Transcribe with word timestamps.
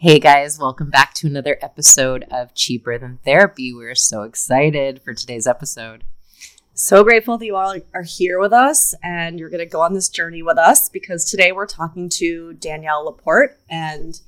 Hey 0.00 0.20
guys, 0.20 0.60
welcome 0.60 0.90
back 0.90 1.12
to 1.14 1.26
another 1.26 1.58
episode 1.60 2.24
of 2.30 2.54
Cheaper 2.54 2.98
Than 2.98 3.18
Therapy. 3.24 3.74
We're 3.74 3.96
so 3.96 4.22
excited 4.22 5.02
for 5.02 5.12
today's 5.12 5.44
episode. 5.44 6.04
So 6.72 7.02
grateful 7.02 7.36
that 7.36 7.44
you 7.44 7.56
all 7.56 7.74
are 7.92 8.04
here 8.04 8.38
with 8.38 8.52
us 8.52 8.94
and 9.02 9.40
you're 9.40 9.50
going 9.50 9.58
to 9.58 9.66
go 9.66 9.80
on 9.80 9.94
this 9.94 10.08
journey 10.08 10.40
with 10.40 10.56
us 10.56 10.88
because 10.88 11.24
today 11.24 11.50
we're 11.50 11.66
talking 11.66 12.08
to 12.10 12.52
Danielle 12.52 13.06
LaPorte. 13.06 13.56
And 13.68 14.20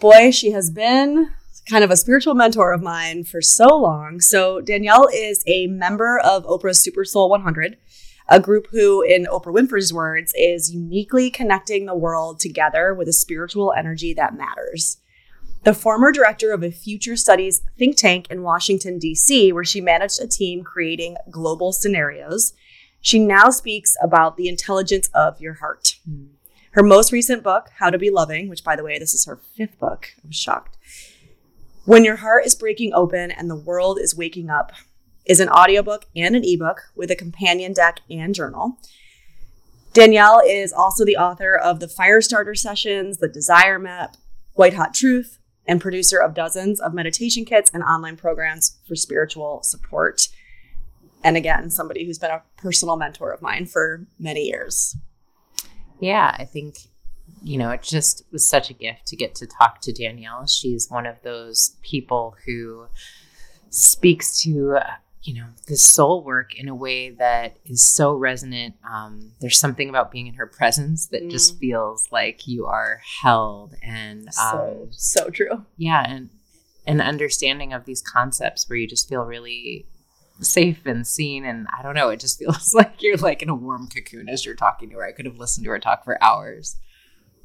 boy, 0.00 0.32
she 0.32 0.50
has 0.50 0.68
been 0.68 1.30
kind 1.70 1.84
of 1.84 1.92
a 1.92 1.96
spiritual 1.96 2.34
mentor 2.34 2.72
of 2.72 2.82
mine 2.82 3.22
for 3.22 3.40
so 3.40 3.68
long. 3.68 4.20
So, 4.20 4.60
Danielle 4.60 5.06
is 5.14 5.44
a 5.46 5.68
member 5.68 6.18
of 6.18 6.44
Oprah's 6.44 6.82
Super 6.82 7.04
Soul 7.04 7.30
100 7.30 7.76
a 8.28 8.40
group 8.40 8.68
who, 8.70 9.02
in 9.02 9.26
Oprah 9.26 9.54
Winfrey's 9.54 9.92
words, 9.92 10.32
is 10.36 10.72
uniquely 10.72 11.30
connecting 11.30 11.86
the 11.86 11.94
world 11.94 12.40
together 12.40 12.92
with 12.92 13.08
a 13.08 13.12
spiritual 13.12 13.72
energy 13.76 14.12
that 14.14 14.36
matters. 14.36 14.98
The 15.62 15.74
former 15.74 16.12
director 16.12 16.52
of 16.52 16.62
a 16.62 16.70
future 16.70 17.16
studies 17.16 17.62
think 17.76 17.96
tank 17.96 18.28
in 18.30 18.42
Washington, 18.42 18.98
D.C., 18.98 19.52
where 19.52 19.64
she 19.64 19.80
managed 19.80 20.20
a 20.20 20.26
team 20.26 20.62
creating 20.62 21.16
global 21.30 21.72
scenarios, 21.72 22.52
she 23.00 23.18
now 23.18 23.50
speaks 23.50 23.96
about 24.02 24.36
the 24.36 24.48
intelligence 24.48 25.08
of 25.14 25.40
your 25.40 25.54
heart. 25.54 25.96
Her 26.72 26.82
most 26.82 27.12
recent 27.12 27.42
book, 27.42 27.70
How 27.78 27.90
to 27.90 27.98
Be 27.98 28.10
Loving, 28.10 28.48
which, 28.48 28.62
by 28.62 28.76
the 28.76 28.84
way, 28.84 28.98
this 28.98 29.14
is 29.14 29.24
her 29.24 29.36
fifth 29.36 29.78
book, 29.78 30.08
I'm 30.24 30.30
shocked. 30.30 30.76
When 31.84 32.04
your 32.04 32.16
heart 32.16 32.44
is 32.44 32.54
breaking 32.54 32.92
open 32.94 33.30
and 33.30 33.48
the 33.48 33.56
world 33.56 33.98
is 34.00 34.16
waking 34.16 34.50
up, 34.50 34.72
is 35.26 35.40
an 35.40 35.48
audiobook 35.48 36.06
and 36.14 36.34
an 36.34 36.44
ebook 36.44 36.84
with 36.94 37.10
a 37.10 37.16
companion 37.16 37.72
deck 37.72 38.00
and 38.08 38.34
journal. 38.34 38.78
Danielle 39.92 40.40
is 40.46 40.72
also 40.72 41.04
the 41.04 41.16
author 41.16 41.56
of 41.56 41.80
the 41.80 41.86
Firestarter 41.86 42.56
Sessions, 42.56 43.18
the 43.18 43.28
Desire 43.28 43.78
Map, 43.78 44.16
White 44.54 44.74
Hot 44.74 44.94
Truth, 44.94 45.38
and 45.66 45.80
producer 45.80 46.18
of 46.18 46.34
dozens 46.34 46.80
of 46.80 46.94
meditation 46.94 47.44
kits 47.44 47.70
and 47.72 47.82
online 47.82 48.16
programs 48.16 48.78
for 48.86 48.94
spiritual 48.94 49.62
support. 49.62 50.28
And 51.24 51.36
again, 51.36 51.70
somebody 51.70 52.06
who's 52.06 52.18
been 52.18 52.30
a 52.30 52.42
personal 52.56 52.96
mentor 52.96 53.32
of 53.32 53.42
mine 53.42 53.66
for 53.66 54.06
many 54.18 54.42
years. 54.42 54.96
Yeah, 55.98 56.36
I 56.38 56.44
think, 56.44 56.76
you 57.42 57.58
know, 57.58 57.70
it 57.70 57.82
just 57.82 58.22
was 58.30 58.48
such 58.48 58.70
a 58.70 58.74
gift 58.74 59.06
to 59.06 59.16
get 59.16 59.34
to 59.36 59.46
talk 59.46 59.80
to 59.80 59.92
Danielle. 59.92 60.46
She's 60.46 60.88
one 60.90 61.06
of 61.06 61.16
those 61.22 61.76
people 61.82 62.36
who 62.44 62.86
speaks 63.70 64.40
to 64.42 64.78
you 65.26 65.34
know 65.34 65.46
this 65.66 65.84
soul 65.84 66.22
work 66.22 66.54
in 66.54 66.68
a 66.68 66.74
way 66.74 67.10
that 67.10 67.58
is 67.64 67.84
so 67.84 68.14
resonant. 68.14 68.76
Um, 68.88 69.32
there's 69.40 69.58
something 69.58 69.88
about 69.88 70.12
being 70.12 70.26
in 70.26 70.34
her 70.34 70.46
presence 70.46 71.06
that 71.06 71.24
mm. 71.24 71.30
just 71.30 71.58
feels 71.58 72.08
like 72.12 72.46
you 72.46 72.66
are 72.66 73.00
held 73.22 73.74
and 73.82 74.32
so 74.32 74.80
um, 74.82 74.88
so 74.92 75.30
true. 75.30 75.64
yeah 75.76 76.04
and 76.06 76.30
an 76.86 77.00
understanding 77.00 77.72
of 77.72 77.84
these 77.84 78.00
concepts 78.00 78.68
where 78.68 78.76
you 78.76 78.86
just 78.86 79.08
feel 79.08 79.22
really 79.22 79.86
safe 80.40 80.86
and 80.86 81.06
seen 81.06 81.44
and 81.44 81.66
i 81.76 81.82
don't 81.82 81.94
know 81.94 82.10
it 82.10 82.20
just 82.20 82.38
feels 82.38 82.74
like 82.74 83.02
you're 83.02 83.16
like 83.16 83.42
in 83.42 83.48
a 83.48 83.54
warm 83.54 83.88
cocoon 83.88 84.28
as 84.28 84.44
you're 84.44 84.54
talking 84.54 84.90
to 84.90 84.96
her. 84.96 85.04
I 85.04 85.12
could 85.12 85.26
have 85.26 85.38
listened 85.38 85.64
to 85.64 85.70
her 85.70 85.78
talk 85.78 86.04
for 86.04 86.22
hours. 86.22 86.76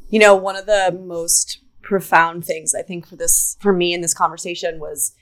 You 0.10 0.20
know 0.20 0.36
one 0.36 0.56
of 0.56 0.66
the 0.66 0.98
most 1.04 1.60
profound 1.82 2.46
things 2.46 2.76
i 2.76 2.82
think 2.84 3.08
for 3.08 3.16
this 3.16 3.58
for 3.60 3.74
me 3.74 3.92
in 3.92 4.02
this 4.02 4.14
conversation 4.14 4.80
was 4.80 5.16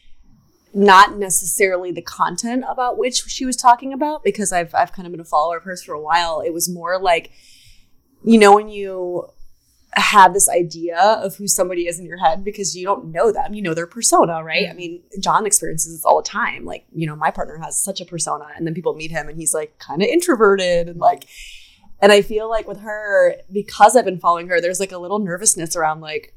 not 0.74 1.18
necessarily 1.18 1.92
the 1.92 2.02
content 2.02 2.64
about 2.68 2.98
which 2.98 3.24
she 3.28 3.46
was 3.46 3.56
talking 3.56 3.92
about 3.94 4.24
because 4.24 4.52
I've 4.52 4.74
I've 4.76 4.92
kind 4.92 5.06
of 5.06 5.12
been 5.12 5.20
a 5.20 5.26
follower 5.26 5.58
of 5.58 5.64
hers 5.64 5.84
for 5.84 5.94
a 5.94 6.02
while. 6.02 6.42
It 6.42 6.54
was 6.54 6.70
more 6.70 7.00
like, 7.00 7.32
you 8.24 8.38
know, 8.38 8.56
when 8.56 8.70
you 8.70 9.30
have 9.94 10.34
this 10.34 10.48
idea 10.48 11.00
of 11.00 11.36
who 11.36 11.48
somebody 11.48 11.88
is 11.88 12.00
in 12.00 12.06
your 12.06 12.20
head 12.20 12.44
because 12.44 12.76
you 12.76 12.86
don't 12.86 13.12
know 13.12 13.32
them, 13.32 13.56
you 13.56 13.62
know 13.62 13.74
their 13.74 13.88
persona, 13.88 14.44
right? 14.44 14.66
Mm-hmm. 14.66 14.72
I 14.72 14.76
mean, 14.76 15.02
John 15.20 15.48
experiences 15.48 15.92
this 15.92 16.06
all 16.06 16.22
the 16.22 16.30
time. 16.30 16.64
Like, 16.64 16.86
you 16.94 17.08
know, 17.08 17.16
my 17.16 17.32
partner 17.32 17.58
has 17.58 17.82
such 17.82 18.00
a 18.00 18.06
persona, 18.06 18.46
and 18.56 18.68
then 18.68 18.76
people 18.76 18.94
meet 18.94 19.12
him, 19.12 19.28
and 19.28 19.38
he's 19.38 19.54
like 19.54 19.80
kind 19.80 20.02
of 20.02 20.08
introverted 20.08 20.88
and 20.88 21.00
like. 21.00 21.26
And 22.02 22.14
I 22.14 22.22
feel 22.22 22.50
like 22.50 22.66
with 22.66 22.80
her, 22.80 23.36
because 23.52 23.98
I've 23.98 24.06
been 24.06 24.22
following 24.22 24.48
her, 24.48 24.62
there's 24.62 24.80
like 24.80 24.94
a 24.94 24.98
little 24.98 25.20
nervousness 25.20 25.76
around 25.76 26.00
like, 26.00 26.34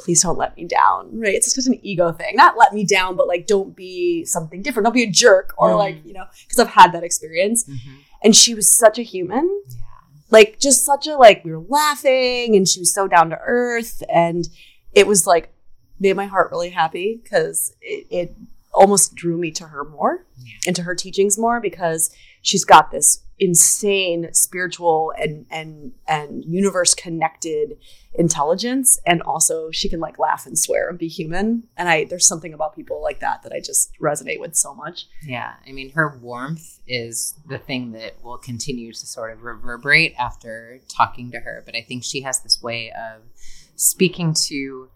please 0.00 0.22
don't 0.22 0.38
let 0.38 0.56
me 0.56 0.64
down, 0.64 1.10
right? 1.20 1.34
It's 1.34 1.54
just 1.54 1.68
an 1.68 1.78
ego 1.82 2.10
thing. 2.12 2.34
Not 2.34 2.56
let 2.56 2.72
me 2.72 2.84
down, 2.84 3.16
but 3.16 3.28
like 3.28 3.46
don't 3.46 3.76
be 3.76 4.24
something 4.24 4.62
different. 4.62 4.84
Don't 4.84 4.94
be 4.94 5.04
a 5.04 5.10
jerk 5.10 5.54
or 5.58 5.70
mm. 5.70 5.78
like, 5.78 6.04
you 6.04 6.14
know, 6.14 6.24
because 6.42 6.58
I've 6.58 6.72
had 6.72 6.92
that 6.92 7.04
experience. 7.04 7.64
Mm-hmm. 7.64 7.96
And 8.22 8.34
she 8.34 8.54
was 8.54 8.68
such 8.68 8.98
a 8.98 9.02
human. 9.02 9.62
Yeah. 9.68 9.76
Like 10.30 10.58
just 10.58 10.84
such 10.84 11.06
a 11.06 11.16
like 11.16 11.44
we 11.44 11.52
were 11.52 11.64
laughing 11.68 12.56
and 12.56 12.66
she 12.66 12.80
was 12.80 12.94
so 12.94 13.06
down 13.06 13.30
to 13.30 13.38
earth 13.44 14.02
and 14.12 14.48
it 14.92 15.06
was 15.06 15.26
like 15.26 15.52
made 15.98 16.16
my 16.16 16.26
heart 16.26 16.50
really 16.50 16.70
happy 16.70 17.20
because 17.22 17.76
it, 17.80 18.06
it 18.10 18.36
almost 18.72 19.14
drew 19.14 19.36
me 19.36 19.50
to 19.50 19.64
her 19.64 19.84
more, 19.84 20.24
yeah. 20.38 20.54
into 20.66 20.82
her 20.82 20.94
teachings 20.94 21.36
more 21.36 21.60
because 21.60 22.14
she's 22.42 22.64
got 22.64 22.90
this 22.90 23.22
insane 23.40 24.28
spiritual 24.34 25.14
and 25.18 25.46
and 25.50 25.92
and 26.06 26.44
universe 26.44 26.94
connected 26.94 27.78
intelligence. 28.14 29.00
And 29.06 29.22
also 29.22 29.70
she 29.70 29.88
can 29.88 29.98
like 29.98 30.18
laugh 30.18 30.46
and 30.46 30.58
swear 30.58 30.90
and 30.90 30.98
be 30.98 31.08
human. 31.08 31.64
And 31.76 31.88
i 31.88 32.04
there's 32.04 32.26
something 32.26 32.52
about 32.52 32.76
people 32.76 33.02
like 33.02 33.20
that 33.20 33.42
that 33.42 33.52
i 33.52 33.60
just 33.60 33.92
resonate 34.00 34.38
with 34.38 34.54
so 34.54 34.74
much. 34.74 35.06
Yeah. 35.24 35.54
I 35.66 35.72
mean 35.72 35.90
her 35.92 36.18
warmth 36.20 36.80
is 36.86 37.34
the 37.48 37.58
thing 37.58 37.92
that 37.92 38.22
will 38.22 38.38
continue 38.38 38.92
to 38.92 39.06
sort 39.06 39.32
of 39.32 39.42
reverberate 39.42 40.14
after 40.18 40.80
talking 40.88 41.30
to 41.32 41.40
her. 41.40 41.62
But 41.64 41.74
i 41.74 41.80
think 41.80 42.04
she 42.04 42.20
has 42.20 42.40
this 42.40 42.62
way 42.62 42.92
of 42.92 43.22
speaking 43.74 44.34
to 44.34 44.90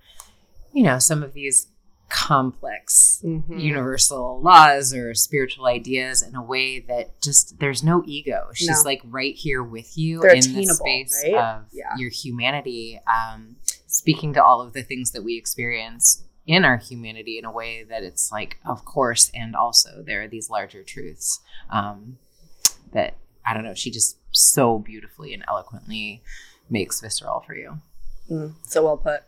you 0.72 0.82
know 0.82 0.98
some 0.98 1.22
of 1.22 1.32
these 1.32 1.68
complex 2.14 3.20
mm-hmm. 3.24 3.58
universal 3.58 4.40
laws 4.40 4.94
or 4.94 5.14
spiritual 5.14 5.66
ideas 5.66 6.22
in 6.22 6.36
a 6.36 6.42
way 6.42 6.78
that 6.78 7.20
just 7.20 7.58
there's 7.58 7.82
no 7.82 8.04
ego. 8.06 8.46
She's 8.54 8.68
no. 8.68 8.82
like 8.84 9.02
right 9.04 9.34
here 9.34 9.64
with 9.64 9.98
you 9.98 10.20
They're 10.20 10.36
in 10.36 10.54
the 10.54 10.64
space 10.66 11.24
right? 11.24 11.34
of 11.34 11.64
yeah. 11.72 11.96
your 11.98 12.10
humanity, 12.10 13.00
um, 13.08 13.56
speaking 13.88 14.32
to 14.34 14.44
all 14.44 14.62
of 14.62 14.74
the 14.74 14.84
things 14.84 15.10
that 15.10 15.24
we 15.24 15.36
experience 15.36 16.22
in 16.46 16.64
our 16.64 16.76
humanity 16.76 17.36
in 17.36 17.44
a 17.44 17.50
way 17.50 17.82
that 17.82 18.04
it's 18.04 18.30
like, 18.30 18.58
of 18.64 18.84
course, 18.84 19.28
and 19.34 19.56
also 19.56 20.04
there 20.06 20.22
are 20.22 20.28
these 20.28 20.48
larger 20.48 20.84
truths 20.84 21.40
um, 21.70 22.18
that 22.92 23.16
I 23.44 23.54
don't 23.54 23.64
know. 23.64 23.74
She 23.74 23.90
just 23.90 24.18
so 24.30 24.78
beautifully 24.78 25.34
and 25.34 25.42
eloquently 25.48 26.22
makes 26.70 27.00
visceral 27.00 27.40
for 27.44 27.56
you. 27.56 27.80
Mm, 28.30 28.54
so 28.62 28.84
well 28.84 28.98
put. 28.98 29.22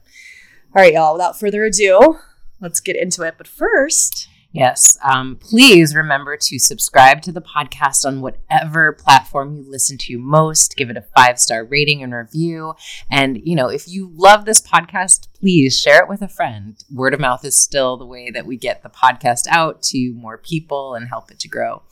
All 0.74 0.82
right, 0.82 0.92
y'all. 0.92 1.14
Without 1.14 1.38
further 1.38 1.64
ado, 1.64 2.18
let's 2.60 2.80
get 2.80 2.96
into 2.96 3.22
it. 3.22 3.34
But 3.38 3.48
first, 3.48 4.28
Yes. 4.56 4.96
Um, 5.04 5.36
please 5.36 5.94
remember 5.94 6.38
to 6.38 6.58
subscribe 6.58 7.20
to 7.22 7.32
the 7.32 7.42
podcast 7.42 8.06
on 8.06 8.22
whatever 8.22 8.94
platform 8.94 9.54
you 9.54 9.70
listen 9.70 9.98
to 9.98 10.18
most. 10.18 10.76
Give 10.76 10.88
it 10.88 10.96
a 10.96 11.04
five 11.14 11.38
star 11.38 11.62
rating 11.62 12.02
and 12.02 12.14
review. 12.14 12.72
And, 13.10 13.38
you 13.44 13.54
know, 13.54 13.68
if 13.68 13.86
you 13.86 14.10
love 14.14 14.46
this 14.46 14.62
podcast, 14.62 15.28
please 15.38 15.78
share 15.78 16.02
it 16.02 16.08
with 16.08 16.22
a 16.22 16.28
friend. 16.28 16.82
Word 16.90 17.12
of 17.12 17.20
mouth 17.20 17.44
is 17.44 17.60
still 17.60 17.98
the 17.98 18.06
way 18.06 18.30
that 18.30 18.46
we 18.46 18.56
get 18.56 18.82
the 18.82 18.88
podcast 18.88 19.46
out 19.50 19.82
to 19.84 20.14
more 20.14 20.38
people 20.38 20.94
and 20.94 21.06
help 21.06 21.30
it 21.30 21.38
to 21.40 21.48
grow. 21.48 21.82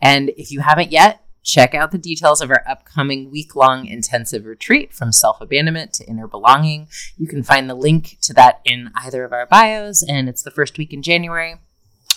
And 0.00 0.30
if 0.36 0.52
you 0.52 0.60
haven't 0.60 0.92
yet, 0.92 1.24
Check 1.42 1.74
out 1.74 1.90
the 1.90 1.98
details 1.98 2.40
of 2.40 2.50
our 2.50 2.62
upcoming 2.68 3.30
week 3.30 3.56
long 3.56 3.86
intensive 3.86 4.44
retreat 4.46 4.92
from 4.92 5.10
self 5.10 5.40
abandonment 5.40 5.92
to 5.94 6.06
inner 6.06 6.28
belonging. 6.28 6.86
You 7.18 7.26
can 7.26 7.42
find 7.42 7.68
the 7.68 7.74
link 7.74 8.18
to 8.22 8.34
that 8.34 8.60
in 8.64 8.90
either 8.94 9.24
of 9.24 9.32
our 9.32 9.46
bios, 9.46 10.02
and 10.02 10.28
it's 10.28 10.42
the 10.42 10.52
first 10.52 10.78
week 10.78 10.92
in 10.92 11.02
January. 11.02 11.56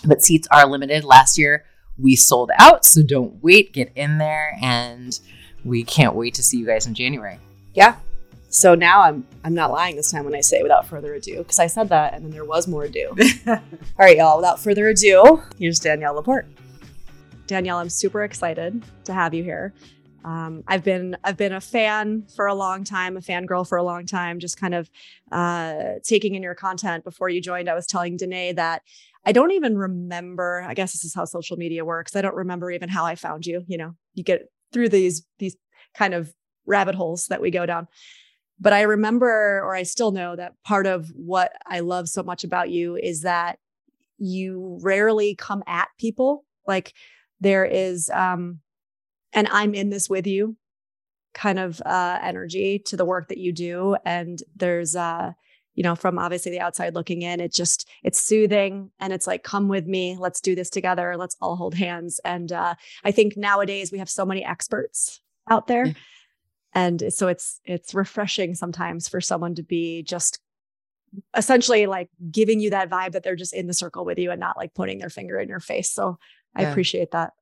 But 0.06 0.24
seats 0.24 0.48
are 0.52 0.68
limited. 0.68 1.04
Last 1.04 1.38
year 1.40 1.66
we 1.98 2.16
sold 2.16 2.52
out, 2.60 2.86
so 2.86 3.02
don't 3.02 3.42
wait, 3.42 3.74
get 3.74 3.92
in 3.96 4.20
there, 4.20 4.58
and 4.62 5.20
we 5.64 5.84
can't 5.84 6.14
wait 6.14 6.36
to 6.36 6.44
see 6.44 6.58
you 6.58 6.66
guys 6.66 6.86
in 6.86 6.94
January. 6.94 7.40
Yeah. 7.74 7.96
So 8.50 8.76
now 8.76 9.02
I'm 9.02 9.28
I'm 9.44 9.54
not 9.56 9.72
lying 9.72 9.96
this 9.96 10.12
time 10.12 10.24
when 10.24 10.36
I 10.36 10.42
say 10.42 10.62
without 10.62 10.88
further 10.88 11.16
ado, 11.16 11.40
because 11.40 11.60
I 11.60 11.68
said 11.68 11.90
that 11.90 12.14
and 12.14 12.24
then 12.24 12.32
there 12.32 12.46
was 12.46 12.68
more 12.68 12.84
ado. 12.84 13.10
All 13.48 13.60
right, 13.98 14.18
y'all, 14.18 14.38
without 14.38 14.60
further 14.60 14.88
ado, 14.88 15.42
here's 15.58 15.80
Danielle 15.80 16.14
LaPorte. 16.14 16.46
Danielle, 17.48 17.78
I'm 17.78 17.90
super 17.90 18.24
excited 18.24 18.84
to 19.06 19.14
have 19.14 19.34
you 19.34 19.44
here. 19.44 19.74
Um, 20.24 20.64
I've 20.68 20.84
been 20.84 21.16
I've 21.24 21.38
been 21.38 21.54
a 21.54 21.62
fan 21.62 22.26
for 22.36 22.48
a 22.48 22.56
long 22.56 22.84
time, 22.84 23.16
a 23.16 23.20
fangirl 23.20 23.68
for 23.68 23.78
a 23.78 23.84
long 23.84 24.08
time. 24.08 24.40
Just 24.40 24.60
kind 24.60 24.74
of 24.74 24.90
uh, 25.32 26.00
taking 26.04 26.34
in 26.34 26.42
your 26.42 26.56
content 26.56 27.04
before 27.04 27.30
you 27.30 27.40
joined. 27.42 27.70
I 27.70 27.76
was 27.76 27.86
telling 27.86 28.18
Danae 28.18 28.54
that 28.54 28.82
I 29.24 29.32
don't 29.32 29.52
even 29.52 29.78
remember. 29.78 30.66
I 30.68 30.74
guess 30.74 30.94
this 30.94 31.04
is 31.04 31.14
how 31.14 31.26
social 31.26 31.58
media 31.58 31.86
works. 31.86 32.16
I 32.16 32.22
don't 32.22 32.36
remember 32.36 32.72
even 32.72 32.90
how 32.90 33.06
I 33.06 33.14
found 33.14 33.46
you. 33.46 33.64
You 33.68 33.78
know, 33.78 33.96
you 34.16 34.24
get 34.24 34.50
through 34.74 34.90
these 34.90 35.24
these 35.38 35.56
kind 35.94 36.16
of 36.16 36.34
rabbit 36.66 36.96
holes 36.96 37.28
that 37.28 37.42
we 37.42 37.52
go 37.52 37.68
down. 37.68 37.88
But 38.60 38.74
I 38.74 38.82
remember, 38.82 39.62
or 39.64 39.76
I 39.76 39.84
still 39.84 40.12
know 40.12 40.36
that 40.36 40.54
part 40.64 40.88
of 40.88 41.10
what 41.10 41.52
I 41.68 41.82
love 41.82 42.10
so 42.10 42.24
much 42.24 42.44
about 42.44 42.72
you 42.72 42.96
is 42.96 43.22
that 43.22 43.60
you 44.18 44.80
rarely 44.82 45.36
come 45.36 45.62
at 45.68 45.90
people 46.00 46.46
like 46.68 46.94
there 47.40 47.66
is 47.66 48.10
um 48.14 48.60
and 49.34 49.48
i'm 49.52 49.74
in 49.74 49.90
this 49.90 50.10
with 50.10 50.28
you 50.28 50.56
kind 51.34 51.60
of 51.60 51.82
uh 51.86 52.20
energy 52.22 52.80
to 52.80 52.96
the 52.96 53.06
work 53.06 53.28
that 53.28 53.38
you 53.38 53.52
do 53.52 53.96
and 54.06 54.42
there's 54.56 54.96
uh 54.96 55.32
you 55.76 55.84
know, 55.84 55.96
from 55.96 56.18
obviously 56.18 56.52
the 56.52 56.62
outside 56.62 56.96
looking 56.96 57.22
in, 57.22 57.40
it 57.40 57.54
just 57.54 57.88
it's 58.04 58.20
soothing 58.20 58.92
and 59.00 59.14
it's 59.14 59.28
like, 59.28 59.44
come 59.44 59.68
with 59.68 59.86
me, 59.86 60.18
let's 60.18 60.42
do 60.42 60.56
this 60.56 60.70
together, 60.70 61.16
let's 61.18 61.36
all 61.42 61.58
hold 61.58 61.76
hands. 61.76 62.20
And 62.24 62.52
uh, 62.52 62.76
I 63.04 63.12
think 63.12 63.36
nowadays 63.38 63.92
we 63.92 64.00
have 64.00 64.10
so 64.10 64.26
many 64.26 64.44
experts 64.44 65.22
out 65.50 65.68
there. 65.68 65.88
Yeah. 65.88 65.94
And 66.74 67.14
so 67.14 67.28
it's 67.28 67.60
it's 67.66 67.94
refreshing 67.94 68.56
sometimes 68.56 69.08
for 69.08 69.22
someone 69.22 69.56
to 69.56 69.64
be 69.64 70.04
just 70.04 70.40
essentially 71.38 71.86
like 71.86 72.10
giving 72.32 72.60
you 72.60 72.72
that 72.72 72.90
vibe 72.90 73.14
that 73.14 73.24
they're 73.24 73.36
just 73.36 73.54
in 73.54 73.68
the 73.68 73.74
circle 73.74 74.04
with 74.04 74.18
you 74.18 74.32
and 74.32 74.40
not 74.40 74.58
like 74.58 74.74
putting 74.74 74.98
their 74.98 75.10
finger 75.10 75.40
in 75.40 75.48
your 75.48 75.62
face. 75.62 75.92
So 75.92 76.18
I 76.56 76.64
yeah. 76.64 76.72
appreciate 76.72 77.12
that. 77.12 77.34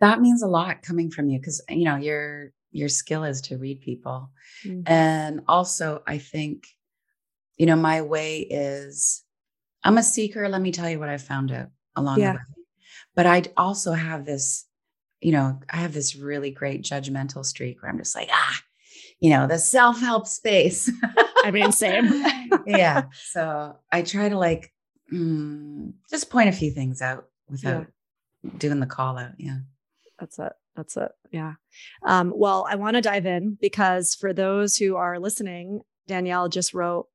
That 0.00 0.20
means 0.20 0.42
a 0.42 0.48
lot 0.48 0.82
coming 0.82 1.10
from 1.10 1.28
you 1.28 1.38
because 1.38 1.62
you 1.68 1.84
know 1.84 1.96
your 1.96 2.52
your 2.70 2.88
skill 2.88 3.24
is 3.24 3.40
to 3.42 3.58
read 3.58 3.80
people. 3.80 4.30
Mm-hmm. 4.64 4.82
And 4.86 5.40
also 5.48 6.02
I 6.06 6.18
think 6.18 6.66
you 7.56 7.66
know 7.66 7.76
my 7.76 8.02
way 8.02 8.40
is 8.40 9.22
I'm 9.84 9.98
a 9.98 10.02
seeker, 10.02 10.48
let 10.48 10.60
me 10.60 10.72
tell 10.72 10.88
you 10.88 10.98
what 10.98 11.08
I 11.08 11.18
found 11.18 11.52
out 11.52 11.68
along 11.96 12.20
yeah. 12.20 12.32
the 12.32 12.38
way. 12.38 12.64
But 13.14 13.26
I 13.26 13.42
also 13.56 13.92
have 13.92 14.24
this 14.24 14.64
you 15.20 15.32
know, 15.32 15.58
I 15.68 15.78
have 15.78 15.92
this 15.92 16.14
really 16.14 16.50
great 16.50 16.82
judgmental 16.82 17.44
streak 17.44 17.82
where 17.82 17.90
I'm 17.90 17.98
just 17.98 18.14
like, 18.14 18.28
ah, 18.30 18.60
you 19.20 19.30
know, 19.30 19.46
the 19.46 19.58
self-help 19.58 20.26
space. 20.26 20.90
I 21.44 21.50
mean, 21.50 21.72
same. 21.72 22.24
yeah. 22.66 23.04
So 23.30 23.76
I 23.90 24.02
try 24.02 24.28
to 24.28 24.38
like 24.38 24.72
mm, 25.12 25.92
just 26.10 26.30
point 26.30 26.48
a 26.48 26.52
few 26.52 26.70
things 26.70 27.02
out 27.02 27.26
without 27.48 27.80
yeah. 27.80 27.86
Doing 28.58 28.80
the 28.80 28.86
call 28.86 29.18
out. 29.18 29.32
Yeah. 29.38 29.58
That's 30.18 30.38
it. 30.38 30.52
That's 30.76 30.96
it. 30.96 31.10
Yeah. 31.30 31.54
Um, 32.04 32.32
well, 32.34 32.66
I 32.68 32.76
want 32.76 32.94
to 32.94 33.00
dive 33.00 33.26
in 33.26 33.58
because 33.60 34.14
for 34.14 34.32
those 34.32 34.76
who 34.76 34.96
are 34.96 35.18
listening, 35.18 35.80
Danielle 36.06 36.48
just 36.48 36.74
wrote 36.74 37.06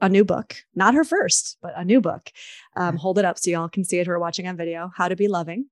a 0.00 0.08
new 0.08 0.24
book, 0.24 0.56
not 0.74 0.94
her 0.94 1.04
first, 1.04 1.58
but 1.60 1.72
a 1.76 1.84
new 1.84 2.00
book. 2.00 2.30
Um, 2.76 2.96
hold 2.96 3.18
it 3.18 3.24
up 3.24 3.38
so 3.38 3.50
y'all 3.50 3.68
can 3.68 3.84
see 3.84 3.98
it 3.98 4.06
who 4.06 4.12
are 4.12 4.18
watching 4.18 4.46
on 4.46 4.56
video 4.56 4.90
How 4.96 5.08
to 5.08 5.16
Be 5.16 5.28
Loving. 5.28 5.66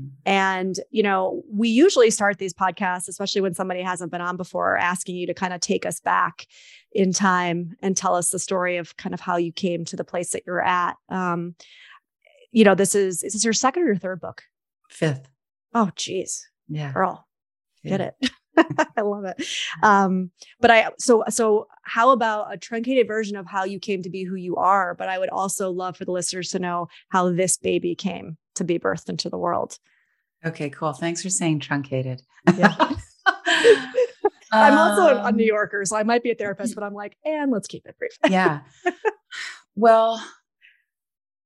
Mm-hmm. 0.00 0.08
And, 0.24 0.76
you 0.90 1.02
know, 1.02 1.42
we 1.50 1.68
usually 1.68 2.10
start 2.10 2.38
these 2.38 2.54
podcasts, 2.54 3.08
especially 3.08 3.40
when 3.40 3.54
somebody 3.54 3.82
hasn't 3.82 4.12
been 4.12 4.20
on 4.20 4.36
before, 4.36 4.76
asking 4.76 5.16
you 5.16 5.26
to 5.26 5.34
kind 5.34 5.52
of 5.52 5.60
take 5.60 5.84
us 5.84 6.00
back 6.00 6.46
in 6.92 7.12
time 7.12 7.76
and 7.82 7.96
tell 7.96 8.14
us 8.14 8.30
the 8.30 8.38
story 8.38 8.76
of 8.76 8.96
kind 8.96 9.14
of 9.14 9.20
how 9.20 9.36
you 9.36 9.52
came 9.52 9.84
to 9.86 9.96
the 9.96 10.04
place 10.04 10.30
that 10.30 10.42
you're 10.46 10.62
at. 10.62 10.96
Um, 11.08 11.56
you 12.52 12.64
know, 12.64 12.74
this 12.74 12.94
is, 12.94 13.22
is 13.22 13.32
this 13.32 13.44
your 13.44 13.52
second 13.52 13.82
or 13.82 13.86
your 13.86 13.96
third 13.96 14.20
book? 14.20 14.42
Fifth. 14.90 15.28
Oh, 15.74 15.90
geez. 15.96 16.48
Yeah. 16.68 16.92
Girl, 16.92 17.26
yeah. 17.82 17.96
get 17.96 18.00
it. 18.00 18.30
I 18.96 19.02
love 19.02 19.24
it. 19.24 19.46
Um, 19.82 20.30
but 20.60 20.70
I 20.70 20.88
so 20.98 21.24
so 21.28 21.68
how 21.82 22.10
about 22.10 22.52
a 22.52 22.56
truncated 22.56 23.06
version 23.06 23.36
of 23.36 23.46
how 23.46 23.64
you 23.64 23.78
came 23.78 24.02
to 24.02 24.10
be 24.10 24.24
who 24.24 24.34
you 24.34 24.56
are? 24.56 24.94
But 24.94 25.08
I 25.08 25.18
would 25.18 25.28
also 25.28 25.70
love 25.70 25.96
for 25.96 26.04
the 26.04 26.12
listeners 26.12 26.50
to 26.50 26.58
know 26.58 26.88
how 27.10 27.30
this 27.30 27.58
baby 27.58 27.94
came 27.94 28.38
to 28.54 28.64
be 28.64 28.78
birthed 28.78 29.10
into 29.10 29.28
the 29.28 29.38
world. 29.38 29.78
Okay, 30.44 30.70
cool. 30.70 30.92
Thanks 30.92 31.22
for 31.22 31.30
saying 31.30 31.60
truncated. 31.60 32.22
Yeah. 32.56 32.74
I'm 34.52 34.78
also 34.78 35.02
a, 35.02 35.24
a 35.24 35.32
New 35.32 35.44
um, 35.44 35.48
Yorker, 35.48 35.84
so 35.84 35.96
I 35.96 36.04
might 36.04 36.22
be 36.22 36.30
a 36.30 36.34
therapist, 36.34 36.74
but 36.74 36.84
I'm 36.84 36.94
like, 36.94 37.16
and 37.24 37.50
let's 37.50 37.66
keep 37.66 37.84
it 37.84 37.98
brief. 37.98 38.12
yeah. 38.30 38.60
Well, 39.74 40.24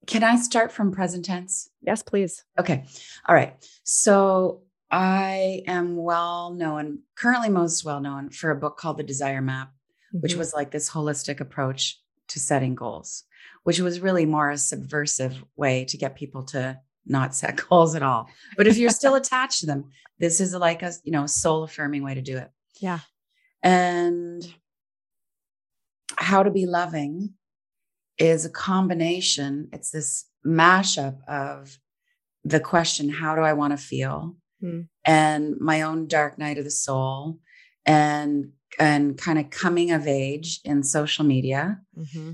can 0.07 0.25
I 0.25 0.37
start 0.37 0.73
from 0.73 0.93
present 0.93 1.25
tense? 1.25 1.69
Yes, 1.83 2.03
please. 2.03 2.45
Okay. 2.59 2.85
All 3.27 3.35
right. 3.35 3.55
So 3.85 4.63
I 4.91 5.63
am 5.67 5.97
well 5.97 6.51
known, 6.51 7.01
currently 7.17 7.49
most 7.49 7.85
well 7.85 8.01
known 8.01 8.31
for 8.31 8.51
a 8.51 8.57
book 8.57 8.77
called 8.77 8.99
The 8.99 9.05
Desire 9.05 9.41
Map, 9.41 9.69
mm-hmm. 9.69 10.21
which 10.21 10.35
was 10.35 10.53
like 10.55 10.71
this 10.71 10.91
holistic 10.91 11.41
approach 11.41 12.01
to 12.29 12.41
setting 12.41 12.75
goals, 12.75 13.25
which 13.65 13.81
was 13.81 14.01
really 14.01 14.27
more 14.27 14.51
a 14.51 14.59
subversive 14.59 15.45
way 15.57 15.85
to 15.87 15.97
get 15.97 16.17
people 16.17 16.45
to 16.45 16.79
not 17.07 17.35
set 17.35 17.61
goals 17.69 17.95
at 17.95 18.03
all. 18.03 18.29
But 18.57 18.67
if 18.67 18.79
you're 18.79 18.91
still 18.91 19.15
attached 19.17 19.61
to 19.61 19.67
them, 19.67 19.91
this 20.19 20.41
is 20.41 20.55
like 20.55 20.83
a, 20.83 20.93
you 21.05 21.13
know, 21.13 21.27
soul 21.27 21.63
affirming 21.63 22.03
way 22.03 22.15
to 22.15 22.23
do 22.23 22.37
it. 22.37 22.51
Yeah. 22.81 23.01
And 23.63 24.47
how 26.17 26.43
to 26.43 26.51
be 26.51 26.67
loving 26.67 27.35
is 28.21 28.45
a 28.45 28.51
combination, 28.51 29.69
it's 29.73 29.91
this 29.91 30.27
mashup 30.47 31.19
of 31.27 31.79
the 32.45 32.61
question, 32.61 33.09
how 33.09 33.35
do 33.35 33.41
I 33.41 33.55
want 33.55 33.73
to 33.73 33.77
feel? 33.77 34.37
Mm. 34.63 34.89
And 35.05 35.57
my 35.59 35.83
own 35.83 36.07
dark 36.07 36.39
night 36.39 36.59
of 36.59 36.65
the 36.65 36.71
soul 36.71 37.39
and 37.87 38.53
and 38.79 39.19
kind 39.19 39.39
of 39.39 39.51
coming 39.51 39.91
of 39.91 40.07
age 40.07 40.61
in 40.65 40.83
social 40.83 41.25
media. 41.25 41.81
Mm-hmm. 41.97 42.33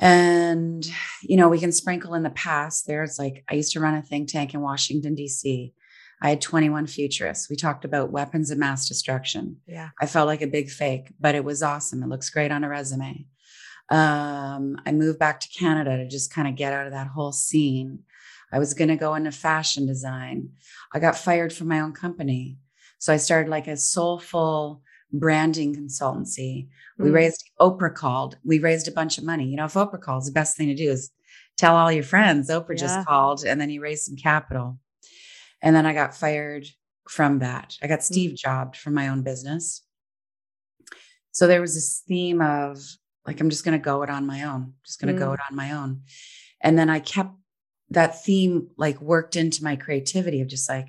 And, 0.00 0.88
you 1.22 1.36
know, 1.36 1.48
we 1.48 1.58
can 1.58 1.72
sprinkle 1.72 2.14
in 2.14 2.22
the 2.22 2.30
past. 2.30 2.86
There's 2.86 3.18
like, 3.18 3.44
I 3.50 3.54
used 3.54 3.72
to 3.72 3.80
run 3.80 3.94
a 3.94 4.02
think 4.02 4.28
tank 4.28 4.54
in 4.54 4.60
Washington, 4.60 5.14
D.C. 5.14 5.74
I 6.22 6.30
had 6.30 6.40
21 6.40 6.86
futurists. 6.86 7.50
We 7.50 7.56
talked 7.56 7.84
about 7.84 8.12
weapons 8.12 8.50
of 8.50 8.58
mass 8.58 8.86
destruction. 8.86 9.56
Yeah. 9.66 9.88
I 10.00 10.06
felt 10.06 10.28
like 10.28 10.42
a 10.42 10.46
big 10.46 10.70
fake, 10.70 11.12
but 11.18 11.34
it 11.34 11.44
was 11.44 11.62
awesome. 11.62 12.02
It 12.02 12.08
looks 12.08 12.30
great 12.30 12.52
on 12.52 12.62
a 12.62 12.68
resume. 12.68 13.26
Um, 13.90 14.80
I 14.84 14.92
moved 14.92 15.18
back 15.18 15.40
to 15.40 15.48
Canada 15.48 15.96
to 15.96 16.08
just 16.08 16.32
kind 16.32 16.48
of 16.48 16.56
get 16.56 16.72
out 16.72 16.86
of 16.86 16.92
that 16.92 17.06
whole 17.06 17.32
scene. 17.32 18.00
I 18.52 18.58
was 18.58 18.74
going 18.74 18.88
to 18.88 18.96
go 18.96 19.14
into 19.14 19.30
fashion 19.30 19.86
design. 19.86 20.50
I 20.92 20.98
got 20.98 21.16
fired 21.16 21.52
from 21.52 21.68
my 21.68 21.80
own 21.80 21.92
company. 21.92 22.58
So 22.98 23.12
I 23.12 23.16
started 23.16 23.50
like 23.50 23.66
a 23.66 23.76
soulful 23.76 24.82
branding 25.12 25.74
consultancy. 25.74 26.68
We 26.98 27.10
mm. 27.10 27.14
raised 27.14 27.50
Oprah 27.60 27.94
called. 27.94 28.36
We 28.44 28.58
raised 28.58 28.88
a 28.88 28.92
bunch 28.92 29.18
of 29.18 29.24
money. 29.24 29.46
You 29.46 29.56
know, 29.56 29.66
if 29.66 29.74
Oprah 29.74 30.00
calls, 30.00 30.26
the 30.26 30.32
best 30.32 30.56
thing 30.56 30.68
to 30.68 30.74
do 30.74 30.90
is 30.90 31.10
tell 31.56 31.76
all 31.76 31.92
your 31.92 32.04
friends 32.04 32.50
Oprah 32.50 32.70
yeah. 32.70 32.76
just 32.76 33.06
called, 33.06 33.44
and 33.44 33.60
then 33.60 33.70
you 33.70 33.80
raise 33.80 34.04
some 34.04 34.16
capital. 34.16 34.78
And 35.62 35.74
then 35.74 35.86
I 35.86 35.92
got 35.92 36.16
fired 36.16 36.66
from 37.08 37.40
that. 37.40 37.76
I 37.82 37.86
got 37.86 38.02
Steve 38.02 38.32
mm. 38.32 38.36
jobbed 38.36 38.76
from 38.76 38.94
my 38.94 39.08
own 39.08 39.22
business. 39.22 39.82
So 41.30 41.46
there 41.46 41.60
was 41.60 41.74
this 41.74 42.02
theme 42.06 42.40
of 42.40 42.78
like, 43.28 43.40
I'm 43.40 43.50
just 43.50 43.64
going 43.64 43.78
to 43.78 43.84
go 43.84 44.02
it 44.02 44.10
on 44.10 44.26
my 44.26 44.42
own, 44.44 44.74
just 44.84 45.00
going 45.00 45.14
to 45.14 45.20
mm. 45.20 45.24
go 45.24 45.32
it 45.32 45.40
on 45.48 45.56
my 45.56 45.72
own. 45.72 46.02
And 46.60 46.78
then 46.78 46.90
I 46.90 46.98
kept 47.00 47.34
that 47.90 48.24
theme 48.24 48.68
like 48.76 49.00
worked 49.00 49.36
into 49.36 49.64
my 49.64 49.76
creativity 49.76 50.40
of 50.40 50.48
just 50.48 50.68
like, 50.68 50.88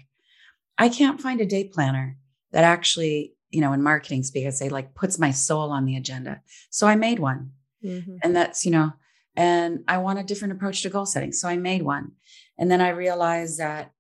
I 0.78 0.90
can't 0.90 1.22
find 1.22 1.42
a 1.42 1.46
day 1.46 1.66
planner 1.66 2.18
that 2.52 2.64
actually 2.64 3.36
you 3.50 3.62
know, 3.62 3.74
in 3.74 3.82
marketing 3.82 4.24
speak, 4.24 4.46
I 4.46 4.52
say 4.52 4.70
like 4.70 4.96
puts 4.96 5.18
my 5.18 5.32
soul 5.32 5.72
on 5.72 5.86
the 5.86 5.96
agenda. 5.96 6.42
So 6.70 6.88
I 6.88 6.96
made 6.96 7.20
one. 7.20 7.52
Mm-hmm. 7.84 8.18
And 8.24 8.36
that's, 8.36 8.66
you 8.66 8.72
know, 8.72 8.94
and 9.36 9.84
I 9.88 9.98
want 9.98 10.20
a 10.20 10.24
different 10.24 10.54
approach 10.54 10.82
to 10.84 10.90
goal 10.90 11.06
setting. 11.06 11.32
So 11.32 11.48
I 11.48 11.58
made 11.58 11.82
one. 11.82 12.12
And 12.58 12.70
then 12.70 12.82
I 12.82 12.90
realized 12.90 13.60
that 13.60 13.92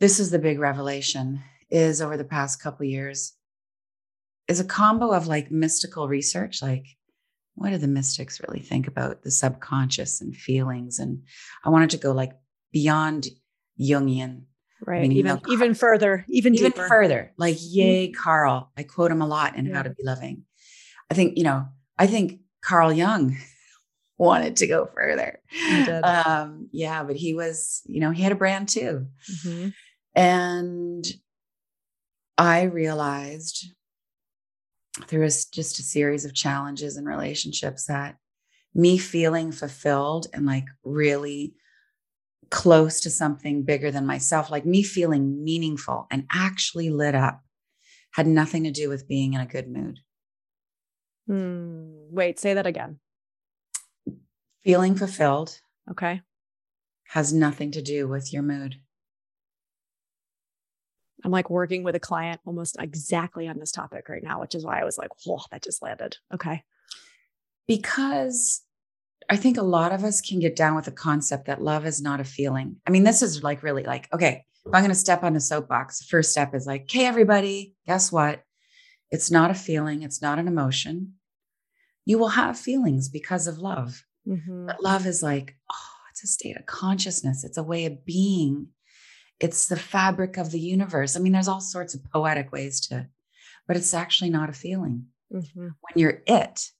this 0.00 0.18
is 0.18 0.30
the 0.30 0.38
big 0.38 0.58
revelation 0.58 1.40
is 1.70 2.02
over 2.02 2.16
the 2.16 2.24
past 2.24 2.60
couple 2.60 2.84
years 2.84 3.34
is 4.48 4.60
a 4.60 4.64
combo 4.64 5.12
of 5.12 5.28
like 5.28 5.50
mystical 5.50 6.08
research, 6.08 6.60
like 6.60 6.84
what 7.54 7.70
do 7.70 7.78
the 7.78 7.88
mystics 7.88 8.40
really 8.40 8.60
think 8.60 8.86
about 8.86 9.22
the 9.22 9.30
subconscious 9.30 10.20
and 10.20 10.34
feelings? 10.34 10.98
And 10.98 11.22
I 11.64 11.70
wanted 11.70 11.90
to 11.90 11.98
go 11.98 12.12
like 12.12 12.32
beyond 12.72 13.28
Jungian 13.80 14.42
Right. 14.84 14.98
I 14.98 15.02
mean, 15.02 15.12
even 15.12 15.40
even 15.48 15.74
further, 15.74 16.24
even 16.28 16.54
even 16.54 16.72
deeper. 16.72 16.88
further. 16.88 17.32
Like, 17.36 17.56
mm-hmm. 17.56 17.78
yay, 17.78 18.10
Carl. 18.10 18.70
I 18.76 18.82
quote 18.82 19.12
him 19.12 19.22
a 19.22 19.26
lot 19.26 19.56
in 19.56 19.66
yeah. 19.66 19.76
How 19.76 19.82
to 19.82 19.90
Be 19.90 20.02
Loving. 20.02 20.42
I 21.10 21.14
think, 21.14 21.38
you 21.38 21.44
know, 21.44 21.66
I 21.98 22.06
think 22.06 22.40
Carl 22.62 22.92
Jung 22.92 23.36
wanted 24.18 24.56
to 24.56 24.66
go 24.66 24.88
further. 24.92 25.40
Um, 26.02 26.68
yeah, 26.72 27.04
but 27.04 27.16
he 27.16 27.34
was, 27.34 27.82
you 27.86 28.00
know, 28.00 28.10
he 28.10 28.22
had 28.22 28.32
a 28.32 28.36
brand 28.36 28.68
too. 28.68 29.06
Mm-hmm. 29.30 29.68
And 30.16 31.06
I 32.36 32.62
realized 32.62 33.66
through 35.06 35.24
a, 35.24 35.30
just 35.52 35.78
a 35.78 35.82
series 35.82 36.24
of 36.24 36.34
challenges 36.34 36.96
and 36.96 37.06
relationships 37.06 37.86
that 37.86 38.16
me 38.74 38.98
feeling 38.98 39.52
fulfilled 39.52 40.26
and 40.32 40.46
like 40.46 40.66
really 40.84 41.54
close 42.50 43.00
to 43.00 43.10
something 43.10 43.62
bigger 43.62 43.90
than 43.90 44.06
myself, 44.06 44.50
like 44.50 44.66
me 44.66 44.82
feeling 44.82 45.42
meaningful 45.42 46.06
and 46.10 46.26
actually 46.32 46.90
lit 46.90 47.14
up, 47.14 47.42
had 48.12 48.26
nothing 48.26 48.64
to 48.64 48.70
do 48.70 48.88
with 48.88 49.08
being 49.08 49.32
in 49.32 49.40
a 49.40 49.46
good 49.46 49.68
mood. 49.68 49.98
Hmm. 51.26 51.92
Wait, 52.10 52.38
say 52.38 52.54
that 52.54 52.66
again. 52.66 52.98
Feeling 54.62 54.94
fulfilled. 54.94 55.60
Okay. 55.90 56.20
Has 57.08 57.32
nothing 57.32 57.72
to 57.72 57.82
do 57.82 58.06
with 58.06 58.32
your 58.32 58.42
mood. 58.42 58.76
I'm 61.24 61.30
like 61.30 61.50
working 61.50 61.82
with 61.82 61.94
a 61.94 62.00
client 62.00 62.40
almost 62.44 62.76
exactly 62.80 63.48
on 63.48 63.58
this 63.58 63.72
topic 63.72 64.08
right 64.08 64.22
now, 64.22 64.40
which 64.40 64.54
is 64.54 64.64
why 64.64 64.80
I 64.80 64.84
was 64.84 64.98
like, 64.98 65.10
whoa, 65.24 65.40
that 65.50 65.62
just 65.62 65.82
landed. 65.82 66.16
Okay. 66.34 66.62
Because 67.66 68.62
I 69.30 69.36
think 69.36 69.56
a 69.56 69.62
lot 69.62 69.92
of 69.92 70.04
us 70.04 70.20
can 70.20 70.40
get 70.40 70.56
down 70.56 70.74
with 70.74 70.86
the 70.86 70.92
concept 70.92 71.46
that 71.46 71.62
love 71.62 71.86
is 71.86 72.02
not 72.02 72.20
a 72.20 72.24
feeling. 72.24 72.76
I 72.86 72.90
mean, 72.90 73.04
this 73.04 73.22
is 73.22 73.42
like 73.42 73.62
really 73.62 73.84
like, 73.84 74.08
okay, 74.12 74.44
if 74.64 74.74
I'm 74.74 74.82
going 74.82 74.90
to 74.90 74.94
step 74.94 75.22
on 75.22 75.36
a 75.36 75.40
soapbox, 75.40 76.00
the 76.00 76.06
first 76.06 76.30
step 76.30 76.54
is 76.54 76.66
like, 76.66 76.82
okay, 76.82 77.06
everybody, 77.06 77.74
guess 77.86 78.12
what? 78.12 78.42
It's 79.10 79.30
not 79.30 79.50
a 79.50 79.54
feeling, 79.54 80.02
it's 80.02 80.22
not 80.22 80.38
an 80.38 80.48
emotion. 80.48 81.14
You 82.04 82.18
will 82.18 82.28
have 82.28 82.58
feelings 82.58 83.08
because 83.08 83.46
of 83.46 83.58
love. 83.58 84.04
Mhm. 84.26 84.66
But 84.66 84.82
love 84.82 85.06
is 85.06 85.22
like, 85.22 85.56
oh, 85.70 85.76
it's 86.10 86.24
a 86.24 86.26
state 86.26 86.56
of 86.56 86.66
consciousness, 86.66 87.44
it's 87.44 87.58
a 87.58 87.62
way 87.62 87.86
of 87.86 88.04
being. 88.04 88.68
It's 89.42 89.66
the 89.66 89.76
fabric 89.76 90.36
of 90.36 90.50
the 90.52 90.60
universe. 90.60 91.16
I 91.16 91.20
mean, 91.20 91.32
there's 91.32 91.48
all 91.48 91.60
sorts 91.60 91.94
of 91.94 92.04
poetic 92.12 92.52
ways 92.52 92.80
to, 92.88 93.08
but 93.66 93.76
it's 93.76 93.92
actually 93.92 94.30
not 94.30 94.48
a 94.48 94.52
feeling. 94.54 95.06
Mhm. 95.32 95.54
When 95.54 95.96
you're 95.96 96.22
it, 96.26 96.70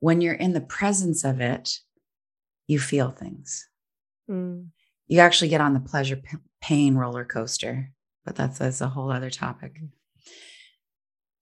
when 0.00 0.20
you're 0.20 0.34
in 0.34 0.52
the 0.52 0.60
presence 0.60 1.22
of 1.24 1.40
it, 1.40 1.78
you 2.66 2.78
feel 2.80 3.10
things. 3.10 3.68
Mm. 4.30 4.68
You 5.06 5.18
actually 5.18 5.48
get 5.48 5.60
on 5.60 5.74
the 5.74 5.80
pleasure 5.80 6.16
p- 6.16 6.38
pain 6.60 6.94
roller 6.94 7.24
coaster, 7.24 7.92
but 8.24 8.36
that's, 8.36 8.58
that's 8.58 8.80
a 8.80 8.88
whole 8.88 9.10
other 9.10 9.30
topic. 9.30 9.78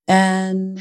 And, 0.08 0.80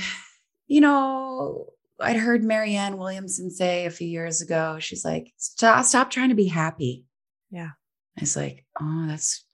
you 0.67 0.81
know, 0.81 1.67
I'd 1.99 2.15
heard 2.15 2.43
Marianne 2.43 2.97
Williamson 2.97 3.51
say 3.51 3.85
a 3.85 3.91
few 3.91 4.07
years 4.07 4.41
ago, 4.41 4.79
she's 4.79 5.05
like, 5.05 5.31
stop, 5.37 5.85
stop 5.85 6.09
trying 6.09 6.29
to 6.29 6.35
be 6.35 6.47
happy. 6.47 7.05
Yeah. 7.51 7.71
I 8.17 8.21
was 8.21 8.35
like, 8.35 8.65
oh, 8.81 9.05
that's, 9.07 9.45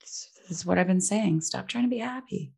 that's 0.47 0.65
what 0.65 0.77
I've 0.77 0.87
been 0.87 1.01
saying. 1.01 1.41
Stop 1.41 1.67
trying 1.67 1.85
to 1.85 1.89
be 1.89 1.99
happy. 1.99 2.53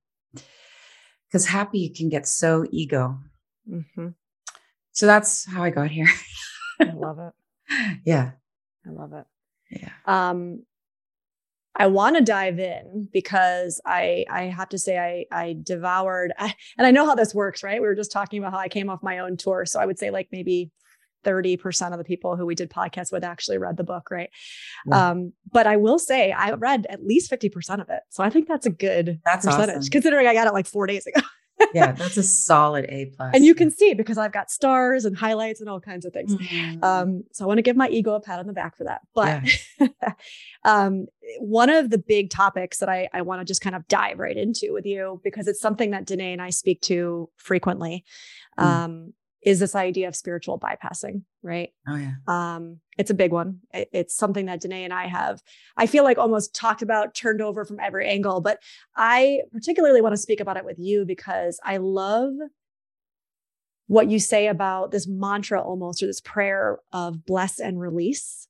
Because 1.28 1.46
happy 1.46 1.90
can 1.90 2.10
get 2.10 2.28
so 2.28 2.66
ego. 2.72 3.20
Mhm. 3.70 4.14
So 4.92 5.06
that's 5.06 5.46
how 5.46 5.64
I 5.64 5.70
got 5.70 5.90
here. 5.92 6.08
I 6.80 6.92
love 6.92 7.20
it. 7.20 7.34
yeah. 8.06 8.32
I 8.86 8.90
love 8.90 9.14
it. 9.14 9.26
Yeah. 9.70 9.92
Um, 10.06 10.64
I 11.76 11.88
want 11.88 12.16
to 12.18 12.24
dive 12.24 12.60
in 12.60 13.08
because 13.14 13.80
I 13.86 14.26
I 14.30 14.44
have 14.44 14.70
to 14.70 14.80
say 14.80 14.98
I 14.98 15.26
I 15.32 15.58
devoured 15.62 16.34
I, 16.38 16.56
and 16.78 16.88
I 16.88 16.92
know 16.92 17.06
how 17.06 17.16
this 17.16 17.36
works, 17.36 17.62
right? 17.64 17.82
We 17.82 17.88
were 17.88 17.96
just 17.96 18.12
talking 18.12 18.40
about 18.40 18.54
how 18.54 18.60
I 18.60 18.68
came 18.70 18.90
off 18.90 19.04
my 19.04 19.20
own 19.20 19.38
tour, 19.38 19.66
so 19.66 19.80
I 19.80 19.86
would 19.86 20.00
say 20.00 20.10
like 20.10 20.30
maybe 20.32 20.72
30% 21.28 21.92
of 21.92 21.98
the 21.98 22.04
people 22.06 22.36
who 22.38 22.46
we 22.46 22.56
did 22.56 22.70
podcasts 22.70 23.12
with 23.12 23.24
actually 23.24 23.58
read 23.58 23.76
the 23.78 23.84
book, 23.84 24.10
right? 24.10 24.30
Yeah. 24.88 25.10
Um, 25.10 25.34
but 25.52 25.68
I 25.68 25.76
will 25.78 26.00
say 26.00 26.32
I 26.32 26.52
read 26.52 26.88
at 26.90 27.04
least 27.06 27.30
50% 27.30 27.82
of 27.82 27.90
it. 27.90 28.02
So 28.10 28.24
I 28.24 28.30
think 28.30 28.48
that's 28.48 28.66
a 28.66 28.70
good 28.72 29.20
That's 29.26 29.46
percentage 29.46 29.78
awesome. 29.78 29.92
considering 29.92 30.28
I 30.28 30.34
got 30.34 30.48
it 30.48 30.54
like 30.54 30.68
four 30.68 30.88
days 30.88 31.06
ago. 31.06 31.22
Yeah. 31.74 31.94
That's 31.94 32.16
a 32.18 32.22
solid 32.24 32.86
A 32.88 33.08
plus. 33.08 33.32
and 33.34 33.44
you 33.44 33.56
can 33.56 33.72
see 33.72 33.96
because 33.96 34.20
I've 34.20 34.32
got 34.32 34.52
stars 34.52 35.06
and 35.06 35.18
highlights 35.18 35.60
and 35.60 35.68
all 35.68 35.80
kinds 35.80 36.06
of 36.06 36.14
things. 36.14 36.36
Mhm. 36.36 36.84
Um, 36.84 37.24
so 37.32 37.44
I 37.44 37.48
want 37.48 37.58
to 37.58 37.64
give 37.64 37.76
my 37.76 37.90
ego 37.90 38.14
a 38.14 38.20
pat 38.22 38.38
on 38.38 38.46
the 38.46 38.54
back 38.54 38.78
for 38.78 38.84
that. 38.84 39.02
But 39.16 39.42
Yeah. 39.80 39.88
um, 40.66 41.08
one 41.40 41.72
of 41.72 41.90
the 41.90 41.98
big 41.98 42.30
topics 42.30 42.78
that 42.78 42.90
I, 42.90 43.10
I 43.12 43.24
want 43.24 43.42
to 43.42 43.46
just 43.46 43.62
kind 43.62 43.76
of 43.76 43.88
dive 43.88 44.20
right 44.20 44.38
into 44.38 44.72
with 44.72 44.86
you, 44.86 45.20
because 45.24 45.48
it's 45.48 45.60
something 45.60 45.90
that 45.92 46.06
Danae 46.06 46.34
and 46.34 46.42
I 46.44 46.52
speak 46.52 46.82
to 46.84 47.28
frequently, 47.38 48.06
Mm. 48.60 48.64
um, 48.64 49.14
is 49.48 49.60
this 49.60 49.76
idea 49.76 50.10
of 50.10 50.16
spiritual 50.16 50.60
bypassing, 50.60 51.22
right? 51.42 51.70
oh, 51.88 51.96
yeah. 51.96 52.16
Um, 52.28 52.82
it's 52.98 53.12
a 53.12 53.14
big 53.14 53.32
one. 53.32 53.62
It- 53.74 53.90
it's 53.94 54.14
something 54.14 54.48
that 54.48 54.60
Danae 54.60 54.84
and 54.84 54.94
I 54.94 55.08
have, 55.08 55.42
I 55.78 55.86
feel 55.88 56.04
like 56.04 56.18
almost 56.18 56.54
talked 56.54 56.82
about, 56.82 57.16
turned 57.16 57.42
over 57.42 57.64
from 57.64 57.80
every 57.80 58.06
angle. 58.10 58.42
But 58.42 58.60
I 58.96 59.42
particularly 59.54 60.02
want 60.02 60.12
to 60.14 60.22
speak 60.22 60.42
about 60.42 60.58
it 60.58 60.66
with 60.66 60.80
you 60.80 61.06
because 61.06 61.60
I 61.64 61.78
love 61.78 62.34
what 63.88 64.10
you 64.10 64.20
say 64.20 64.48
about 64.48 64.92
this 64.92 65.08
mantra 65.08 65.62
almost, 65.62 66.04
or 66.04 66.08
this 66.08 66.20
prayer 66.20 66.80
of 66.92 67.26
bless 67.26 67.60
and 67.60 67.80
release, 67.80 68.50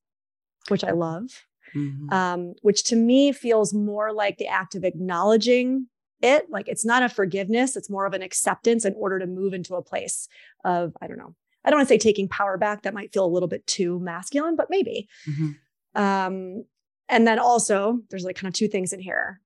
which 0.69 0.83
I 0.83 0.91
love, 0.91 1.45
Mhm. 1.75 2.11
um, 2.11 2.53
which 2.63 2.83
to 2.85 2.95
me 2.95 3.31
feels 3.31 3.71
more 3.71 4.11
like 4.11 4.37
the 4.39 4.47
act 4.47 4.73
of 4.73 4.83
acknowledging 4.83 5.89
it. 6.21 6.49
Like 6.49 6.67
it's 6.67 6.85
not 6.85 7.03
a 7.03 7.09
forgiveness, 7.09 7.75
it's 7.75 7.89
more 7.89 8.05
of 8.05 8.13
an 8.13 8.21
acceptance 8.21 8.85
in 8.85 8.93
order 8.95 9.19
to 9.19 9.27
move 9.27 9.53
into 9.53 9.75
a 9.75 9.81
place 9.81 10.27
of, 10.65 10.93
I 11.01 11.07
don't 11.07 11.17
know, 11.17 11.35
I 11.63 11.69
don't 11.69 11.79
want 11.79 11.87
to 11.89 11.93
say 11.93 11.97
taking 11.99 12.27
power 12.27 12.57
back. 12.57 12.83
That 12.83 12.93
might 12.93 13.13
feel 13.13 13.25
a 13.25 13.27
little 13.27 13.49
bit 13.49 13.65
too 13.67 13.99
masculine, 13.99 14.55
but 14.55 14.69
maybe. 14.69 15.07
Mhm. 15.27 15.55
Um, 15.95 16.65
and 17.09 17.25
then 17.27 17.39
also, 17.39 17.99
there's 18.09 18.23
like 18.23 18.35
kind 18.35 18.47
of 18.47 18.53
two 18.53 18.67
things 18.67 18.93
in 18.93 18.99
here. 18.99 19.41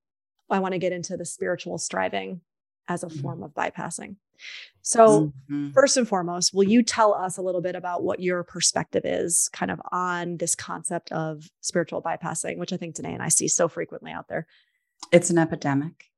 I 0.49 0.59
want 0.59 0.73
to 0.73 0.79
get 0.79 0.91
into 0.91 1.15
the 1.17 1.25
spiritual 1.25 1.77
striving 1.77 2.41
as 2.87 3.03
a 3.03 3.07
Mhm. 3.07 3.21
form 3.21 3.43
of 3.43 3.53
bypassing. 3.53 4.17
So, 4.81 5.31
Mhm. 5.49 5.71
first 5.73 5.95
and 5.97 6.07
foremost, 6.07 6.53
will 6.53 6.63
you 6.67 6.81
tell 6.83 7.13
us 7.13 7.37
a 7.37 7.41
little 7.41 7.61
bit 7.61 7.75
about 7.75 8.03
what 8.03 8.19
your 8.19 8.43
perspective 8.43 9.03
is 9.05 9.49
kind 9.53 9.69
of 9.71 9.79
on 9.91 10.37
this 10.37 10.55
concept 10.55 11.11
of 11.11 11.49
spiritual 11.61 12.01
bypassing, 12.01 12.57
which 12.57 12.73
I 12.73 12.77
think 12.77 12.95
Danae 12.95 13.13
and 13.13 13.21
I 13.23 13.29
see 13.29 13.47
so 13.47 13.67
frequently 13.67 14.11
out 14.11 14.27
there? 14.27 14.47
it's 15.11 15.29
an 15.31 15.37
epidemic. 15.39 16.11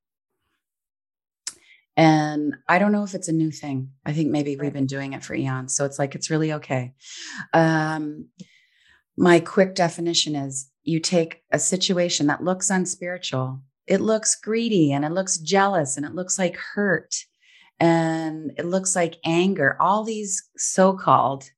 And 1.96 2.56
I 2.68 2.80
don't 2.80 2.92
know 2.92 3.04
if 3.04 3.14
it's 3.14 3.28
a 3.28 3.34
new 3.34 3.52
thing. 3.52 3.92
I 4.06 4.14
think 4.14 4.32
maybe 4.32 4.56
Right. 4.56 4.66
we've 4.66 4.74
been 4.74 4.88
doing 4.88 5.14
it 5.14 5.24
for 5.24 5.36
eons. 5.36 5.76
So 5.76 5.86
it's 5.86 6.00
like, 6.00 6.16
it's 6.16 6.30
really 6.30 6.54
okay. 6.54 6.94
Um, 7.54 8.30
my 9.16 9.40
quick 9.40 9.76
definition 9.76 10.36
is 10.36 10.72
you 10.84 11.00
take 11.00 11.44
a 11.52 11.60
situation 11.60 12.28
that 12.28 12.44
looks 12.44 12.70
unspiritual, 12.70 13.62
it 13.86 14.02
looks 14.02 14.36
greedy 14.36 14.92
and 14.92 15.06
it 15.06 15.12
looks 15.12 15.38
jealous 15.38 15.98
and 15.98 16.06
it 16.06 16.16
looks 16.16 16.40
like 16.40 16.56
hurt 16.56 17.16
and 17.80 18.52
it 18.58 18.66
looks 18.66 18.96
like 18.96 19.20
anger, 19.26 19.78
all 19.80 20.04
these 20.04 20.50
so 20.58 20.94
called 20.94 21.50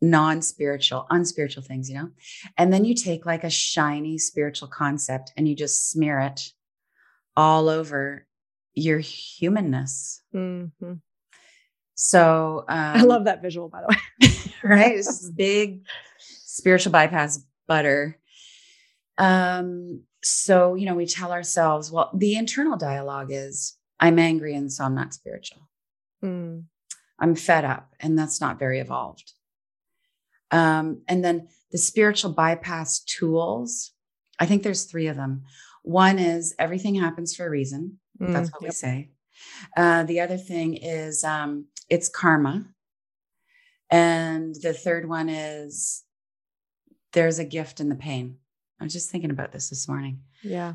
non 0.00 0.42
spiritual, 0.42 1.06
unspiritual 1.10 1.62
things, 1.62 1.88
you 1.90 1.96
know? 1.96 2.10
And 2.56 2.72
then 2.72 2.84
you 2.84 2.94
take 2.94 3.26
like 3.26 3.44
a 3.44 3.50
shiny 3.50 4.18
spiritual 4.18 4.68
concept 4.68 5.32
and 5.36 5.48
you 5.48 5.54
just 5.54 5.90
smear 5.90 6.20
it 6.20 6.40
all 7.36 7.68
over 7.68 8.26
your 8.78 8.98
humanness. 8.98 10.22
Mhm. 10.34 11.00
So 11.94 12.64
um, 12.68 12.96
I 12.96 13.02
love 13.02 13.24
that 13.24 13.42
visual, 13.42 13.68
by 13.68 13.80
the 13.80 13.88
way. 13.88 14.30
right? 14.62 14.96
It's 14.96 15.06
this 15.20 15.30
big 15.30 15.84
spiritual 16.18 16.92
bypass 16.92 17.44
butter. 17.66 18.18
Um, 19.18 20.02
so 20.22 20.74
you 20.74 20.86
know, 20.86 20.94
we 20.94 21.06
tell 21.06 21.32
ourselves, 21.32 21.90
well, 21.90 22.10
the 22.14 22.36
internal 22.36 22.76
dialogue 22.76 23.28
is 23.30 23.76
I'm 24.00 24.18
angry 24.18 24.54
and 24.54 24.72
so 24.72 24.84
I'm 24.84 24.94
not 24.94 25.14
spiritual. 25.14 25.68
Mm, 26.22 26.64
I'm 27.18 27.34
fed 27.34 27.64
up, 27.64 27.94
and 28.00 28.18
that's 28.18 28.40
not 28.40 28.58
very 28.58 28.80
evolved. 28.80 29.32
Um, 30.50 31.02
and 31.08 31.24
then 31.24 31.48
the 31.72 31.78
spiritual 31.78 32.32
bypass 32.32 33.00
tools, 33.00 33.92
I 34.38 34.46
think 34.46 34.62
there's 34.62 34.84
three 34.84 35.08
of 35.08 35.16
them. 35.16 35.42
One 35.82 36.18
is 36.18 36.54
everything 36.58 36.94
happens 36.94 37.34
for 37.34 37.46
a 37.46 37.50
reason. 37.50 37.98
That's 38.18 38.50
mm, 38.50 38.52
what 38.52 38.62
we 38.62 38.70
say. 38.70 39.10
Uh, 39.76 40.04
the 40.04 40.20
other 40.20 40.36
thing 40.36 40.74
is 40.74 41.24
um, 41.24 41.66
it's 41.88 42.08
karma. 42.08 42.66
And 43.90 44.54
the 44.56 44.74
third 44.74 45.08
one 45.08 45.28
is 45.28 46.04
there's 47.12 47.38
a 47.38 47.44
gift 47.44 47.80
in 47.80 47.88
the 47.88 47.94
pain. 47.94 48.36
I 48.80 48.84
was 48.84 48.92
just 48.92 49.10
thinking 49.10 49.30
about 49.30 49.52
this 49.52 49.70
this 49.70 49.88
morning. 49.88 50.20
Yeah. 50.42 50.74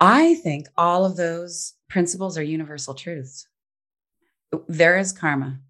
I 0.00 0.34
think 0.36 0.68
all 0.76 1.04
of 1.04 1.16
those 1.16 1.74
principles 1.88 2.36
are 2.36 2.42
universal 2.42 2.94
truths. 2.94 3.46
There 4.68 4.98
is 4.98 5.12
karma. 5.12 5.60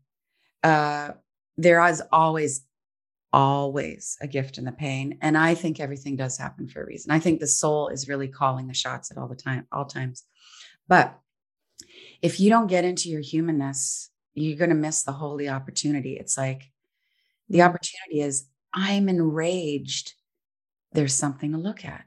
Uh, 0.63 1.13
there 1.57 1.85
is 1.87 2.03
always, 2.11 2.65
always 3.33 4.17
a 4.21 4.27
gift 4.27 4.59
in 4.59 4.65
the 4.65 4.73
pain. 4.73 5.19
And 5.21 5.37
I 5.37 5.55
think 5.55 5.81
everything 5.81 6.17
does 6.17 6.39
happen 6.39 6.69
for 6.69 6.83
a 6.83 6.87
reason. 6.87 7.11
I 7.11 7.19
think 7.19 7.41
the 7.41 7.47
soul 7.47 7.89
is 7.89 8.09
really 8.09 8.29
calling 8.29 8.67
the 8.67 8.75
shots 8.75 9.11
at 9.11 9.19
all 9.19 9.29
the 9.29 9.35
time, 9.37 9.67
all 9.73 9.85
times. 9.85 10.25
But 10.89 11.19
if 12.23 12.41
you 12.41 12.51
don't 12.51 12.67
get 12.67 12.85
into 12.85 13.09
your 13.09 13.21
humanness, 13.21 14.11
you're 14.35 14.59
going 14.59 14.71
to 14.71 14.77
miss 14.77 15.03
the 15.03 15.13
holy 15.13 15.49
opportunity. 15.49 16.17
It's 16.17 16.37
like 16.37 16.71
the 17.49 17.59
Mm. 17.59 17.69
opportunity 17.69 18.21
is 18.21 18.49
I'm 18.73 19.09
enraged. 19.09 20.15
There's 20.93 21.15
something 21.15 21.53
to 21.53 21.59
look 21.59 21.85
at. 21.85 22.05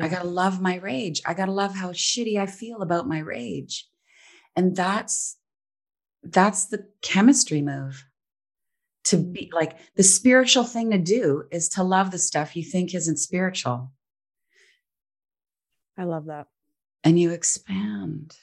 I 0.00 0.08
got 0.08 0.22
to 0.22 0.28
love 0.28 0.60
my 0.60 0.76
rage. 0.76 1.22
I 1.24 1.32
got 1.32 1.46
to 1.46 1.52
love 1.52 1.74
how 1.74 1.92
shitty 1.92 2.38
I 2.38 2.46
feel 2.46 2.82
about 2.82 3.08
my 3.08 3.18
rage. 3.18 3.88
And 4.54 4.76
that's 4.76 5.38
that's 6.22 6.66
the 6.66 6.88
chemistry 7.02 7.62
move. 7.62 8.04
To 9.04 9.16
be 9.16 9.50
like 9.54 9.78
the 9.94 10.02
spiritual 10.02 10.64
thing 10.64 10.90
to 10.90 10.98
do 10.98 11.44
is 11.50 11.68
to 11.70 11.82
love 11.82 12.10
the 12.10 12.18
stuff 12.18 12.56
you 12.56 12.64
think 12.64 12.94
isn't 12.94 13.18
spiritual 13.18 13.92
I 15.96 16.04
love 16.04 16.26
that. 16.26 16.48
And 17.06 17.18
you 17.18 17.30
expand. 17.30 18.36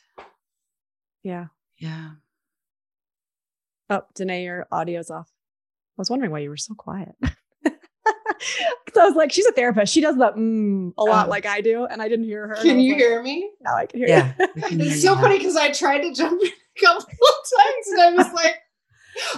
Yeah. 1.22 1.48
Yeah. 1.78 2.12
Oh, 3.90 4.02
Danae, 4.16 4.44
your 4.44 4.68
audio's 4.72 5.12
off. 5.12 5.30
I 5.32 6.02
was 6.02 6.10
wondering 6.10 6.32
why 6.32 6.40
you 6.40 6.50
were 6.50 6.58
so 6.58 6.74
quiet. 6.74 7.14
so 7.66 9.02
I 9.02 9.06
was 9.06 9.16
like, 9.16 9.32
she's 9.32 9.46
a 9.46 9.52
therapist. 9.52 9.94
She 9.94 10.02
does 10.02 10.18
that 10.18 10.36
mm, 10.36 10.94
a 10.98 11.04
lot 11.04 11.28
Oh. 11.28 11.30
like 11.30 11.46
I 11.46 11.62
do. 11.62 11.86
And 11.86 12.02
I 12.02 12.08
didn't 12.10 12.26
hear 12.26 12.48
her. 12.48 12.56
Can 12.56 12.80
you 12.80 12.94
like, 12.94 13.02
hear 13.02 13.22
me? 13.22 13.50
Now 13.62 13.76
I 13.76 13.86
can 13.86 14.00
hear 14.00 14.08
Yeah. 14.08 14.34
you. 14.40 14.48
we 14.56 14.62
can 14.64 14.82
It's 14.82 14.96
you 14.96 15.10
so 15.10 15.16
now. 15.16 15.22
funny 15.22 15.38
because 15.38 15.56
I 15.56 15.72
tried 15.72 16.00
to 16.02 16.14
jump 16.14 16.42
in 16.42 16.48
a 16.48 16.82
couple 16.86 17.02
of 17.06 17.06
times 17.58 17.88
and 17.92 18.02
I 18.02 18.12
was 18.14 18.34
like, 18.34 18.56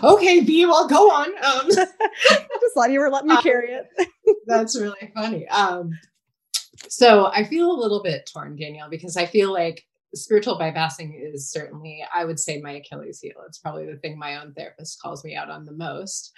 okay, 0.04 0.42
B, 0.42 0.66
well, 0.66 0.88
go 0.88 1.12
on. 1.12 1.28
Um, 1.30 1.36
I 1.44 1.68
just 1.70 2.74
thought 2.76 2.92
you 2.92 3.00
were 3.00 3.10
letting 3.10 3.30
me 3.30 3.36
Um, 3.36 3.44
carry 3.44 3.72
it. 3.72 3.86
that's 4.46 4.80
really 4.80 5.12
funny. 5.14 5.48
Um, 5.50 5.92
so 6.90 7.28
I 7.28 7.44
feel 7.44 7.72
a 7.72 7.82
little 7.82 8.02
bit 8.02 8.30
torn, 8.32 8.56
Danielle, 8.56 8.90
because 8.90 9.18
I 9.18 9.26
feel 9.26 9.52
like 9.52 9.86
spiritual 10.14 10.58
bypassing 10.58 11.14
is 11.22 11.52
certainly, 11.52 12.06
I 12.14 12.26
would 12.26 12.40
say, 12.40 12.60
my 12.62 12.72
Achilles 12.72 13.20
heel. 13.20 13.44
It's 13.48 13.60
probably 13.60 13.86
the 13.86 13.98
thing 13.98 14.18
my 14.18 14.42
own 14.42 14.54
therapist 14.54 15.02
calls 15.02 15.24
me 15.24 15.36
out 15.36 15.50
on 15.50 15.66
the 15.66 15.74
most. 15.74 16.32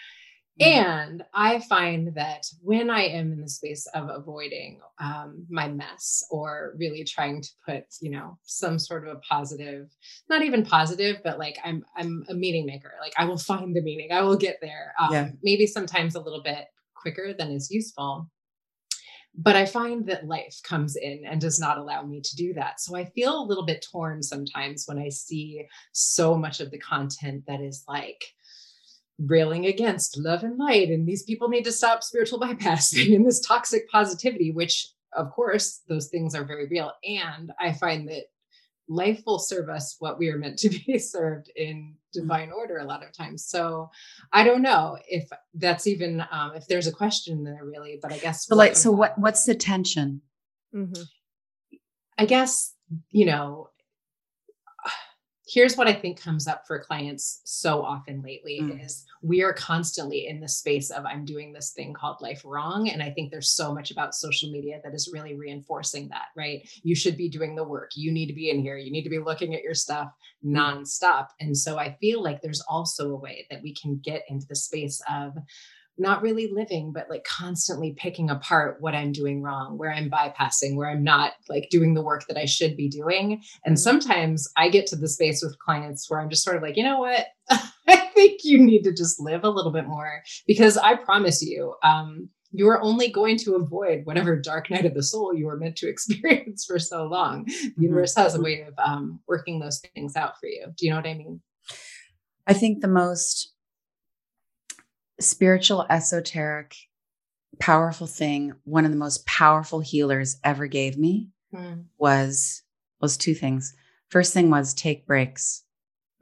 Mm-hmm. 0.60 0.89
And 0.89 1.24
I 1.36 1.60
find 1.60 2.16
that 2.16 2.48
when 2.62 2.89
I 2.89 3.04
am 3.04 3.32
in 3.32 3.42
the 3.42 3.50
space 3.50 3.86
of 3.94 4.10
avoiding 4.10 4.80
um, 5.00 5.46
my 5.50 5.68
mess 5.68 6.24
or 6.32 6.74
really 6.77 7.04
trying 7.04 7.44
to 7.44 7.50
put, 7.63 7.84
you 8.01 8.10
know, 8.10 8.39
some 8.44 8.80
sort 8.80 9.08
of 9.08 9.16
a 9.16 9.20
positive, 9.20 9.92
not 10.30 10.42
even 10.42 10.66
positive, 10.66 11.18
but 11.24 11.38
like 11.38 11.58
I'm 11.63 11.86
I'm 11.96 12.25
a 12.30 12.34
meaning 12.34 12.66
maker. 12.66 12.92
Like 13.00 13.13
I 13.18 13.25
will 13.25 13.38
find 13.38 13.75
the 13.75 13.84
meaning. 13.84 14.12
I 14.12 14.24
will 14.24 14.38
get 14.38 14.58
there. 14.60 14.94
Um, 15.00 15.13
yeah. 15.13 15.30
Maybe 15.44 15.68
sometimes 15.68 16.16
a 16.16 16.22
little 16.22 16.42
bit 16.42 16.66
quicker 16.96 17.36
than 17.38 17.51
is 17.51 17.70
useful. 17.70 18.27
But 19.38 19.56
I 19.56 19.65
find 19.65 20.06
that 20.08 20.27
life 20.27 20.60
comes 20.63 20.96
in 20.96 21.24
and 21.25 21.39
does 21.39 21.60
not 21.60 21.77
allow 21.77 22.01
me 22.01 22.22
to 22.22 22.36
do 22.36 22.53
that. 22.56 22.82
So 22.82 22.96
I 22.96 23.06
feel 23.06 23.39
a 23.39 23.46
little 23.46 23.65
bit 23.65 23.86
torn 23.91 24.24
sometimes 24.24 24.86
when 24.88 24.98
I 24.98 25.10
see 25.10 25.65
so 25.91 26.36
much 26.36 26.60
of 26.60 26.72
the 26.72 26.79
content 26.79 27.44
that 27.48 27.62
is 27.62 27.84
like, 27.88 28.34
railing 29.20 29.65
against 29.65 30.15
love 30.15 30.44
and 30.44 30.60
light 30.60 30.89
and 30.89 31.08
these 31.08 31.24
people 31.24 31.50
need 31.50 31.63
to 31.63 31.72
stop 31.72 32.03
spiritual 32.03 32.39
bypassing 32.48 33.15
and 33.15 33.25
this 33.25 33.39
toxic 33.39 33.89
positivity 33.89 34.51
which 34.51 34.89
of 35.13 35.32
course 35.32 35.82
those 35.88 36.10
things 36.10 36.36
are 36.36 36.44
very 36.44 36.67
real 36.67 36.91
and 37.03 37.51
i 37.60 37.74
find 37.74 38.08
that 38.08 38.25
life 38.88 39.22
will 39.25 39.39
serve 39.39 39.70
us 39.70 39.96
what 40.00 40.17
we 40.17 40.29
are 40.29 40.38
meant 40.38 40.58
to 40.60 40.70
be 40.70 40.98
served 41.00 41.51
in. 41.56 41.96
Divine 42.22 42.52
order 42.52 42.78
a 42.78 42.86
lot 42.86 43.04
of 43.04 43.12
times. 43.12 43.46
So 43.46 43.90
i 44.34 44.44
don't 44.44 44.62
know 44.62 44.98
if 45.08 45.26
that's 45.54 45.88
even 45.88 46.24
um, 46.32 46.52
if 46.56 46.68
there's 46.68 46.88
a 46.88 46.92
question 46.92 47.44
there 47.44 47.64
really 47.64 48.00
but 48.02 48.12
i 48.12 48.18
guess 48.18 48.46
but 48.46 48.58
like 48.58 48.76
so 48.76 48.92
what 48.92 49.18
what's 49.18 49.46
the 49.46 49.56
tension? 49.56 50.22
Mm-hmm. 50.74 51.04
i 52.18 52.26
guess 52.26 52.74
you 53.12 53.26
know 53.26 53.70
here's 55.48 55.77
what 55.77 55.88
I 55.88 55.94
think 55.94 56.20
comes 56.22 56.48
up 56.48 56.68
for 56.68 56.80
clients 56.80 57.42
so 57.46 57.82
often 57.82 58.22
lately 58.22 58.60
mm. 58.62 58.84
is 58.84 59.06
we 59.22 59.42
are 59.42 59.54
constantly 59.54 60.27
in 60.27 60.42
the 60.42 60.48
space 60.48 60.89
of 60.89 61.06
I'm 61.06 61.24
doing 61.24 61.54
this 61.54 61.72
thing 61.72 61.94
called 61.94 62.22
life 62.22 62.42
wrong. 62.44 62.89
And 62.89 63.01
I 63.01 63.12
think 63.12 63.32
there's 63.32 63.50
so 63.50 63.74
much 63.74 63.89
about 63.89 64.13
social 64.13 64.51
media 64.51 64.82
that 64.84 64.94
is 64.94 65.10
really 65.13 65.36
reinforcing 65.36 66.10
that, 66.10 66.27
right? 66.36 66.68
You 66.84 66.96
should 66.96 67.16
be 67.16 67.30
doing 67.30 67.56
the 67.56 67.63
work. 67.63 67.92
You 67.96 68.12
need 68.12 68.27
to 68.27 68.34
be 68.34 68.50
in 68.50 68.60
here. 68.60 68.77
You 68.77 68.92
need 68.92 69.04
to 69.04 69.10
be 69.10 69.20
looking 69.20 69.56
at 69.56 69.63
your 69.63 69.74
stuff 69.74 70.12
mm. 70.46 70.56
nonstop. 70.56 71.27
And 71.39 71.58
so 71.58 71.80
I 71.80 71.96
feel 72.01 72.22
like 72.22 72.42
there's 72.42 72.63
also 72.68 73.12
a 73.12 73.20
way 73.20 73.48
that 73.50 73.62
we 73.63 73.74
can 73.74 74.01
get 74.04 74.24
into 74.27 74.48
the 74.48 74.56
space 74.56 75.01
of 75.10 75.34
not 75.98 76.22
really 76.22 76.51
living, 76.51 76.92
but 76.94 77.10
like 77.10 77.24
constantly 77.24 77.94
picking 77.98 78.30
apart 78.30 78.77
what 78.80 78.96
I'm 78.96 79.12
doing 79.12 79.42
wrong, 79.42 79.77
where 79.77 79.92
I'm 79.92 80.10
bypassing, 80.10 80.75
where 80.75 80.89
I'm 80.89 81.04
not 81.04 81.34
like 81.50 81.70
doing 81.70 81.94
the 81.94 82.01
work 82.01 82.25
that 82.27 82.38
I 82.38 82.46
should 82.46 82.77
be 82.77 82.88
doing. 82.88 83.42
And 83.66 83.75
mm-hmm. 83.75 83.82
sometimes 83.82 84.48
I 84.58 84.70
get 84.70 84.88
to 84.88 84.96
the 84.96 85.08
space 85.08 85.42
with 85.44 85.58
clients 85.60 86.10
where 86.10 86.20
I'm 86.20 86.30
just 86.30 86.44
sort 86.44 86.56
of 86.56 86.62
like, 86.62 86.77
you 86.77 86.84
know 86.84 87.00
what? 87.00 87.27
I 87.88 87.98
think 88.13 88.42
you 88.44 88.60
need 88.60 88.84
to 88.84 88.94
just 88.94 89.20
live 89.20 89.44
a 89.44 89.50
little 89.50 89.72
bit 89.72 89.88
more 89.88 90.22
because 90.46 90.77
I 90.77 90.96
promise 90.96 91.42
you, 91.42 91.75
um, 91.84 92.30
you 92.51 92.68
are 92.70 92.82
only 92.82 93.10
going 93.10 93.38
to 93.38 93.56
avoid 93.56 94.06
whatever 94.06 94.39
dark 94.39 94.70
night 94.70 94.86
of 94.86 94.94
the 94.94 95.04
soul 95.04 95.34
you 95.36 95.46
were 95.46 95.58
meant 95.58 95.75
to 95.77 95.89
experience 95.89 96.66
for 96.66 96.80
so 96.80 97.06
long. 97.06 97.46
The 97.46 97.51
mm-hmm. 97.51 97.82
universe 97.82 98.16
has 98.16 98.36
a 98.36 98.42
way 98.42 98.62
of 98.62 98.74
um, 98.77 99.20
working 99.27 99.60
those 99.60 99.80
things 99.94 100.16
out 100.16 100.39
for 100.39 100.48
you. 100.48 100.68
Do 100.75 100.86
you 100.86 100.92
know 100.92 100.98
what 100.98 101.08
I 101.08 101.13
mean? 101.13 101.42
I 102.46 102.54
think 102.54 102.82
the 102.82 102.88
most 102.88 103.54
spiritual, 105.20 105.86
esoteric, 105.90 106.76
powerful 107.60 108.08
thing, 108.08 108.54
one 108.64 108.86
of 108.86 108.92
the 108.92 108.98
most 108.98 109.26
powerful 109.26 109.80
healers 109.80 110.38
ever 110.44 110.68
gave 110.68 110.98
me 110.98 111.30
mm. 111.54 111.86
was 111.98 112.64
was 113.02 113.18
two 113.18 113.34
things. 113.34 113.74
First 114.10 114.34
thing 114.34 114.50
was 114.50 114.74
take 114.74 115.06
breaks. 115.06 115.64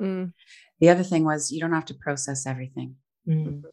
Mm. 0.01 0.33
The 0.79 0.89
other 0.89 1.03
thing 1.03 1.23
was 1.23 1.51
you 1.51 1.61
don't 1.61 1.73
have 1.73 1.85
to 1.85 1.93
process 1.93 2.45
everything. 2.45 2.95
Mm. 3.27 3.63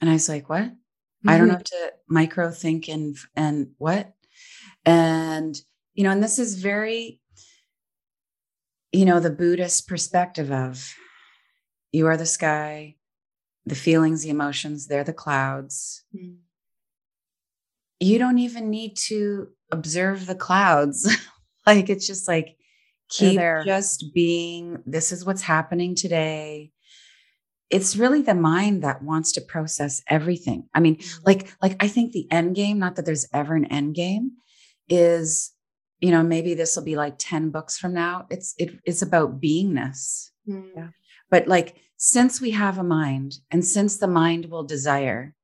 And 0.00 0.10
I 0.10 0.14
was 0.14 0.28
like, 0.28 0.48
what? 0.48 0.64
Mm-hmm. 0.64 1.28
I 1.28 1.38
don't 1.38 1.46
mm-hmm. 1.46 1.54
have 1.54 1.64
to 1.64 1.92
micro 2.08 2.50
think 2.50 2.88
and 2.88 3.16
and 3.36 3.68
what? 3.78 4.12
And 4.84 5.56
you 5.94 6.04
know, 6.04 6.10
and 6.10 6.22
this 6.22 6.38
is 6.38 6.60
very 6.60 7.20
you 8.92 9.06
know, 9.06 9.20
the 9.20 9.30
Buddhist 9.30 9.88
perspective 9.88 10.52
of 10.52 10.94
you 11.92 12.06
are 12.06 12.16
the 12.16 12.26
sky, 12.26 12.96
the 13.66 13.74
feelings, 13.74 14.22
the 14.22 14.30
emotions, 14.30 14.86
they're 14.86 15.04
the 15.04 15.12
clouds. 15.12 16.04
Mm. 16.16 16.36
You 18.00 18.18
don't 18.18 18.38
even 18.38 18.70
need 18.70 18.96
to 19.08 19.48
observe 19.70 20.26
the 20.26 20.34
clouds. 20.34 21.08
like 21.66 21.88
it's 21.88 22.06
just 22.06 22.26
like 22.26 22.56
keep 23.08 23.38
just 23.38 24.06
being 24.14 24.82
this 24.86 25.12
is 25.12 25.24
what's 25.24 25.42
happening 25.42 25.94
today. 25.94 26.72
It's 27.70 27.96
really 27.96 28.20
the 28.20 28.34
mind 28.34 28.82
that 28.82 29.02
wants 29.02 29.32
to 29.32 29.40
process 29.40 30.02
everything. 30.08 30.68
I 30.74 30.80
mean, 30.80 30.96
mm. 30.96 31.20
like 31.24 31.54
like 31.62 31.76
I 31.80 31.88
think 31.88 32.12
the 32.12 32.30
end 32.30 32.56
game, 32.56 32.78
not 32.78 32.96
that 32.96 33.06
there's 33.06 33.28
ever 33.32 33.54
an 33.54 33.66
end 33.66 33.94
game, 33.94 34.32
is 34.88 35.52
you 36.02 36.10
know, 36.10 36.24
maybe 36.24 36.54
this 36.54 36.74
will 36.74 36.82
be 36.82 36.96
like 36.96 37.14
10 37.18 37.50
books 37.50 37.78
from 37.78 37.94
now. 37.94 38.26
It's 38.28 38.54
it, 38.58 38.76
it's 38.84 39.02
about 39.02 39.40
beingness. 39.40 40.30
Mm. 40.48 40.70
Yeah. 40.76 40.88
But 41.32 41.48
like 41.48 41.76
since 41.96 42.42
we 42.42 42.50
have 42.50 42.76
a 42.76 42.84
mind 42.84 43.38
and 43.50 43.64
since 43.64 43.96
the 43.96 44.06
mind 44.06 44.50
will 44.50 44.64
desire, 44.64 45.34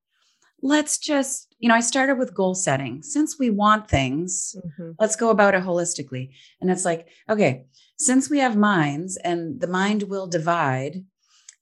let's 0.61 0.99
just, 0.99 1.55
you 1.59 1.69
know, 1.69 1.75
I 1.75 1.81
started 1.81 2.19
with 2.19 2.35
goal 2.35 2.55
setting. 2.55 3.03
Since 3.03 3.39
we 3.39 3.49
want 3.49 3.89
things, 3.89 4.55
mm-hmm. 4.55 4.91
let's 5.01 5.17
go 5.17 5.31
about 5.31 5.55
it 5.55 5.63
holistically. 5.63 6.33
And 6.61 6.71
it's 6.71 6.85
like, 6.85 7.09
okay, 7.31 7.65
since 7.99 8.29
we 8.29 8.39
have 8.41 8.55
minds 8.55 9.17
and 9.17 9.61
the 9.63 9.67
mind 9.67 10.03
will 10.03 10.27
divide, 10.27 11.07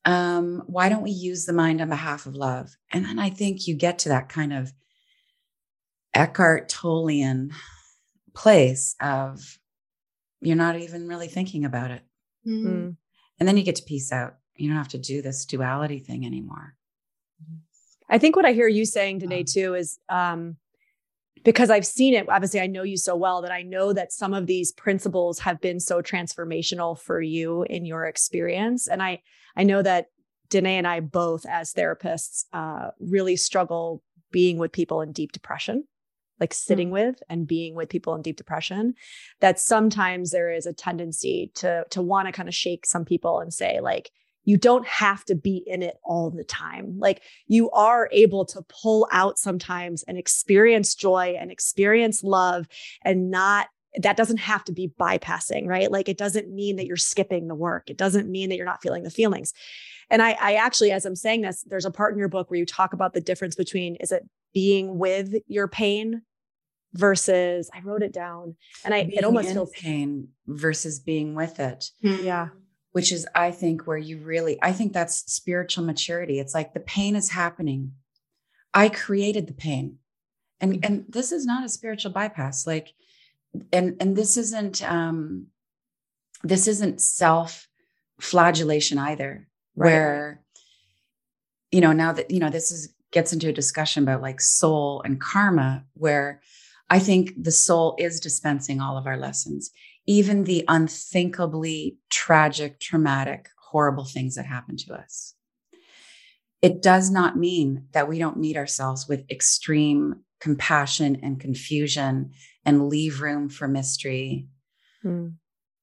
um, 0.04 0.64
why 0.66 0.88
don't 0.88 1.02
we 1.02 1.12
use 1.12 1.46
the 1.46 1.52
mind 1.52 1.80
on 1.80 1.88
behalf 1.88 2.26
of 2.26 2.34
love? 2.34 2.76
And 2.90 3.04
then 3.04 3.20
I 3.20 3.30
think 3.30 3.68
you 3.68 3.76
get 3.76 4.00
to 4.00 4.08
that 4.08 4.28
kind 4.28 4.52
of 4.52 4.72
Eckhart 6.14 6.68
Tollean 6.68 7.52
place 8.34 8.96
of 9.00 9.60
you're 10.40 10.56
not 10.56 10.80
even 10.80 11.06
really 11.06 11.28
thinking 11.28 11.64
about 11.64 11.92
it. 11.92 12.02
Mm-hmm. 12.44 12.90
And 13.38 13.46
then 13.46 13.56
you 13.56 13.62
get 13.62 13.76
to 13.76 13.82
peace 13.82 14.12
out 14.12 14.36
you 14.58 14.68
don't 14.68 14.78
have 14.78 14.88
to 14.88 14.98
do 14.98 15.22
this 15.22 15.44
duality 15.44 15.98
thing 15.98 16.24
anymore. 16.24 16.74
I 18.08 18.18
think 18.18 18.36
what 18.36 18.44
I 18.44 18.52
hear 18.52 18.68
you 18.68 18.84
saying 18.84 19.20
today 19.20 19.40
um, 19.40 19.44
too 19.44 19.74
is 19.74 19.98
um, 20.08 20.56
because 21.44 21.70
I've 21.70 21.86
seen 21.86 22.14
it. 22.14 22.28
Obviously, 22.28 22.60
I 22.60 22.66
know 22.66 22.82
you 22.82 22.96
so 22.96 23.16
well 23.16 23.42
that 23.42 23.50
I 23.50 23.62
know 23.62 23.92
that 23.92 24.12
some 24.12 24.32
of 24.32 24.46
these 24.46 24.72
principles 24.72 25.40
have 25.40 25.60
been 25.60 25.80
so 25.80 26.00
transformational 26.00 26.98
for 26.98 27.20
you 27.20 27.64
in 27.64 27.84
your 27.84 28.04
experience, 28.06 28.86
and 28.86 29.02
I 29.02 29.22
I 29.56 29.64
know 29.64 29.82
that 29.82 30.06
Danae 30.50 30.78
and 30.78 30.86
I 30.86 31.00
both, 31.00 31.44
as 31.46 31.72
therapists, 31.72 32.44
uh, 32.52 32.90
really 33.00 33.36
struggle 33.36 34.02
being 34.30 34.58
with 34.58 34.72
people 34.72 35.00
in 35.00 35.12
deep 35.12 35.32
depression 35.32 35.84
like 36.40 36.52
sitting 36.52 36.88
mm-hmm. 36.88 37.06
with 37.08 37.22
and 37.28 37.46
being 37.46 37.74
with 37.74 37.88
people 37.88 38.14
in 38.14 38.22
deep 38.22 38.36
depression 38.36 38.94
that 39.40 39.60
sometimes 39.60 40.30
there 40.30 40.50
is 40.50 40.66
a 40.66 40.72
tendency 40.72 41.50
to 41.54 41.84
to 41.90 42.02
want 42.02 42.26
to 42.26 42.32
kind 42.32 42.48
of 42.48 42.54
shake 42.54 42.86
some 42.86 43.04
people 43.04 43.40
and 43.40 43.52
say 43.52 43.80
like 43.80 44.10
you 44.46 44.56
don't 44.56 44.86
have 44.86 45.24
to 45.24 45.34
be 45.34 45.62
in 45.66 45.82
it 45.82 45.96
all 46.04 46.30
the 46.30 46.44
time. 46.44 46.94
Like 46.98 47.20
you 47.48 47.68
are 47.72 48.08
able 48.12 48.44
to 48.46 48.62
pull 48.62 49.08
out 49.10 49.38
sometimes 49.38 50.04
and 50.04 50.16
experience 50.16 50.94
joy 50.94 51.36
and 51.38 51.50
experience 51.50 52.22
love 52.22 52.68
and 53.04 53.30
not 53.30 53.66
that 53.98 54.16
doesn't 54.16 54.38
have 54.38 54.62
to 54.64 54.72
be 54.72 54.92
bypassing, 55.00 55.66
right? 55.66 55.90
Like 55.90 56.08
it 56.08 56.18
doesn't 56.18 56.54
mean 56.54 56.76
that 56.76 56.86
you're 56.86 56.96
skipping 56.96 57.48
the 57.48 57.54
work. 57.54 57.90
It 57.90 57.96
doesn't 57.96 58.30
mean 58.30 58.48
that 58.50 58.56
you're 58.56 58.66
not 58.66 58.82
feeling 58.82 59.02
the 59.02 59.10
feelings. 59.10 59.52
And 60.10 60.22
I, 60.22 60.36
I 60.40 60.54
actually, 60.54 60.92
as 60.92 61.04
I'm 61.04 61.16
saying 61.16 61.40
this, 61.40 61.64
there's 61.66 61.84
a 61.84 61.90
part 61.90 62.12
in 62.12 62.18
your 62.18 62.28
book 62.28 62.50
where 62.50 62.60
you 62.60 62.66
talk 62.66 62.92
about 62.92 63.14
the 63.14 63.20
difference 63.20 63.56
between 63.56 63.96
is 63.96 64.12
it 64.12 64.22
being 64.54 64.98
with 64.98 65.34
your 65.48 65.66
pain 65.66 66.22
versus 66.96 67.70
I 67.74 67.80
wrote 67.80 68.02
it 68.02 68.12
down 68.12 68.56
and 68.84 68.94
I 68.94 69.04
being 69.04 69.18
it 69.18 69.24
almost 69.24 69.52
feels 69.52 69.70
pain 69.70 70.28
versus 70.46 70.98
being 70.98 71.34
with 71.34 71.60
it. 71.60 71.90
Yeah 72.00 72.48
which 72.96 73.12
is 73.12 73.26
i 73.34 73.50
think 73.50 73.86
where 73.86 73.98
you 73.98 74.16
really 74.16 74.58
i 74.62 74.72
think 74.72 74.94
that's 74.94 75.30
spiritual 75.30 75.84
maturity 75.84 76.40
it's 76.40 76.54
like 76.54 76.72
the 76.72 76.80
pain 76.80 77.14
is 77.14 77.28
happening 77.28 77.92
i 78.72 78.88
created 78.88 79.46
the 79.46 79.52
pain 79.52 79.98
and 80.62 80.72
mm-hmm. 80.72 80.80
and 80.82 81.04
this 81.06 81.30
is 81.30 81.44
not 81.44 81.62
a 81.62 81.68
spiritual 81.68 82.10
bypass 82.10 82.66
like 82.66 82.94
and 83.70 83.98
and 84.00 84.16
this 84.16 84.38
isn't 84.38 84.82
um 84.90 85.48
this 86.42 86.66
isn't 86.66 86.98
self 86.98 87.68
flagellation 88.18 88.96
either 88.96 89.46
right. 89.76 89.90
where 89.90 90.40
you 91.70 91.82
know 91.82 91.92
now 91.92 92.14
that 92.14 92.30
you 92.30 92.40
know 92.40 92.48
this 92.48 92.70
is 92.72 92.94
gets 93.10 93.30
into 93.30 93.50
a 93.50 93.52
discussion 93.52 94.04
about 94.04 94.22
like 94.22 94.40
soul 94.40 95.02
and 95.04 95.20
karma 95.20 95.84
where 95.92 96.40
i 96.90 96.98
think 96.98 97.32
the 97.36 97.52
soul 97.52 97.94
is 97.98 98.20
dispensing 98.20 98.80
all 98.80 98.96
of 98.96 99.06
our 99.06 99.16
lessons 99.16 99.70
even 100.06 100.44
the 100.44 100.64
unthinkably 100.68 101.98
tragic, 102.10 102.78
traumatic, 102.78 103.48
horrible 103.70 104.04
things 104.04 104.36
that 104.36 104.46
happen 104.46 104.76
to 104.76 104.94
us. 104.94 105.34
It 106.62 106.80
does 106.80 107.10
not 107.10 107.36
mean 107.36 107.86
that 107.92 108.08
we 108.08 108.18
don't 108.18 108.38
meet 108.38 108.56
ourselves 108.56 109.06
with 109.08 109.28
extreme 109.30 110.22
compassion 110.40 111.18
and 111.22 111.40
confusion 111.40 112.32
and 112.64 112.88
leave 112.88 113.20
room 113.20 113.48
for 113.48 113.68
mystery. 113.68 114.48
Mm. 115.04 115.34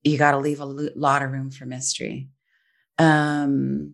you 0.04 0.18
got 0.18 0.32
to 0.32 0.40
leave 0.40 0.60
a 0.60 0.66
lot 0.66 1.22
of 1.22 1.32
room 1.32 1.52
for 1.52 1.66
mystery. 1.66 2.30
Um, 2.98 3.94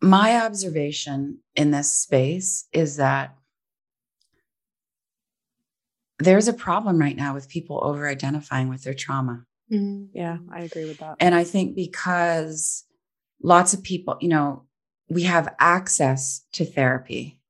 my 0.00 0.44
observation 0.44 1.40
in 1.54 1.70
this 1.70 1.92
space 1.92 2.66
is 2.72 2.96
that 2.96 3.36
there's 6.18 6.48
a 6.48 6.52
problem 6.52 6.98
right 6.98 7.16
now 7.16 7.34
with 7.34 7.48
people 7.48 7.80
over 7.82 8.08
identifying 8.08 8.68
with 8.68 8.82
their 8.84 8.94
trauma. 8.94 9.44
Yeah, 9.68 10.38
I 10.52 10.60
agree 10.60 10.84
with 10.86 10.98
that. 10.98 11.16
And 11.20 11.34
I 11.34 11.44
think 11.44 11.74
because 11.74 12.84
lots 13.42 13.74
of 13.74 13.82
people, 13.82 14.16
you 14.20 14.28
know, 14.28 14.62
we 15.08 15.24
have 15.24 15.54
access 15.58 16.42
to 16.52 16.64
therapy. 16.64 17.40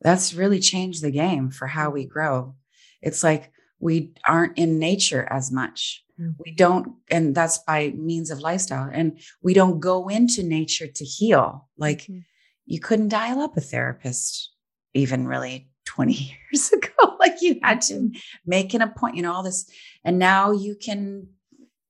That's 0.00 0.34
really 0.34 0.60
changed 0.60 1.02
the 1.02 1.10
game 1.10 1.50
for 1.50 1.66
how 1.66 1.90
we 1.90 2.04
grow. 2.04 2.54
It's 3.02 3.22
like 3.22 3.52
we 3.78 4.12
aren't 4.26 4.58
in 4.58 4.78
nature 4.78 5.26
as 5.30 5.50
much. 5.50 6.02
Mm. 6.20 6.34
We 6.44 6.52
don't, 6.52 6.94
and 7.10 7.34
that's 7.34 7.58
by 7.58 7.90
means 7.96 8.30
of 8.30 8.40
lifestyle. 8.40 8.88
And 8.92 9.18
we 9.42 9.54
don't 9.54 9.80
go 9.80 10.08
into 10.08 10.42
nature 10.42 10.86
to 10.86 11.04
heal. 11.04 11.68
Like 11.76 12.02
Mhm. 12.02 12.24
you 12.66 12.80
couldn't 12.80 13.08
dial 13.08 13.40
up 13.40 13.56
a 13.56 13.60
therapist 13.60 14.50
even 14.94 15.26
really 15.26 15.68
20 15.86 16.12
years 16.52 16.70
ago. 16.72 16.83
Like 17.24 17.42
you 17.42 17.58
had 17.62 17.80
to 17.82 18.10
make 18.46 18.74
an 18.74 18.82
appointment, 18.82 19.16
you 19.16 19.22
know, 19.22 19.32
all 19.32 19.42
this. 19.42 19.70
And 20.04 20.18
now 20.18 20.52
you 20.52 20.76
can, 20.76 21.28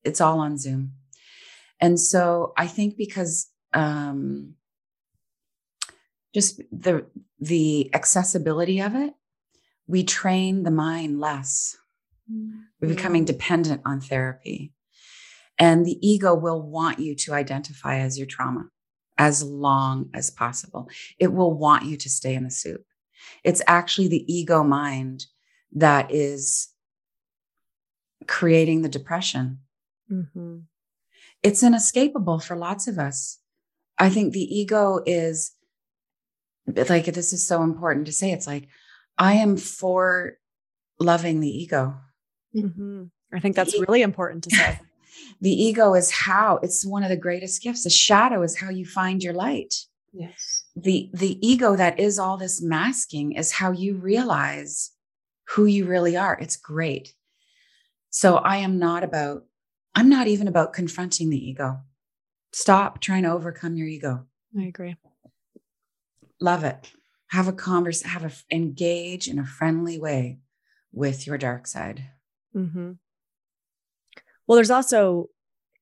it's 0.04 0.20
all 0.20 0.38
on 0.38 0.58
Zoom. 0.58 0.92
And 1.80 1.98
so 1.98 2.52
I 2.56 2.66
think 2.66 2.96
because 2.96 3.48
um, 3.72 4.54
just 6.32 6.62
the 6.72 7.06
the 7.40 7.90
accessibility 7.94 8.80
of 8.80 8.94
it, 8.94 9.12
we 9.86 10.04
train 10.04 10.62
the 10.62 10.70
mind 10.70 11.20
less. 11.20 11.76
We're 12.80 12.88
becoming 12.88 13.24
dependent 13.24 13.82
on 13.84 14.00
therapy. 14.00 14.72
And 15.58 15.84
the 15.84 15.98
ego 16.06 16.34
will 16.34 16.62
want 16.62 16.98
you 16.98 17.14
to 17.16 17.34
identify 17.34 17.98
as 17.98 18.18
your 18.18 18.26
trauma 18.26 18.68
as 19.18 19.42
long 19.44 20.10
as 20.14 20.30
possible. 20.30 20.88
It 21.18 21.32
will 21.32 21.52
want 21.52 21.84
you 21.84 21.96
to 21.98 22.08
stay 22.08 22.34
in 22.34 22.44
the 22.44 22.50
soup. 22.50 22.84
It's 23.42 23.62
actually 23.66 24.08
the 24.08 24.32
ego 24.32 24.62
mind 24.62 25.26
that 25.72 26.12
is 26.12 26.68
creating 28.26 28.82
the 28.82 28.88
depression. 28.88 29.60
Mm-hmm. 30.10 30.58
It's 31.42 31.62
inescapable 31.62 32.38
for 32.38 32.56
lots 32.56 32.88
of 32.88 32.98
us. 32.98 33.38
I 33.98 34.08
think 34.08 34.32
the 34.32 34.40
ego 34.40 35.00
is 35.04 35.52
like, 36.66 37.04
this 37.06 37.32
is 37.32 37.46
so 37.46 37.62
important 37.62 38.06
to 38.06 38.12
say. 38.12 38.32
It's 38.32 38.46
like, 38.46 38.68
I 39.18 39.34
am 39.34 39.56
for 39.56 40.38
loving 40.98 41.40
the 41.40 41.48
ego. 41.48 41.96
Mm-hmm. 42.56 43.04
I 43.32 43.40
think 43.40 43.56
that's 43.56 43.78
really 43.78 44.02
important 44.02 44.44
to 44.44 44.50
say. 44.56 44.80
The 45.40 45.50
ego 45.50 45.94
is 45.94 46.10
how 46.10 46.58
it's 46.62 46.84
one 46.84 47.02
of 47.02 47.08
the 47.08 47.16
greatest 47.16 47.62
gifts. 47.62 47.84
The 47.84 47.90
shadow 47.90 48.42
is 48.42 48.58
how 48.58 48.70
you 48.70 48.84
find 48.84 49.22
your 49.22 49.32
light. 49.32 49.74
Yes. 50.14 50.64
The 50.76 51.10
the 51.12 51.44
ego 51.46 51.74
that 51.74 51.98
is 51.98 52.18
all 52.18 52.36
this 52.36 52.62
masking 52.62 53.32
is 53.32 53.50
how 53.52 53.72
you 53.72 53.96
realize 53.96 54.92
who 55.48 55.66
you 55.66 55.86
really 55.86 56.16
are. 56.16 56.38
It's 56.40 56.56
great. 56.56 57.14
So 58.10 58.36
I 58.36 58.58
am 58.58 58.78
not 58.78 59.02
about 59.02 59.44
I'm 59.94 60.08
not 60.08 60.28
even 60.28 60.46
about 60.46 60.72
confronting 60.72 61.30
the 61.30 61.48
ego. 61.50 61.80
Stop 62.52 63.00
trying 63.00 63.24
to 63.24 63.32
overcome 63.32 63.76
your 63.76 63.88
ego. 63.88 64.26
I 64.56 64.62
agree. 64.62 64.96
Love 66.40 66.62
it. 66.62 66.92
Have 67.28 67.48
a 67.48 67.52
converse, 67.52 68.02
have 68.02 68.24
a 68.24 68.54
engage 68.54 69.26
in 69.26 69.40
a 69.40 69.46
friendly 69.46 69.98
way 69.98 70.38
with 70.92 71.26
your 71.26 71.38
dark 71.38 71.66
side. 71.66 72.04
Mm-hmm. 72.54 72.92
Well, 74.46 74.56
there's 74.56 74.70
also, 74.70 75.30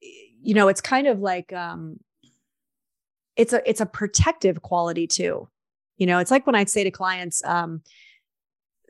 you 0.01 0.55
know, 0.55 0.68
it's 0.68 0.81
kind 0.81 1.07
of 1.07 1.18
like 1.18 1.53
um, 1.53 1.99
it's 3.37 3.53
a 3.53 3.68
it's 3.68 3.81
a 3.81 3.87
protective 3.87 4.62
quality 4.62 5.07
too. 5.07 5.49
You 5.97 6.07
know, 6.07 6.18
it's 6.18 6.31
like 6.31 6.47
when 6.47 6.55
I'd 6.55 6.71
say 6.71 6.85
to 6.85 6.90
clients, 6.90 7.42
um, 7.45 7.83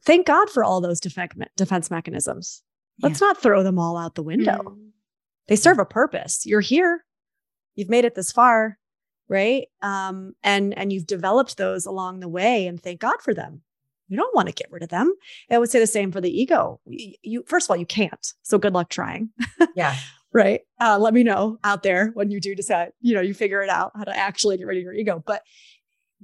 "Thank 0.05 0.27
God 0.27 0.51
for 0.51 0.65
all 0.65 0.81
those 0.81 1.01
defense 1.01 1.35
defense 1.57 1.91
mechanisms. 1.91 2.63
Let's 3.01 3.21
not 3.21 3.41
throw 3.41 3.63
them 3.63 3.79
all 3.79 3.97
out 3.97 4.15
the 4.15 4.23
window. 4.23 4.59
Mm. 4.59 4.91
They 5.49 5.57
serve 5.57 5.79
a 5.79 5.85
purpose. 5.85 6.47
You're 6.47 6.61
here. 6.61 7.05
You've 7.75 7.89
made 7.89 8.05
it 8.05 8.15
this 8.15 8.31
far, 8.31 8.79
right? 9.29 9.67
Um, 9.81 10.35
and 10.43 10.77
and 10.77 10.93
you've 10.93 11.07
developed 11.07 11.57
those 11.57 11.87
along 11.87 12.21
the 12.21 12.29
way, 12.29 12.67
and 12.67 12.81
thank 12.81 13.01
God 13.01 13.21
for 13.23 13.35
them. 13.35 13.63
You 14.09 14.17
don't 14.17 14.35
want 14.35 14.49
to 14.49 14.55
get 14.55 14.71
rid 14.71 14.83
of 14.83 14.91
them. 14.91 15.13
I 15.51 15.59
would 15.59 15.71
say 15.71 15.79
the 15.79 15.87
same 15.87 16.13
for 16.13 16.21
the 16.21 16.31
ego. 16.31 16.81
You, 16.87 17.15
you 17.23 17.45
first 17.47 17.67
of 17.67 17.71
all, 17.71 17.77
you 17.77 17.87
can't. 17.87 18.35
So 18.43 18.59
good 18.59 18.75
luck 18.75 18.89
trying, 18.91 19.31
Yeah. 19.75 19.97
right? 20.33 20.61
Uh, 20.81 20.99
let 20.99 21.15
me 21.15 21.23
know 21.23 21.59
out 21.65 21.83
there 21.83 22.11
when 22.15 22.31
you 22.31 22.41
do 22.41 22.55
decide. 22.55 22.93
You 23.01 23.15
know, 23.15 23.21
you 23.21 23.35
figure 23.35 23.63
it 23.63 23.71
out 23.71 23.93
how 23.95 24.05
to 24.05 24.17
actually 24.17 24.57
get 24.57 24.67
rid 24.67 24.79
of 24.79 24.83
your 24.85 24.95
ego. 24.95 25.23
But 25.25 25.43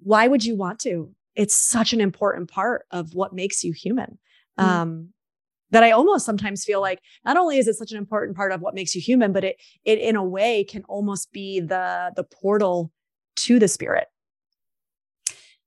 why 0.02 0.28
would 0.28 0.44
you 0.44 0.56
want 0.56 0.78
to? 0.80 1.10
It's 1.34 1.56
such 1.56 1.92
an 1.92 2.00
important 2.00 2.50
part 2.50 2.86
of 2.90 3.14
what 3.14 3.32
makes 3.32 3.62
you 3.64 3.72
human. 3.72 4.18
Mm. 4.58 4.64
Um, 4.64 5.08
that 5.70 5.84
I 5.84 5.90
almost 5.90 6.24
sometimes 6.24 6.64
feel 6.64 6.80
like 6.80 7.00
not 7.24 7.36
only 7.36 7.58
is 7.58 7.68
it 7.68 7.74
such 7.74 7.92
an 7.92 7.98
important 7.98 8.36
part 8.36 8.52
of 8.52 8.62
what 8.62 8.74
makes 8.74 8.94
you 8.94 9.00
human, 9.00 9.32
but 9.32 9.44
it 9.44 9.60
it 9.84 9.98
in 9.98 10.16
a 10.16 10.24
way 10.24 10.64
can 10.64 10.82
almost 10.84 11.30
be 11.32 11.60
the 11.60 12.12
the 12.16 12.24
portal 12.24 12.90
to 13.36 13.58
the 13.58 13.68
spirit. 13.68 14.08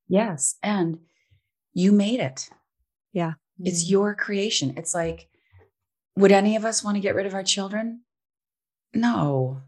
Yes. 0.08 0.56
And 0.62 1.00
you 1.74 1.92
made 1.92 2.20
it. 2.20 2.50
Yeah. 3.14 3.34
It's 3.64 3.90
your 3.90 4.16
creation. 4.16 4.74
It's 4.76 4.94
like, 4.96 5.30
would 6.16 6.32
any 6.32 6.56
of 6.56 6.66
us 6.66 6.84
want 6.84 6.96
to 6.96 7.02
get 7.02 7.16
rid 7.16 7.28
of 7.28 7.34
our 7.34 7.44
children? 7.44 8.02
No. 8.94 9.62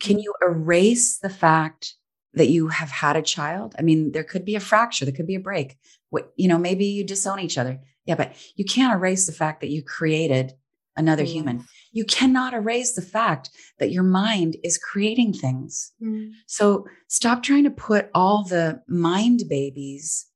Can 0.00 0.18
you 0.18 0.34
erase 0.42 1.18
the 1.18 1.30
fact 1.30 1.94
that 2.34 2.48
you 2.48 2.68
have 2.68 2.90
had 2.90 3.16
a 3.16 3.22
child? 3.22 3.74
I 3.78 3.82
mean, 3.82 4.12
there 4.12 4.24
could 4.24 4.44
be 4.44 4.56
a 4.56 4.60
fracture, 4.60 5.04
there 5.04 5.14
could 5.14 5.26
be 5.26 5.36
a 5.36 5.40
break. 5.40 5.76
What, 6.10 6.32
you 6.36 6.48
know, 6.48 6.58
maybe 6.58 6.84
you 6.86 7.04
disown 7.04 7.40
each 7.40 7.58
other. 7.58 7.80
Yeah, 8.04 8.16
but 8.16 8.34
you 8.56 8.64
can't 8.64 8.94
erase 8.94 9.26
the 9.26 9.32
fact 9.32 9.60
that 9.60 9.70
you 9.70 9.82
created 9.82 10.54
another 10.96 11.22
Mm. 11.22 11.32
human. 11.32 11.64
You 11.92 12.04
cannot 12.04 12.54
erase 12.54 12.94
the 12.94 13.02
fact 13.02 13.50
that 13.78 13.92
your 13.92 14.02
mind 14.02 14.56
is 14.64 14.78
creating 14.78 15.32
things. 15.34 15.92
Mm. 16.02 16.32
So 16.46 16.86
stop 17.06 17.42
trying 17.42 17.64
to 17.64 17.70
put 17.70 18.10
all 18.14 18.42
the 18.44 18.82
mind 18.88 19.44
babies 19.48 20.26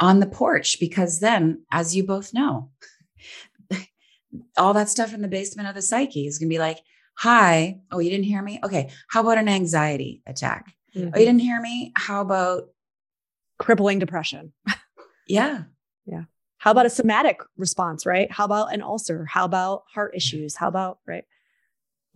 on 0.00 0.18
the 0.18 0.26
porch 0.26 0.80
because 0.80 1.20
then, 1.20 1.62
as 1.70 1.94
you 1.94 2.02
both 2.04 2.34
know, 2.34 2.70
all 4.56 4.74
that 4.74 4.88
stuff 4.88 5.14
in 5.14 5.22
the 5.22 5.28
basement 5.28 5.68
of 5.68 5.74
the 5.74 5.82
psyche 5.82 6.26
is 6.26 6.38
going 6.38 6.48
to 6.48 6.54
be 6.54 6.58
like, 6.58 6.78
Hi, 7.18 7.80
oh, 7.90 7.98
you 7.98 8.10
didn't 8.10 8.24
hear 8.24 8.42
me? 8.42 8.58
Okay. 8.64 8.90
How 9.08 9.20
about 9.20 9.38
an 9.38 9.48
anxiety 9.48 10.22
attack? 10.26 10.74
Oh, 10.96 11.00
you 11.00 11.10
didn't 11.12 11.38
hear 11.40 11.60
me? 11.60 11.92
How 11.96 12.20
about, 12.20 12.68
crippling 13.58 13.98
depression. 14.00 14.52
yeah, 15.28 15.62
Yeah. 16.04 16.24
How 16.58 16.70
about 16.72 16.86
a 16.86 16.90
somatic 16.90 17.40
response, 17.56 18.04
right? 18.06 18.30
How 18.30 18.44
about 18.44 18.72
an 18.74 18.82
ulcer? 18.82 19.24
How 19.24 19.44
about 19.44 19.84
heart 19.92 20.14
issues? 20.16 20.56
How 20.56 20.68
about, 20.68 20.98
right? 21.06 21.24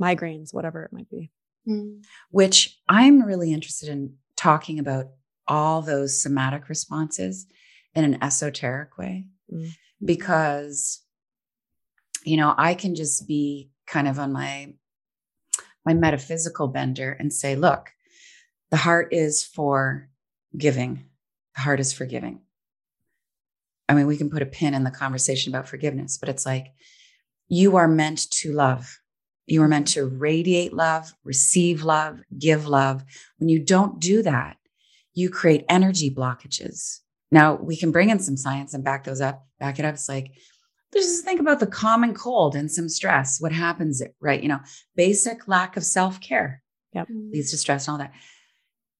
Migraines, 0.00 0.52
whatever 0.52 0.82
it 0.84 0.92
might 0.92 1.08
be. 1.10 1.30
Mm. 1.68 2.04
which 2.30 2.78
I'm 2.88 3.22
really 3.24 3.52
interested 3.52 3.88
in 3.88 4.14
talking 4.36 4.78
about 4.78 5.06
all 5.48 5.82
those 5.82 6.22
somatic 6.22 6.68
responses 6.68 7.46
in 7.94 8.04
an 8.04 8.22
esoteric 8.22 8.96
way 8.96 9.26
Mm. 9.52 9.70
because 10.04 11.02
you 12.24 12.36
know 12.36 12.54
I 12.56 12.74
can 12.74 12.94
just 12.94 13.26
be 13.26 13.70
kind 13.86 14.06
of 14.06 14.18
on 14.20 14.32
my 14.32 14.74
my 15.86 15.94
metaphysical 15.94 16.68
bender 16.68 17.12
and 17.12 17.32
say 17.32 17.56
look 17.56 17.90
the 18.70 18.76
heart 18.76 19.12
is 19.12 19.42
for 19.44 20.10
giving 20.56 21.06
the 21.54 21.62
heart 21.62 21.80
is 21.80 21.92
for 21.92 22.04
giving 22.04 22.40
I 23.88 23.94
mean 23.94 24.06
we 24.06 24.16
can 24.16 24.28
put 24.28 24.42
a 24.42 24.46
pin 24.46 24.74
in 24.74 24.84
the 24.84 24.90
conversation 24.90 25.54
about 25.54 25.68
forgiveness 25.68 26.18
but 26.18 26.28
it's 26.28 26.44
like 26.44 26.66
you 27.48 27.76
are 27.76 27.88
meant 27.88 28.28
to 28.30 28.52
love 28.52 28.98
you 29.46 29.62
are 29.62 29.68
meant 29.68 29.88
to 29.88 30.04
radiate 30.04 30.72
love, 30.72 31.14
receive 31.24 31.84
love, 31.84 32.20
give 32.36 32.66
love. 32.66 33.04
When 33.38 33.48
you 33.48 33.60
don't 33.60 34.00
do 34.00 34.22
that, 34.22 34.56
you 35.14 35.30
create 35.30 35.64
energy 35.68 36.10
blockages. 36.10 37.00
Now, 37.30 37.54
we 37.54 37.76
can 37.76 37.92
bring 37.92 38.10
in 38.10 38.18
some 38.18 38.36
science 38.36 38.74
and 38.74 38.84
back 38.84 39.04
those 39.04 39.20
up, 39.20 39.46
back 39.58 39.78
it 39.78 39.84
up. 39.84 39.94
It's 39.94 40.08
like, 40.08 40.32
just 40.94 41.24
think 41.24 41.40
about 41.40 41.60
the 41.60 41.66
common 41.66 42.14
cold 42.14 42.54
and 42.56 42.70
some 42.70 42.88
stress. 42.88 43.40
What 43.40 43.52
happens, 43.52 44.02
right? 44.20 44.42
You 44.42 44.48
know, 44.48 44.60
basic 44.94 45.48
lack 45.48 45.76
of 45.76 45.84
self 45.84 46.20
care 46.20 46.62
leads 47.32 47.50
to 47.50 47.56
stress 47.58 47.86
and 47.86 47.92
all 47.92 47.98
that. 47.98 48.12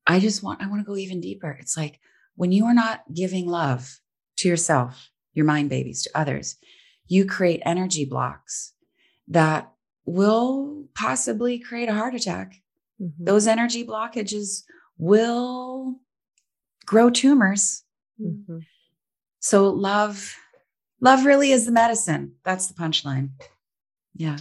I 0.07 0.20
just 0.20 0.42
want, 0.42 0.62
I 0.62 0.66
want 0.68 0.81
to 0.81 0.87
go 0.87 0.96
even 0.96 1.20
deeper. 1.20 1.51
It's 1.61 1.77
like 1.77 1.99
when 2.37 2.53
you 2.53 2.66
are 2.66 2.75
not 2.75 3.03
giving 3.14 3.46
love 3.46 3.99
to 4.38 4.49
yourself, 4.49 5.11
your 5.33 5.46
mind 5.46 5.70
babies, 5.70 6.03
to 6.03 6.11
others, 6.14 6.57
you 7.07 7.25
create 7.25 7.62
energy 7.64 8.05
blocks 8.05 8.72
that 9.29 9.72
will 10.05 10.87
possibly 10.94 11.59
create 11.59 11.88
a 11.88 11.94
heart 11.94 12.14
attack. 12.14 12.55
Mhm. 13.01 13.12
Those 13.18 13.46
energy 13.46 13.85
blockages 13.85 14.62
will 14.99 16.01
grow 16.85 17.11
tumors. 17.11 17.83
Mhm. 18.20 18.64
So, 19.40 19.68
love, 19.70 20.35
Love 21.01 21.25
really 21.25 21.53
is 21.53 21.67
the 21.67 21.73
medicine. 21.73 22.33
That's 22.45 22.67
the 22.67 22.75
punchline. 22.75 23.31
Yeah. 24.15 24.39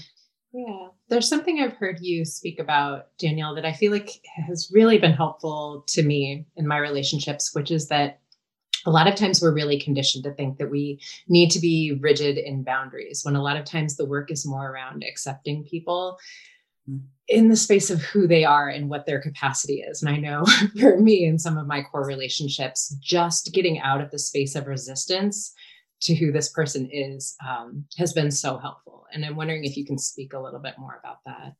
Yeah. 0.54 0.88
There's 1.10 1.28
something 1.28 1.60
I've 1.60 1.74
heard 1.74 2.00
you 2.00 2.24
speak 2.24 2.60
about, 2.60 3.08
Danielle, 3.18 3.56
that 3.56 3.66
I 3.66 3.74
feel 3.74 3.92
like 3.92 4.10
has 4.48 4.72
really 4.74 4.98
been 4.98 5.12
helpful 5.12 5.84
to 5.90 6.02
me 6.02 6.46
in 6.56 6.66
my 6.66 6.78
relationships, 6.78 7.52
which 7.54 7.72
is 7.72 7.90
that 7.90 8.22
a 8.86 8.92
lot 8.92 9.08
of 9.08 9.16
times 9.16 9.42
we're 9.42 9.54
really 9.54 9.80
conditioned 9.80 10.24
to 10.24 10.34
think 10.34 10.58
that 10.58 10.72
we 10.72 11.02
need 11.28 11.52
to 11.52 11.60
be 11.60 11.98
rigid 12.02 12.38
in 12.38 12.64
boundaries 12.64 13.22
when 13.24 13.36
a 13.36 13.42
lot 13.42 13.58
of 13.58 13.66
times 13.66 13.96
the 13.96 14.06
work 14.06 14.32
is 14.32 14.46
more 14.46 14.72
around 14.72 15.04
accepting 15.04 15.64
people 15.64 16.18
mm. 16.90 17.02
in 17.28 17.50
the 17.50 17.56
space 17.56 17.90
of 17.90 18.02
who 18.02 18.28
they 18.28 18.46
are 18.46 18.70
and 18.70 18.90
what 18.90 19.06
their 19.06 19.20
capacity 19.20 19.82
is. 19.82 20.02
And 20.02 20.16
I 20.16 20.20
know 20.20 20.46
for 20.80 20.98
me 21.00 21.26
in 21.26 21.38
some 21.38 21.58
of 21.58 21.68
my 21.68 21.82
core 21.82 22.06
relationships, 22.06 22.96
just 23.02 23.54
getting 23.54 23.80
out 23.80 24.02
of 24.02 24.12
the 24.12 24.20
space 24.20 24.56
of 24.56 24.68
resistance 24.68 25.54
to 26.02 26.16
who 26.16 26.32
this 26.32 26.50
person 26.50 26.90
is 26.92 27.36
um, 27.46 27.86
has 27.98 28.14
been 28.14 28.32
so 28.32 28.58
helpful. 28.58 29.06
And 29.14 29.26
I'm 29.26 29.36
wondering 29.36 29.64
if 29.64 29.78
you 29.78 29.86
can 29.86 29.98
speak 29.98 30.34
a 30.34 30.40
little 30.40 30.60
bit 30.60 30.76
more 30.78 31.00
about 31.00 31.20
that. 31.26 31.56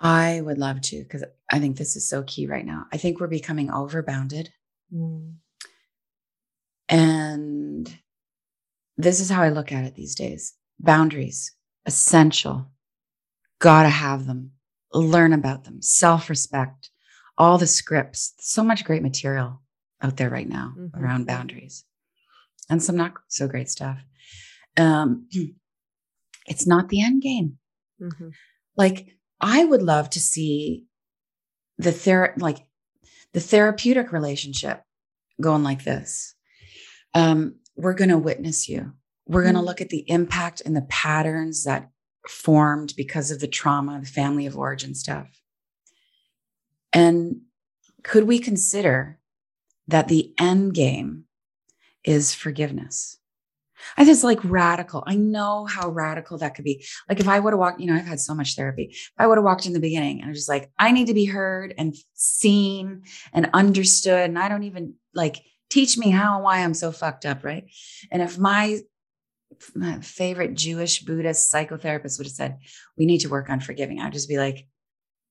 I 0.00 0.40
would 0.40 0.58
love 0.58 0.80
to 0.82 1.02
because 1.02 1.24
I 1.50 1.60
think 1.60 1.76
this 1.76 1.94
is 1.94 2.08
so 2.08 2.24
key 2.24 2.46
right 2.46 2.66
now. 2.66 2.86
I 2.92 2.96
think 2.96 3.20
we're 3.20 3.28
becoming 3.28 3.68
overbounded. 3.68 4.48
Mm. 4.92 5.34
And 6.88 7.98
this 8.96 9.20
is 9.20 9.30
how 9.30 9.42
I 9.42 9.50
look 9.50 9.72
at 9.72 9.84
it 9.84 9.94
these 9.94 10.14
days 10.14 10.54
boundaries, 10.80 11.54
essential. 11.86 12.66
Gotta 13.60 13.88
have 13.88 14.26
them, 14.26 14.50
learn 14.92 15.32
about 15.32 15.62
them, 15.64 15.80
self 15.80 16.28
respect, 16.28 16.90
all 17.38 17.58
the 17.58 17.68
scripts. 17.68 18.34
So 18.40 18.64
much 18.64 18.84
great 18.84 19.02
material 19.02 19.62
out 20.02 20.16
there 20.16 20.30
right 20.30 20.48
now 20.48 20.74
mm-hmm. 20.76 21.00
around 21.00 21.28
boundaries 21.28 21.84
and 22.70 22.82
some 22.82 22.96
not 22.96 23.14
so 23.28 23.48
great 23.48 23.68
stuff. 23.68 23.98
Um, 24.76 25.28
it's 26.46 26.66
not 26.66 26.88
the 26.88 27.02
end 27.02 27.22
game. 27.22 27.58
Mm-hmm. 28.00 28.28
Like 28.76 29.16
I 29.40 29.64
would 29.64 29.82
love 29.82 30.10
to 30.10 30.20
see 30.20 30.86
the 31.78 31.92
ther 31.92 32.34
like 32.38 32.58
the 33.32 33.40
therapeutic 33.40 34.12
relationship 34.12 34.82
going 35.40 35.62
like 35.62 35.84
this. 35.84 36.34
Um, 37.14 37.56
we're 37.76 37.94
going 37.94 38.10
to 38.10 38.18
witness 38.18 38.68
you. 38.68 38.92
We're 39.26 39.42
going 39.42 39.54
to 39.54 39.60
mm-hmm. 39.60 39.66
look 39.66 39.80
at 39.80 39.88
the 39.88 40.04
impact 40.08 40.62
and 40.64 40.76
the 40.76 40.86
patterns 40.88 41.64
that 41.64 41.90
formed 42.28 42.94
because 42.96 43.30
of 43.30 43.40
the 43.40 43.48
trauma, 43.48 44.00
the 44.00 44.06
family 44.06 44.46
of 44.46 44.56
origin 44.56 44.94
stuff. 44.94 45.28
And 46.92 47.42
could 48.02 48.24
we 48.24 48.38
consider 48.38 49.18
that 49.88 50.08
the 50.08 50.32
end 50.38 50.74
game 50.74 51.24
is 52.04 52.34
forgiveness. 52.34 53.18
I 53.96 54.04
just 54.04 54.24
like 54.24 54.38
radical. 54.44 55.02
I 55.06 55.16
know 55.16 55.66
how 55.66 55.88
radical 55.88 56.38
that 56.38 56.54
could 56.54 56.64
be. 56.64 56.84
Like 57.08 57.20
if 57.20 57.28
I 57.28 57.38
would 57.38 57.52
have 57.52 57.58
walked, 57.58 57.80
you 57.80 57.86
know, 57.86 57.94
I've 57.94 58.06
had 58.06 58.20
so 58.20 58.34
much 58.34 58.54
therapy. 58.54 58.88
If 58.90 59.12
I 59.18 59.26
would 59.26 59.38
have 59.38 59.44
walked 59.44 59.66
in 59.66 59.72
the 59.72 59.80
beginning 59.80 60.20
and 60.20 60.26
I 60.26 60.28
was 60.28 60.38
just 60.38 60.48
like, 60.48 60.70
I 60.78 60.92
need 60.92 61.08
to 61.08 61.14
be 61.14 61.24
heard 61.24 61.74
and 61.76 61.94
seen 62.14 63.02
and 63.32 63.50
understood. 63.52 64.30
And 64.30 64.38
I 64.38 64.48
don't 64.48 64.62
even 64.64 64.94
like 65.14 65.42
teach 65.70 65.98
me 65.98 66.10
how 66.10 66.36
and 66.36 66.44
why 66.44 66.58
I'm 66.58 66.74
so 66.74 66.92
fucked 66.92 67.26
up, 67.26 67.44
right? 67.44 67.64
And 68.10 68.22
if 68.22 68.38
my 68.38 68.80
my 69.74 70.00
favorite 70.00 70.54
Jewish 70.54 71.02
Buddhist 71.02 71.52
psychotherapist 71.52 72.18
would 72.18 72.26
have 72.26 72.34
said, 72.34 72.58
we 72.96 73.06
need 73.06 73.18
to 73.18 73.28
work 73.28 73.50
on 73.50 73.60
forgiving, 73.60 74.00
I'd 74.00 74.12
just 74.12 74.28
be 74.28 74.38
like, 74.38 74.66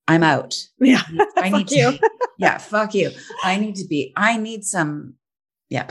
I'm 0.07 0.23
out. 0.23 0.55
Yeah. 0.79 1.01
I 1.37 1.49
need 1.57 1.67
to, 1.69 1.99
yeah, 2.37 2.57
fuck 2.57 2.93
you. 2.93 3.11
I 3.43 3.57
need 3.57 3.75
to 3.77 3.87
be, 3.87 4.13
I 4.15 4.37
need 4.37 4.63
some, 4.63 5.15
yeah, 5.69 5.87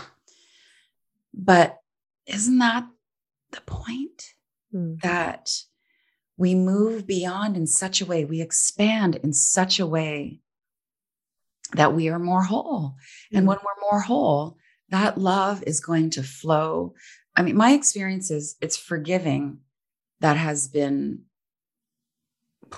but 1.34 1.78
isn't 2.26 2.58
that 2.58 2.86
the 3.52 3.60
point? 3.62 4.34
Mm. 4.74 5.00
That 5.00 5.50
we 6.36 6.54
move 6.54 7.06
beyond 7.06 7.56
in 7.56 7.66
such 7.66 8.00
a 8.00 8.06
way, 8.06 8.24
we 8.24 8.40
expand 8.40 9.16
in 9.16 9.32
such 9.32 9.80
a 9.80 9.86
way 9.86 10.40
that 11.72 11.94
we 11.94 12.08
are 12.08 12.18
more 12.18 12.42
whole. 12.42 12.96
Mm. 13.32 13.38
And 13.38 13.46
when 13.46 13.58
we're 13.58 13.90
more 13.90 14.00
whole, 14.00 14.56
that 14.90 15.18
love 15.18 15.62
is 15.66 15.80
going 15.80 16.10
to 16.10 16.22
flow. 16.22 16.94
I 17.36 17.42
mean, 17.42 17.56
my 17.56 17.72
experience 17.72 18.30
is 18.30 18.56
it's 18.60 18.76
forgiving 18.76 19.58
that 20.20 20.36
has 20.36 20.68
been, 20.68 21.22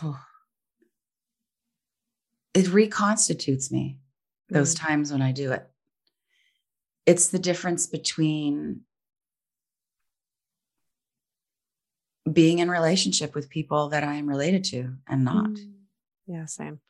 oh, 0.03 0.19
it 2.55 2.67
reconstitutes 2.67 3.71
me 3.71 3.99
those 4.49 4.75
mm. 4.75 4.81
times 4.81 5.13
when 5.13 5.23
I 5.23 5.33
do 5.33 5.53
it 5.53 5.67
it's 7.07 7.29
the 7.29 7.39
difference 7.39 7.87
between 7.87 8.83
being 12.31 12.61
in 12.61 12.71
relationship 12.71 13.35
with 13.35 13.51
people 13.51 13.89
that 13.89 14.05
I 14.05 14.15
am 14.15 14.29
related 14.29 14.65
to 14.65 14.95
and 15.09 15.25
not. 15.25 15.51
Mm. 15.51 15.73
Yeah, 16.27 16.47
same. 16.47 16.81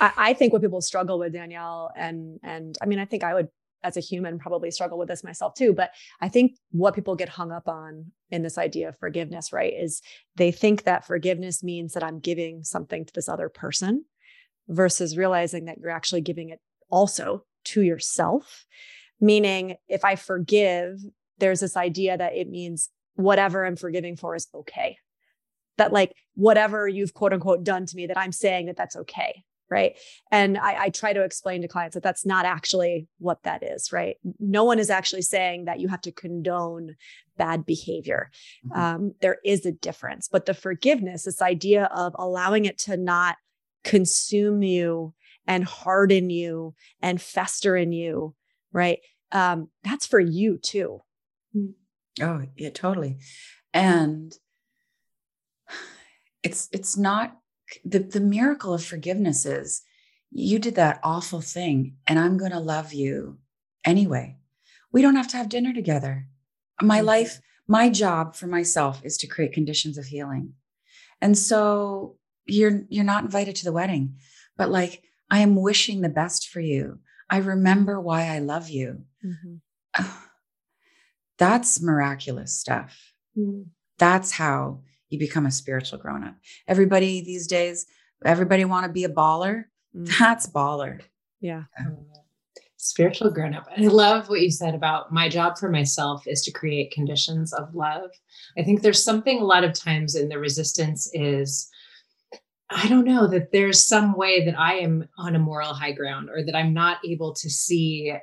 I, 0.00 0.12
I, 0.16 0.34
think 0.34 0.52
what 0.52 0.62
people 0.62 0.80
struggle 0.80 1.18
with, 1.18 1.32
Danielle, 1.32 1.90
and 1.96 2.38
and 2.42 2.76
I 2.80 2.86
mean, 2.86 2.98
I 2.98 3.04
think 3.04 3.24
I 3.24 3.34
would 3.34 3.48
as 3.84 3.96
a 3.96 4.00
human 4.00 4.38
probably 4.38 4.70
struggle 4.70 4.98
with 4.98 5.08
this 5.08 5.24
myself 5.24 5.54
too. 5.54 5.72
But 5.72 5.90
I 6.20 6.28
think 6.28 6.56
what 6.70 6.94
people 6.94 7.16
get 7.16 7.28
hung 7.28 7.50
up 7.50 7.68
on 7.68 8.12
in 8.30 8.42
this 8.42 8.56
idea 8.56 8.88
of 8.88 8.98
forgiveness, 8.98 9.52
right, 9.52 9.72
is 9.76 10.00
they 10.36 10.52
think 10.52 10.84
that 10.84 11.04
forgiveness 11.06 11.62
means 11.62 11.94
that 11.94 12.04
I'm 12.04 12.20
giving 12.20 12.62
something 12.62 13.04
to 13.04 13.12
this 13.12 13.28
other 13.28 13.48
person 13.48 14.04
versus 14.68 15.16
realizing 15.16 15.64
that 15.64 15.78
you're 15.78 15.90
actually 15.90 16.20
giving 16.20 16.50
it 16.50 16.60
also 16.88 17.44
to 17.64 17.82
yourself 17.82 18.66
Meaning, 19.22 19.76
if 19.88 20.04
I 20.04 20.16
forgive, 20.16 20.98
there's 21.38 21.60
this 21.60 21.78
idea 21.78 22.18
that 22.18 22.34
it 22.34 22.50
means 22.50 22.90
whatever 23.14 23.64
I'm 23.64 23.76
forgiving 23.76 24.16
for 24.16 24.34
is 24.34 24.48
okay. 24.54 24.98
That, 25.78 25.94
like, 25.94 26.12
whatever 26.34 26.86
you've 26.86 27.14
quote 27.14 27.32
unquote 27.32 27.64
done 27.64 27.86
to 27.86 27.96
me, 27.96 28.06
that 28.08 28.18
I'm 28.18 28.32
saying 28.32 28.66
that 28.66 28.76
that's 28.76 28.96
okay. 28.96 29.44
Right. 29.70 29.96
And 30.30 30.58
I, 30.58 30.82
I 30.82 30.88
try 30.90 31.14
to 31.14 31.22
explain 31.22 31.62
to 31.62 31.68
clients 31.68 31.94
that 31.94 32.02
that's 32.02 32.26
not 32.26 32.44
actually 32.44 33.08
what 33.18 33.42
that 33.44 33.62
is. 33.62 33.90
Right. 33.90 34.16
No 34.38 34.64
one 34.64 34.78
is 34.78 34.90
actually 34.90 35.22
saying 35.22 35.64
that 35.64 35.80
you 35.80 35.88
have 35.88 36.02
to 36.02 36.12
condone 36.12 36.96
bad 37.38 37.64
behavior. 37.64 38.30
Mm-hmm. 38.66 38.78
Um, 38.78 39.14
there 39.22 39.38
is 39.46 39.64
a 39.64 39.72
difference. 39.72 40.28
But 40.30 40.44
the 40.44 40.52
forgiveness, 40.52 41.22
this 41.22 41.40
idea 41.40 41.84
of 41.84 42.14
allowing 42.18 42.66
it 42.66 42.76
to 42.80 42.98
not 42.98 43.36
consume 43.82 44.62
you 44.62 45.14
and 45.46 45.64
harden 45.64 46.28
you 46.28 46.74
and 47.00 47.22
fester 47.22 47.74
in 47.74 47.92
you, 47.92 48.34
right? 48.72 48.98
Um, 49.32 49.68
that's 49.82 50.06
for 50.06 50.20
you 50.20 50.58
too. 50.58 51.02
Mm. 51.56 51.74
Oh, 52.20 52.42
yeah, 52.56 52.70
totally. 52.70 53.18
And 53.74 54.32
it's 56.42 56.68
it's 56.72 56.96
not 56.96 57.36
the 57.84 58.00
the 58.00 58.20
miracle 58.20 58.74
of 58.74 58.84
forgiveness 58.84 59.46
is 59.46 59.82
you 60.30 60.58
did 60.58 60.74
that 60.74 61.00
awful 61.02 61.40
thing 61.40 61.96
and 62.06 62.18
I'm 62.18 62.38
going 62.38 62.52
to 62.52 62.58
love 62.60 62.92
you 62.92 63.38
anyway. 63.84 64.36
We 64.92 65.02
don't 65.02 65.16
have 65.16 65.28
to 65.28 65.36
have 65.36 65.48
dinner 65.48 65.72
together. 65.72 66.26
My 66.80 66.98
mm-hmm. 66.98 67.06
life, 67.06 67.40
my 67.68 67.88
job 67.88 68.34
for 68.34 68.46
myself 68.46 69.00
is 69.04 69.16
to 69.18 69.26
create 69.26 69.52
conditions 69.52 69.98
of 69.98 70.06
healing. 70.06 70.54
And 71.20 71.36
so 71.36 72.16
you're 72.46 72.82
you're 72.88 73.04
not 73.04 73.24
invited 73.24 73.56
to 73.56 73.64
the 73.64 73.72
wedding, 73.72 74.16
but 74.56 74.70
like 74.70 75.02
I 75.30 75.38
am 75.38 75.56
wishing 75.56 76.00
the 76.00 76.08
best 76.08 76.48
for 76.48 76.60
you. 76.60 76.98
I 77.32 77.38
remember 77.38 77.98
why 77.98 78.26
I 78.26 78.40
love 78.40 78.68
you. 78.68 79.04
Mm-hmm. 79.24 80.04
That's 81.38 81.80
miraculous 81.80 82.52
stuff. 82.52 83.14
Mm-hmm. 83.36 83.62
That's 83.98 84.32
how 84.32 84.82
you 85.08 85.18
become 85.18 85.46
a 85.46 85.50
spiritual 85.50 85.98
grown 85.98 86.24
up. 86.24 86.34
Everybody 86.68 87.22
these 87.22 87.46
days, 87.46 87.86
everybody 88.22 88.66
want 88.66 88.84
to 88.84 88.92
be 88.92 89.04
a 89.04 89.08
baller. 89.08 89.64
Mm-hmm. 89.96 90.12
That's 90.18 90.46
baller. 90.46 91.00
Yeah. 91.40 91.62
Spiritual 92.76 93.30
grown 93.30 93.54
up. 93.54 93.66
I 93.78 93.86
love 93.86 94.28
what 94.28 94.42
you 94.42 94.50
said 94.50 94.74
about 94.74 95.10
my 95.10 95.30
job 95.30 95.56
for 95.56 95.70
myself 95.70 96.26
is 96.26 96.42
to 96.42 96.52
create 96.52 96.90
conditions 96.90 97.54
of 97.54 97.74
love. 97.74 98.10
I 98.58 98.62
think 98.62 98.82
there's 98.82 99.02
something 99.02 99.40
a 99.40 99.44
lot 99.44 99.64
of 99.64 99.72
times 99.72 100.16
in 100.16 100.28
the 100.28 100.38
resistance 100.38 101.08
is 101.14 101.70
I 102.74 102.88
don't 102.88 103.04
know 103.04 103.26
that 103.28 103.52
there's 103.52 103.84
some 103.84 104.16
way 104.16 104.44
that 104.44 104.58
I 104.58 104.74
am 104.74 105.08
on 105.18 105.36
a 105.36 105.38
moral 105.38 105.74
high 105.74 105.92
ground 105.92 106.30
or 106.30 106.44
that 106.44 106.56
I'm 106.56 106.72
not 106.72 106.98
able 107.04 107.34
to 107.34 107.50
see 107.50 108.14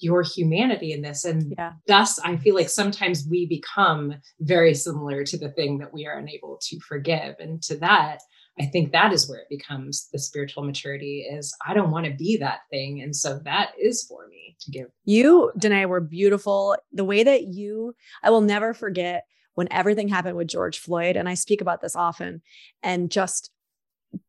your 0.00 0.22
humanity 0.22 0.92
in 0.92 1.02
this. 1.02 1.24
And 1.24 1.54
yeah. 1.56 1.72
thus, 1.86 2.18
I 2.20 2.36
feel 2.36 2.54
like 2.54 2.68
sometimes 2.68 3.26
we 3.28 3.46
become 3.46 4.14
very 4.40 4.74
similar 4.74 5.24
to 5.24 5.38
the 5.38 5.50
thing 5.50 5.78
that 5.78 5.92
we 5.92 6.06
are 6.06 6.18
unable 6.18 6.58
to 6.62 6.78
forgive. 6.80 7.36
And 7.38 7.62
to 7.62 7.76
that, 7.78 8.20
I 8.60 8.66
think 8.66 8.92
that 8.92 9.12
is 9.12 9.28
where 9.28 9.38
it 9.38 9.48
becomes 9.48 10.08
the 10.12 10.18
spiritual 10.18 10.64
maturity 10.64 11.20
is 11.30 11.54
I 11.66 11.74
don't 11.74 11.90
want 11.90 12.06
to 12.06 12.14
be 12.14 12.36
that 12.38 12.60
thing. 12.70 13.00
And 13.00 13.14
so 13.14 13.38
that 13.44 13.70
is 13.80 14.04
for 14.08 14.26
me 14.28 14.56
to 14.60 14.70
give. 14.70 14.88
You, 15.04 15.52
Danae, 15.56 15.86
were 15.86 16.00
beautiful. 16.00 16.76
The 16.92 17.04
way 17.04 17.22
that 17.22 17.44
you, 17.44 17.94
I 18.22 18.30
will 18.30 18.40
never 18.40 18.74
forget 18.74 19.24
when 19.54 19.68
everything 19.72 20.08
happened 20.08 20.36
with 20.36 20.48
George 20.48 20.78
Floyd. 20.78 21.16
And 21.16 21.28
I 21.28 21.34
speak 21.34 21.60
about 21.60 21.80
this 21.80 21.96
often 21.96 22.42
and 22.82 23.10
just 23.10 23.50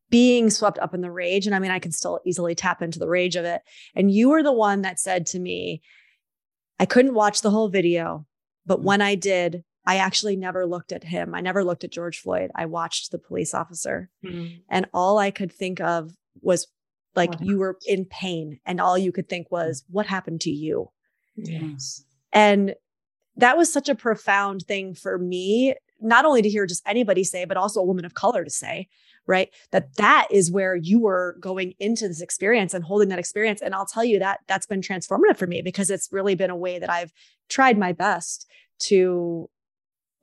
being 0.10 0.50
swept 0.50 0.80
up 0.80 0.93
in 0.93 1.02
the 1.02 1.12
rage. 1.12 1.45
And 1.45 1.56
I 1.56 1.60
mean, 1.60 1.72
I 1.72 1.80
can 1.80 1.91
still 1.91 2.19
easily 2.26 2.56
tap 2.56 2.82
into 2.82 3.00
the 3.00 3.08
rage 3.08 3.36
of 3.36 3.45
it. 3.45 3.62
And 3.95 4.12
you 4.12 4.30
were 4.30 4.43
the 4.43 4.54
one 4.54 4.82
that 4.82 5.00
said 5.00 5.26
to 5.28 5.39
me, 5.39 5.82
I 6.80 6.86
couldn't 6.86 7.13
watch 7.13 7.41
the 7.41 7.52
whole 7.52 7.69
video, 7.69 8.26
But 8.69 8.84
when 8.84 9.02
I 9.02 9.15
did, 9.15 9.63
I 9.88 9.98
actually 9.98 10.36
never 10.36 10.67
looked 10.67 10.91
at 10.91 11.04
him. 11.04 11.34
I 11.34 11.41
never 11.41 11.63
looked 11.63 11.84
at 11.84 11.91
George 11.91 12.19
Floyd. 12.19 12.52
I 12.54 12.67
watched 12.67 13.12
the 13.12 13.17
police 13.17 13.56
officer. 13.56 14.12
Mm. 14.24 14.62
And 14.69 14.86
all 14.93 15.17
I 15.17 15.32
could 15.32 15.52
think 15.52 15.82
of 15.82 16.12
was 16.41 16.67
like 17.15 17.32
you 17.41 17.58
were 17.58 17.80
in 17.88 18.06
pain. 18.06 18.60
And 18.67 18.80
all 18.80 18.95
you 18.95 19.12
could 19.12 19.28
think 19.28 19.48
was, 19.50 19.84
what 19.89 20.06
happened 20.06 20.41
to 20.41 20.52
you? 20.52 20.91
Yes. 21.36 22.04
And 22.32 22.76
that 23.38 23.58
was 23.58 23.74
such 23.74 23.89
a 23.89 23.95
profound 23.95 24.62
thing 24.67 24.93
for 24.93 25.17
me, 25.17 25.74
not 26.00 26.26
only 26.26 26.43
to 26.43 26.50
hear 26.50 26.67
just 26.67 26.84
anybody 26.86 27.24
say, 27.24 27.45
but 27.45 27.58
also 27.58 27.80
a 27.80 27.86
woman 27.86 28.06
of 28.06 28.13
color 28.13 28.43
to 28.43 28.52
say, 28.52 28.88
right? 29.30 29.50
That 29.72 29.96
that 29.98 30.28
is 30.32 30.52
where 30.52 30.76
you 30.76 31.00
were 31.00 31.38
going 31.39 31.76
into 31.80 32.08
this 32.08 32.20
experience 32.20 32.74
and 32.74 32.84
holding 32.84 33.10
that 33.10 33.20
experience. 33.20 33.62
And 33.62 33.76
I'll 33.76 33.86
tell 33.86 34.04
you 34.04 34.18
that 34.20 34.39
that's 34.48 34.65
been 34.65 34.82
transformative 34.82 35.38
for 35.38 35.46
me 35.48 35.62
because 35.62 35.92
it's 35.92 36.10
really 36.12 36.34
been 36.36 36.50
a 36.50 36.56
way 36.56 36.80
that 36.80 36.89
I've 36.89 37.13
tried 37.48 37.78
my 37.78 37.94
best 37.94 38.48
to 38.80 39.50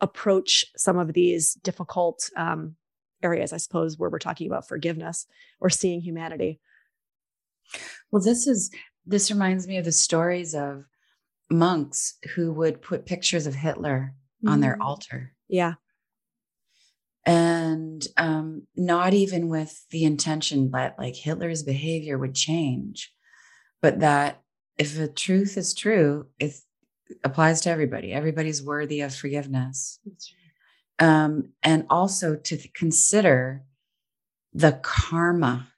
approach 0.00 0.64
some 0.76 0.98
of 0.98 1.12
these 1.12 1.54
difficult 1.62 2.28
um, 2.36 2.74
areas, 3.22 3.52
I 3.52 3.58
suppose, 3.58 3.96
where 3.96 4.10
we're 4.10 4.18
talking 4.18 4.48
about 4.48 4.66
forgiveness 4.68 5.26
or 5.60 5.70
seeing 5.70 6.00
humanity. 6.00 6.60
Well, 8.10 8.22
this 8.22 8.46
is 8.46 8.70
this 9.06 9.30
reminds 9.30 9.68
me 9.68 9.76
of 9.78 9.84
the 9.84 9.92
stories 9.92 10.52
of 10.54 10.84
monks 11.48 12.14
who 12.34 12.52
would 12.52 12.82
put 12.82 13.06
pictures 13.06 13.46
of 13.46 13.54
Hitler 13.54 14.14
on 14.46 14.60
their 14.60 14.76
Mm. 14.76 14.84
altar. 14.84 15.32
Yeah. 15.48 15.74
And 17.26 18.06
um, 18.16 18.62
not 18.76 19.12
even 19.12 19.48
with 19.48 19.84
the 19.90 20.04
intention 20.04 20.70
that 20.70 20.96
like 20.96 21.16
Hitler's 21.16 21.64
behavior 21.64 22.16
would 22.16 22.36
change, 22.36 23.12
but 23.82 23.98
that 24.00 24.42
if 24.78 24.96
the 24.96 25.08
truth 25.08 25.56
is 25.56 25.74
true, 25.74 26.28
it 26.38 26.54
applies 27.24 27.62
to 27.62 27.70
everybody. 27.70 28.12
Everybody's 28.12 28.62
worthy 28.62 29.00
of 29.00 29.12
forgiveness, 29.12 29.98
um, 31.00 31.52
and 31.64 31.84
also 31.90 32.36
to 32.36 32.56
th- 32.56 32.72
consider 32.72 33.64
the 34.54 34.78
karma 34.82 35.68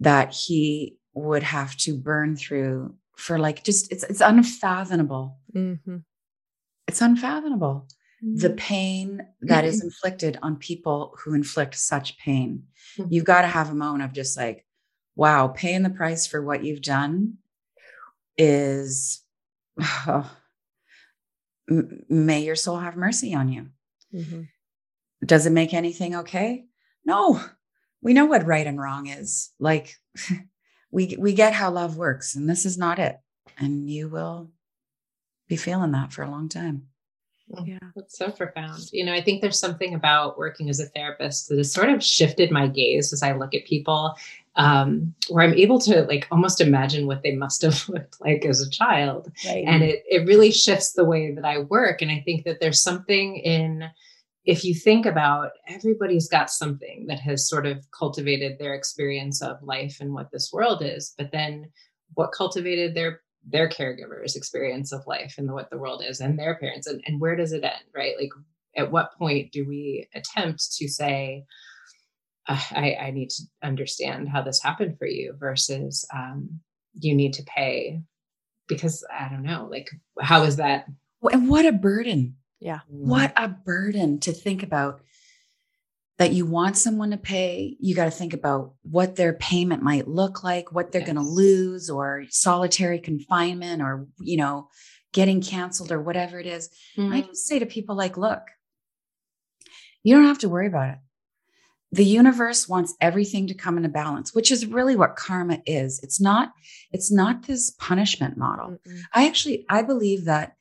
that 0.00 0.34
he 0.34 0.98
would 1.14 1.44
have 1.44 1.76
to 1.76 1.96
burn 1.96 2.36
through 2.36 2.94
for 3.16 3.38
like 3.38 3.62
just 3.62 3.92
it's 3.92 4.02
it's 4.02 4.20
unfathomable. 4.20 5.38
Mm-hmm. 5.54 5.98
It's 6.88 7.00
unfathomable 7.00 7.86
the 8.34 8.50
pain 8.50 9.24
that 9.42 9.64
is 9.64 9.82
inflicted 9.82 10.36
on 10.42 10.56
people 10.56 11.14
who 11.22 11.34
inflict 11.34 11.76
such 11.76 12.18
pain. 12.18 12.64
Mhm. 12.98 13.06
You've 13.10 13.24
got 13.24 13.42
to 13.42 13.46
have 13.46 13.70
a 13.70 13.74
moment 13.74 14.02
of 14.04 14.12
just 14.12 14.36
like, 14.36 14.66
wow, 15.14 15.48
paying 15.48 15.82
the 15.82 15.90
price 15.90 16.26
for 16.26 16.42
what 16.42 16.64
you've 16.64 16.82
done 16.82 17.38
is, 18.36 19.22
m- 21.70 22.04
may 22.08 22.42
your 22.42 22.56
soul 22.56 22.78
have 22.78 22.96
mercy 22.96 23.34
on 23.34 23.48
you. 23.48 23.68
Mm-hmm. 24.12 24.42
Does 25.24 25.46
it 25.46 25.52
make 25.52 25.72
anything 25.72 26.16
okay? 26.16 26.66
No. 27.04 27.40
We 28.02 28.12
know 28.12 28.26
what 28.26 28.46
right 28.46 28.66
and 28.66 28.80
wrong 28.80 29.06
is. 29.06 29.50
Like, 29.58 29.94
we 30.90 31.16
we 31.18 31.32
get 31.32 31.52
how 31.52 31.70
love 31.70 31.96
works, 31.96 32.34
and 32.36 32.48
this 32.48 32.64
is 32.66 32.76
not 32.78 32.98
it. 32.98 33.16
And 33.58 33.88
you 33.88 34.08
will 34.08 34.50
be 35.48 35.56
feeling 35.56 35.92
that 35.92 36.12
for 36.12 36.22
a 36.22 36.30
long 36.30 36.48
time. 36.48 36.88
Yeah. 37.64 37.78
That's 37.94 38.18
so 38.18 38.30
profound. 38.30 38.90
You 38.92 39.04
know, 39.04 39.12
I 39.12 39.22
think 39.22 39.40
there's 39.40 39.58
something 39.58 39.94
about 39.94 40.36
working 40.36 40.68
as 40.68 40.80
a 40.80 40.86
therapist 40.86 41.48
that 41.48 41.58
has 41.58 41.72
sort 41.72 41.90
of 41.90 42.02
shifted 42.02 42.50
my 42.50 42.66
gaze 42.66 43.12
as 43.12 43.22
I 43.22 43.32
look 43.32 43.54
at 43.54 43.64
people, 43.64 44.16
um, 44.56 45.14
where 45.28 45.44
I'm 45.44 45.54
able 45.54 45.78
to 45.80 46.02
like 46.02 46.26
almost 46.30 46.60
imagine 46.60 47.06
what 47.06 47.22
they 47.22 47.36
must 47.36 47.62
have 47.62 47.88
looked 47.88 48.20
like 48.20 48.44
as 48.44 48.60
a 48.60 48.70
child. 48.70 49.30
Right. 49.46 49.64
And 49.66 49.82
it 49.82 50.02
it 50.08 50.26
really 50.26 50.50
shifts 50.50 50.92
the 50.92 51.04
way 51.04 51.32
that 51.34 51.44
I 51.44 51.58
work. 51.58 52.02
And 52.02 52.10
I 52.10 52.20
think 52.24 52.44
that 52.44 52.60
there's 52.60 52.82
something 52.82 53.36
in 53.36 53.88
if 54.44 54.64
you 54.64 54.74
think 54.74 55.06
about 55.06 55.50
everybody's 55.68 56.28
got 56.28 56.50
something 56.50 57.06
that 57.08 57.18
has 57.18 57.48
sort 57.48 57.66
of 57.66 57.84
cultivated 57.90 58.58
their 58.58 58.74
experience 58.74 59.42
of 59.42 59.60
life 59.62 59.98
and 60.00 60.14
what 60.14 60.30
this 60.30 60.52
world 60.52 60.82
is, 60.82 61.14
but 61.18 61.32
then 61.32 61.68
what 62.14 62.30
cultivated 62.32 62.94
their 62.94 63.22
their 63.48 63.68
caregivers 63.68 64.36
experience 64.36 64.92
of 64.92 65.06
life 65.06 65.34
and 65.38 65.52
what 65.52 65.70
the 65.70 65.78
world 65.78 66.02
is 66.06 66.20
and 66.20 66.38
their 66.38 66.56
parents 66.56 66.86
and, 66.86 67.00
and 67.06 67.20
where 67.20 67.36
does 67.36 67.52
it 67.52 67.64
end 67.64 67.84
right 67.94 68.14
like 68.18 68.30
at 68.76 68.90
what 68.90 69.16
point 69.18 69.52
do 69.52 69.64
we 69.66 70.08
attempt 70.14 70.76
to 70.76 70.88
say 70.88 71.44
uh, 72.48 72.60
I, 72.72 72.96
I 73.00 73.10
need 73.10 73.30
to 73.30 73.42
understand 73.62 74.28
how 74.28 74.42
this 74.42 74.62
happened 74.62 74.98
for 74.98 75.06
you 75.06 75.34
versus 75.38 76.06
um, 76.14 76.60
you 76.94 77.14
need 77.14 77.34
to 77.34 77.44
pay 77.44 78.00
because 78.68 79.04
i 79.12 79.28
don't 79.28 79.44
know 79.44 79.68
like 79.70 79.90
how 80.20 80.42
is 80.42 80.56
that 80.56 80.86
And 81.32 81.48
what 81.48 81.66
a 81.66 81.72
burden. 81.72 82.36
Yeah. 82.60 82.80
What 82.88 83.32
a 83.36 83.48
burden 83.48 84.20
to 84.20 84.32
think 84.32 84.62
about 84.62 85.00
that 86.18 86.32
you 86.32 86.46
want 86.46 86.78
someone 86.78 87.10
to 87.10 87.16
pay. 87.16 87.76
You 87.78 87.94
got 87.94 88.06
to 88.06 88.10
think 88.10 88.32
about 88.32 88.74
what 88.82 89.16
their 89.16 89.34
payment 89.34 89.82
might 89.82 90.08
look 90.08 90.42
like, 90.42 90.72
what 90.72 90.90
they're 90.90 91.02
going 91.02 91.16
to 91.16 91.20
lose, 91.22 91.90
or 91.90 92.24
solitary 92.30 92.98
confinement, 92.98 93.82
or, 93.82 94.06
you 94.20 94.38
know, 94.38 94.68
getting 95.12 95.42
canceled, 95.42 95.92
or 95.92 96.00
whatever 96.00 96.38
it 96.40 96.46
is. 96.46 96.70
I 96.98 97.22
just 97.22 97.46
say 97.46 97.58
to 97.58 97.66
people, 97.66 97.96
like, 97.96 98.16
look, 98.16 98.40
you 100.02 100.14
don't 100.14 100.26
have 100.26 100.38
to 100.38 100.48
worry 100.48 100.68
about 100.68 100.90
it. 100.90 100.98
The 101.92 102.04
universe 102.04 102.68
wants 102.68 102.94
everything 103.00 103.46
to 103.46 103.54
come 103.54 103.76
into 103.76 103.88
balance, 103.88 104.34
which 104.34 104.50
is 104.50 104.66
really 104.66 104.96
what 104.96 105.16
karma 105.16 105.60
is. 105.66 106.00
It's 106.02 106.20
not, 106.20 106.52
it's 106.92 107.12
not 107.12 107.46
this 107.46 107.70
punishment 107.70 108.36
model. 108.36 108.70
Mm-mm. 108.70 109.00
I 109.14 109.26
actually 109.26 109.64
I 109.68 109.82
believe 109.82 110.24
that 110.24 110.56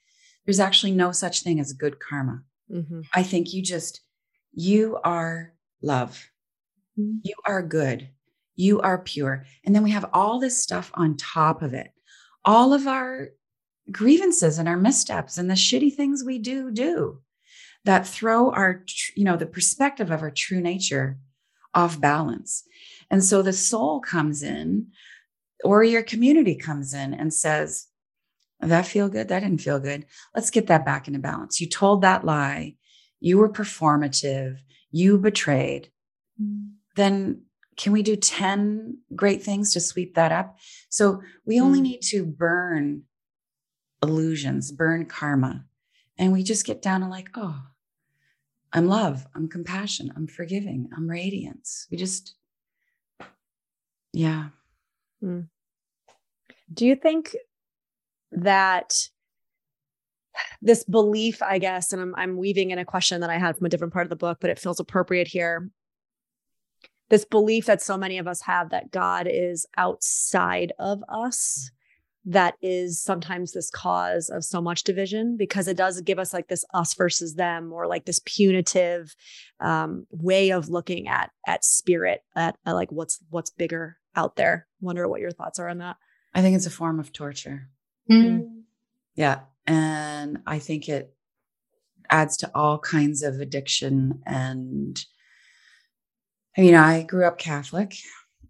there's 0.45 0.59
actually 0.59 0.91
no 0.91 1.11
such 1.11 1.41
thing 1.41 1.59
as 1.59 1.73
good 1.73 1.99
karma. 1.99 2.43
Mhm. 2.71 3.05
I 3.13 3.23
think 3.23 3.53
you 3.53 3.61
just 3.61 4.01
you 4.55 4.97
are 5.03 5.53
love. 5.81 6.29
Mhm. 6.97 7.21
You 7.23 7.35
are 7.45 7.61
good. 7.61 8.09
You 8.55 8.81
are 8.81 8.97
pure. 8.99 9.45
And 9.65 9.75
then 9.75 9.83
we 9.83 9.91
have 9.91 10.09
all 10.13 10.39
this 10.39 10.61
stuff 10.61 10.91
on 10.95 11.17
top 11.17 11.61
of 11.61 11.73
it. 11.73 11.91
All 12.45 12.73
of 12.73 12.87
our 12.87 13.29
grievances 13.91 14.57
and 14.57 14.67
our 14.67 14.77
missteps 14.77 15.37
and 15.37 15.49
the 15.49 15.55
shitty 15.55 15.93
things 15.93 16.23
we 16.23 16.39
do 16.39 16.71
do 16.71 17.21
that 17.85 18.07
throw 18.07 18.51
our 18.51 18.83
you 19.15 19.23
know 19.23 19.37
the 19.37 19.45
perspective 19.45 20.11
of 20.11 20.21
our 20.21 20.31
true 20.31 20.61
nature 20.61 21.19
off 21.73 21.99
balance. 22.01 22.63
And 23.11 23.23
so 23.23 23.41
the 23.41 23.53
soul 23.53 23.99
comes 23.99 24.41
in 24.43 24.87
or 25.63 25.83
your 25.83 26.03
community 26.03 26.55
comes 26.55 26.93
in 26.93 27.13
and 27.13 27.33
says, 27.33 27.87
that 28.61 28.87
feel 28.87 29.09
good? 29.09 29.27
That 29.27 29.41
didn't 29.41 29.61
feel 29.61 29.79
good. 29.79 30.05
Let's 30.33 30.49
get 30.49 30.67
that 30.67 30.85
back 30.85 31.07
into 31.07 31.19
balance. 31.19 31.59
You 31.61 31.67
told 31.67 32.01
that 32.01 32.25
lie. 32.25 32.75
You 33.19 33.37
were 33.37 33.49
performative. 33.49 34.57
You 34.91 35.17
betrayed. 35.17 35.91
Then 36.95 37.41
can 37.77 37.91
we 37.91 38.03
do 38.03 38.15
10 38.15 38.99
great 39.15 39.43
things 39.43 39.73
to 39.73 39.79
sweep 39.81 40.15
that 40.15 40.31
up? 40.31 40.57
So 40.89 41.21
we 41.45 41.59
only 41.59 41.79
Mm. 41.79 41.83
need 41.83 42.01
to 42.03 42.25
burn 42.25 43.03
illusions, 44.01 44.71
burn 44.71 45.05
karma. 45.05 45.65
And 46.17 46.31
we 46.31 46.43
just 46.43 46.65
get 46.65 46.81
down 46.81 47.01
to 47.01 47.07
like, 47.07 47.29
oh, 47.35 47.67
I'm 48.71 48.87
love, 48.87 49.27
I'm 49.35 49.47
compassion, 49.49 50.11
I'm 50.15 50.27
forgiving, 50.27 50.89
I'm 50.95 51.09
radiance. 51.09 51.87
We 51.91 51.97
just, 51.97 52.35
yeah. 54.13 54.49
Do 55.21 56.85
you 56.85 56.95
think 56.95 57.35
that 58.31 59.09
this 60.61 60.83
belief, 60.83 61.41
I 61.41 61.57
guess, 61.59 61.93
and 61.93 62.01
I'm, 62.01 62.15
I'm 62.15 62.37
weaving 62.37 62.71
in 62.71 62.79
a 62.79 62.85
question 62.85 63.21
that 63.21 63.29
I 63.29 63.37
had 63.37 63.57
from 63.57 63.65
a 63.65 63.69
different 63.69 63.93
part 63.93 64.05
of 64.05 64.09
the 64.09 64.15
book, 64.15 64.39
but 64.41 64.49
it 64.49 64.59
feels 64.59 64.79
appropriate 64.79 65.27
here. 65.27 65.69
This 67.09 67.25
belief 67.25 67.65
that 67.67 67.81
so 67.81 67.97
many 67.97 68.17
of 68.17 68.27
us 68.27 68.41
have 68.41 68.71
that 68.71 68.91
God 68.91 69.27
is 69.29 69.65
outside 69.77 70.73
of 70.79 71.03
us, 71.07 71.69
that 72.25 72.55
is 72.61 73.01
sometimes 73.01 73.53
this 73.53 73.69
cause 73.69 74.29
of 74.29 74.43
so 74.43 74.59
much 74.59 74.83
division 74.83 75.37
because 75.37 75.67
it 75.67 75.77
does 75.77 76.01
give 76.01 76.17
us 76.17 76.33
like 76.33 76.47
this 76.47 76.65
us 76.73 76.95
versus 76.95 77.35
them 77.35 77.71
or 77.71 77.85
like 77.87 78.05
this 78.05 78.19
punitive 78.25 79.15
um, 79.59 80.07
way 80.09 80.49
of 80.49 80.67
looking 80.69 81.07
at 81.07 81.29
at 81.45 81.63
spirit 81.63 82.21
at, 82.35 82.57
at 82.65 82.73
like 82.73 82.91
what's 82.91 83.19
what's 83.29 83.51
bigger 83.51 83.97
out 84.15 84.35
there. 84.35 84.67
Wonder 84.81 85.07
what 85.07 85.21
your 85.21 85.31
thoughts 85.31 85.59
are 85.59 85.69
on 85.69 85.77
that. 85.77 85.97
I 86.33 86.41
think 86.41 86.55
it's 86.55 86.65
a 86.65 86.71
form 86.71 86.99
of 86.99 87.13
torture. 87.13 87.69
Mm. 88.09 88.63
Yeah. 89.15 89.41
And 89.67 90.39
I 90.45 90.59
think 90.59 90.87
it 90.89 91.13
adds 92.09 92.37
to 92.37 92.51
all 92.53 92.79
kinds 92.79 93.23
of 93.23 93.39
addiction. 93.39 94.21
And 94.25 95.03
I 96.57 96.61
mean, 96.61 96.75
I 96.75 97.03
grew 97.03 97.25
up 97.25 97.37
Catholic 97.37 97.95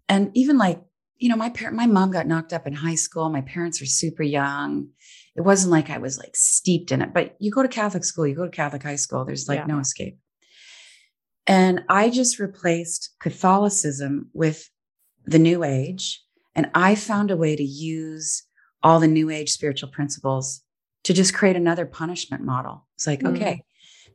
and 0.08 0.30
even 0.34 0.58
like, 0.58 0.80
you 1.18 1.28
know, 1.30 1.36
my 1.36 1.48
parent, 1.48 1.76
my 1.76 1.86
mom 1.86 2.10
got 2.10 2.26
knocked 2.26 2.52
up 2.52 2.66
in 2.66 2.74
high 2.74 2.94
school. 2.94 3.30
My 3.30 3.40
parents 3.40 3.80
were 3.80 3.86
super 3.86 4.22
young. 4.22 4.88
It 5.34 5.40
wasn't 5.40 5.72
like 5.72 5.88
I 5.88 5.98
was 5.98 6.18
like 6.18 6.36
steeped 6.36 6.92
in 6.92 7.00
it, 7.00 7.14
but 7.14 7.36
you 7.38 7.50
go 7.50 7.62
to 7.62 7.68
Catholic 7.68 8.04
school, 8.04 8.26
you 8.26 8.34
go 8.34 8.44
to 8.44 8.50
Catholic 8.50 8.82
high 8.82 8.96
school, 8.96 9.24
there's 9.24 9.48
like 9.48 9.60
Yeah. 9.60 9.66
no 9.66 9.78
escape. 9.78 10.18
And 11.46 11.84
I 11.88 12.10
just 12.10 12.38
replaced 12.38 13.14
Catholicism 13.20 14.30
with 14.34 14.68
the 15.24 15.38
New 15.38 15.64
Age. 15.64 16.22
And 16.54 16.70
I 16.74 16.94
found 16.94 17.30
a 17.30 17.36
way 17.36 17.56
to 17.56 17.62
use 17.62 18.42
all 18.82 19.00
the 19.00 19.08
New 19.08 19.30
Age 19.30 19.50
spiritual 19.50 19.90
principles 19.90 20.62
to 21.06 21.12
just 21.14 21.32
create 21.34 21.54
another 21.54 21.86
punishment 21.86 22.42
model. 22.42 22.84
It's 22.96 23.06
like, 23.06 23.20
Mm. 23.20 23.36
okay, 23.36 23.62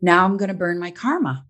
now 0.01 0.25
I'm 0.25 0.35
going 0.35 0.49
to 0.49 0.53
burn 0.53 0.77
my 0.77 0.91
karma 0.91 1.45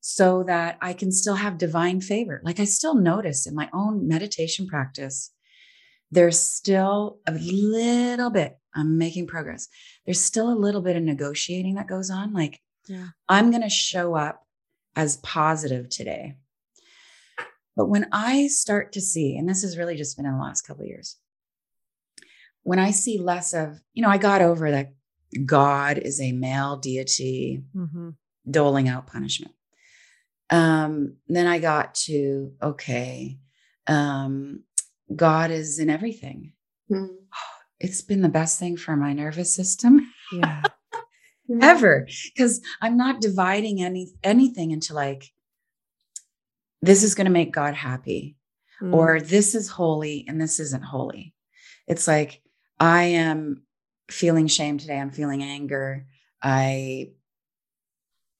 so 0.00 0.44
that 0.44 0.78
I 0.80 0.92
can 0.92 1.10
still 1.10 1.34
have 1.34 1.58
divine 1.58 2.00
favor. 2.00 2.40
Like 2.44 2.60
I 2.60 2.64
still 2.64 2.94
notice 2.94 3.48
in 3.48 3.54
my 3.56 3.68
own 3.72 4.06
meditation 4.06 4.68
practice, 4.68 5.32
there's 6.12 6.38
still 6.38 7.18
a 7.26 7.32
little 7.32 8.30
bit, 8.30 8.58
I'm 8.76 8.96
making 8.96 9.26
progress. 9.26 9.66
There's 10.06 10.20
still 10.20 10.52
a 10.52 10.54
little 10.64 10.82
bit 10.82 10.94
of 10.96 11.02
negotiating 11.02 11.74
that 11.74 11.88
goes 11.88 12.08
on. 12.08 12.32
Like, 12.32 12.60
Yeah. 12.86 13.08
I'm 13.28 13.50
going 13.50 13.62
to 13.64 13.68
show 13.68 14.14
up 14.14 14.46
as 14.94 15.16
positive 15.18 15.88
today. 15.88 16.36
But 17.76 17.88
when 17.88 18.06
I 18.12 18.46
start 18.46 18.92
to 18.92 19.00
see, 19.00 19.36
and 19.36 19.48
this 19.48 19.62
has 19.62 19.76
really 19.76 19.96
just 19.96 20.16
been 20.16 20.26
in 20.26 20.32
the 20.32 20.40
last 20.42 20.62
couple 20.62 20.84
of 20.84 20.88
years, 20.88 21.16
when 22.68 22.78
I 22.78 22.90
see 22.90 23.18
less 23.18 23.54
of, 23.54 23.80
you 23.94 24.02
know, 24.02 24.10
I 24.10 24.18
got 24.18 24.42
over 24.42 24.70
that 24.70 24.92
God 25.46 25.96
is 25.96 26.20
a 26.20 26.32
male 26.32 26.76
deity 26.76 27.62
Mm-hmm. 27.74 28.10
doling 28.50 28.88
out 28.88 29.06
punishment. 29.06 29.54
Um, 30.50 31.16
then 31.28 31.46
I 31.46 31.58
got 31.60 31.94
to, 32.06 32.52
okay, 32.62 33.38
um, 33.86 34.64
God 35.14 35.50
is 35.50 35.78
in 35.78 35.88
everything. 35.90 36.52
Mm. 36.90 37.08
It's 37.80 38.02
been 38.02 38.22
the 38.22 38.28
best 38.40 38.58
thing 38.58 38.76
for 38.76 38.96
my 38.96 39.12
nervous 39.12 39.54
system 39.54 39.92
Yeah. 40.32 40.62
ever 41.62 42.06
because 42.34 42.60
I'm 42.82 42.96
not 42.96 43.20
dividing 43.20 43.80
any 43.80 44.04
anything 44.24 44.72
into 44.72 44.94
like 44.94 45.32
this 46.82 47.02
is 47.04 47.14
going 47.14 47.26
to 47.26 47.38
make 47.40 47.52
God 47.62 47.74
happy 47.74 48.34
Mm. 48.82 48.94
or 48.94 49.20
this 49.20 49.54
is 49.54 49.68
holy 49.68 50.24
and 50.28 50.40
this 50.40 50.60
isn't 50.60 50.84
holy. 50.84 51.34
It's 51.86 52.06
like 52.08 52.42
I 52.80 53.04
am 53.04 53.62
feeling 54.10 54.46
shame 54.46 54.78
today. 54.78 54.98
I'm 54.98 55.10
feeling 55.10 55.42
anger. 55.42 56.06
I 56.42 57.10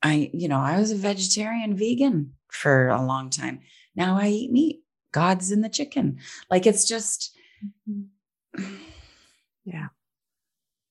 I 0.02 0.30
you 0.32 0.48
know, 0.48 0.58
I 0.60 0.78
was 0.78 0.90
a 0.92 0.96
vegetarian 0.96 1.76
vegan 1.76 2.34
for 2.50 2.88
a 2.88 3.02
long 3.04 3.30
time. 3.30 3.60
Now 3.96 4.16
I 4.16 4.28
eat 4.28 4.52
meat. 4.52 4.82
God's 5.12 5.50
in 5.50 5.60
the 5.62 5.68
chicken. 5.68 6.18
Like 6.50 6.66
it's 6.66 6.86
just 6.86 7.36
mm-hmm. 7.88 8.74
yeah. 9.64 9.88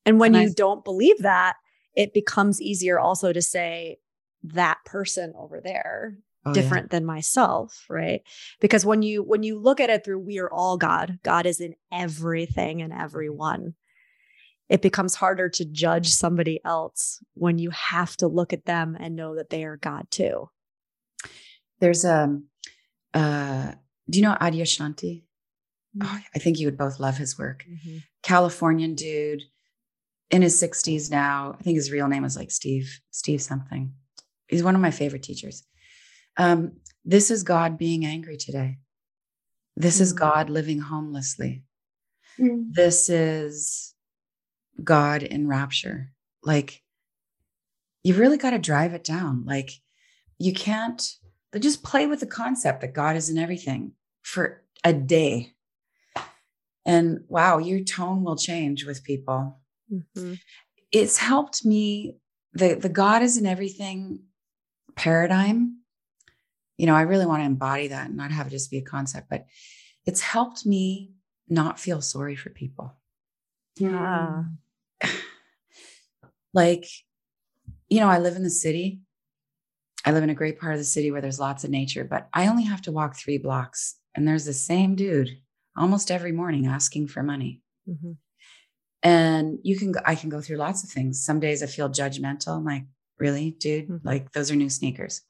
And 0.05 0.19
when 0.19 0.35
And 0.35 0.37
I- 0.37 0.43
you 0.45 0.53
don't 0.53 0.83
believe 0.83 1.19
that, 1.19 1.55
it 1.95 2.13
becomes 2.13 2.61
easier 2.61 2.99
also 2.99 3.33
to 3.33 3.41
say 3.41 3.97
that 4.43 4.77
person 4.85 5.33
over 5.37 5.59
there 5.61 6.17
oh, 6.47 6.53
yeah. 6.53 6.61
different 6.61 6.89
than 6.89 7.05
myself, 7.05 7.85
right? 7.89 8.21
Because 8.59 8.85
when 8.85 9.01
you 9.01 9.23
when 9.23 9.43
you 9.43 9.59
look 9.59 9.79
at 9.79 9.89
it 9.89 10.03
through 10.03 10.19
we 10.19 10.39
are 10.39 10.51
all 10.51 10.77
God, 10.77 11.19
God 11.23 11.45
is 11.45 11.59
in 11.59 11.75
everything 11.91 12.81
and 12.81 12.91
mm-hmm. 12.91 13.03
everyone. 13.03 13.73
It 14.69 14.81
becomes 14.81 15.15
harder 15.15 15.47
to 15.49 15.65
judge 15.65 16.09
somebody 16.09 16.59
else 16.65 17.23
when 17.35 17.57
you 17.57 17.69
have 17.69 18.17
to 18.17 18.27
look 18.27 18.51
at 18.51 18.65
them 18.65 18.97
and 18.99 19.15
know 19.15 19.35
that 19.35 19.49
they 19.49 19.63
are 19.63 19.77
God 19.77 20.07
too. 20.11 20.49
There's 21.79 22.05
a 22.05 22.39
uh 23.13 23.71
do 24.09 24.19
you 24.19 24.23
know 24.23 24.35
Adyashanti? 24.39 25.23
Mm-hmm. 25.97 26.01
Oh, 26.03 26.19
I 26.35 26.39
think 26.39 26.59
you 26.59 26.67
would 26.67 26.77
both 26.77 26.99
love 26.99 27.17
his 27.17 27.37
work. 27.37 27.65
Mm-hmm. 27.69 27.97
Californian 28.23 28.95
dude 28.95 29.43
in 30.29 30.41
his 30.41 30.61
60s 30.61 31.09
now. 31.09 31.55
I 31.59 31.63
think 31.63 31.75
his 31.75 31.91
real 31.91 32.07
name 32.07 32.25
is 32.25 32.35
like 32.35 32.51
Steve, 32.51 32.99
Steve 33.11 33.41
something. 33.41 33.93
He's 34.47 34.63
one 34.63 34.75
of 34.75 34.81
my 34.81 34.91
favorite 34.91 35.23
teachers. 35.23 35.63
Um, 36.37 36.73
this 37.03 37.31
is 37.31 37.43
God 37.43 37.77
being 37.77 38.05
angry 38.05 38.37
today. 38.37 38.77
This 39.75 39.99
is 39.99 40.13
Mm. 40.13 40.17
God 40.17 40.49
living 40.49 40.79
homelessly. 40.79 41.63
Mm. 42.39 42.73
This 42.73 43.09
is 43.09 43.93
God 44.83 45.23
in 45.23 45.47
rapture. 45.47 46.13
Like, 46.43 46.83
you've 48.03 48.19
really 48.19 48.37
got 48.37 48.51
to 48.51 48.59
drive 48.59 48.93
it 48.93 49.03
down. 49.03 49.45
Like, 49.45 49.71
you 50.37 50.53
can't 50.53 51.01
just 51.59 51.83
play 51.83 52.05
with 52.05 52.19
the 52.19 52.27
concept 52.27 52.81
that 52.81 52.93
God 52.93 53.15
is 53.15 53.29
in 53.29 53.37
everything 53.37 53.93
for 54.21 54.63
a 54.83 54.93
day. 54.93 55.55
And 56.85 57.25
wow, 57.27 57.57
your 57.57 57.83
tone 57.83 58.23
will 58.23 58.35
change 58.35 58.85
with 58.85 59.03
people. 59.03 59.59
Mhm. 59.91 60.39
It's 60.91 61.17
helped 61.17 61.65
me, 61.65 62.17
the, 62.53 62.75
the 62.75 62.89
God 62.89 63.21
is 63.23 63.37
in 63.37 63.45
everything 63.45 64.23
paradigm. 64.95 65.81
You 66.77 66.85
know, 66.87 66.95
I 66.95 67.01
really 67.01 67.25
want 67.25 67.41
to 67.41 67.45
embody 67.45 67.87
that 67.89 68.07
and 68.07 68.17
not 68.17 68.31
have 68.31 68.47
it 68.47 68.51
just 68.51 68.71
be 68.71 68.77
a 68.77 68.81
concept, 68.83 69.29
but 69.29 69.45
it's 70.05 70.21
helped 70.21 70.65
me 70.65 71.11
not 71.49 71.79
feel 71.79 72.01
sorry 72.01 72.35
for 72.35 72.49
people. 72.49 72.93
Yeah. 73.77 74.43
like 76.53 76.85
you 77.89 77.99
know 77.99 78.07
i 78.07 78.17
live 78.19 78.35
in 78.35 78.43
the 78.43 78.49
city 78.49 78.99
i 80.05 80.11
live 80.11 80.23
in 80.23 80.29
a 80.29 80.35
great 80.35 80.59
part 80.59 80.73
of 80.73 80.79
the 80.79 80.83
city 80.85 81.11
where 81.11 81.21
there's 81.21 81.39
lots 81.39 81.63
of 81.63 81.69
nature 81.69 82.03
but 82.03 82.27
i 82.33 82.47
only 82.47 82.63
have 82.63 82.81
to 82.81 82.91
walk 82.91 83.15
three 83.15 83.37
blocks 83.37 83.97
and 84.15 84.27
there's 84.27 84.45
the 84.45 84.53
same 84.53 84.95
dude 84.95 85.29
almost 85.77 86.09
every 86.09 86.31
morning 86.31 86.65
asking 86.67 87.07
for 87.07 87.21
money 87.23 87.61
Mhm. 87.87 88.17
and 89.03 89.59
you 89.63 89.77
can 89.77 89.93
i 90.05 90.15
can 90.15 90.29
go 90.29 90.41
through 90.41 90.57
lots 90.57 90.83
of 90.83 90.89
things 90.89 91.23
some 91.23 91.39
days 91.39 91.61
i 91.61 91.67
feel 91.67 91.89
judgmental 91.89 92.57
i'm 92.57 92.65
like 92.65 92.85
really 93.19 93.51
dude 93.51 93.87
Mhm. 93.89 94.01
like 94.03 94.31
those 94.31 94.49
are 94.51 94.55
new 94.55 94.69
sneakers 94.69 95.21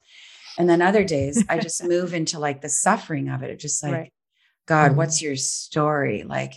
and 0.58 0.68
then 0.68 0.82
other 0.82 1.04
days 1.04 1.42
i 1.48 1.58
just 1.68 1.82
move 1.84 2.12
into 2.12 2.38
like 2.38 2.60
the 2.60 2.68
suffering 2.68 3.28
of 3.28 3.42
it 3.42 3.50
it's 3.50 3.62
just 3.62 3.82
like 3.82 3.92
Right. 3.92 4.12
god 4.66 4.92
Mhm. 4.92 4.96
what's 4.96 5.22
your 5.22 5.36
story 5.36 6.24
like 6.24 6.52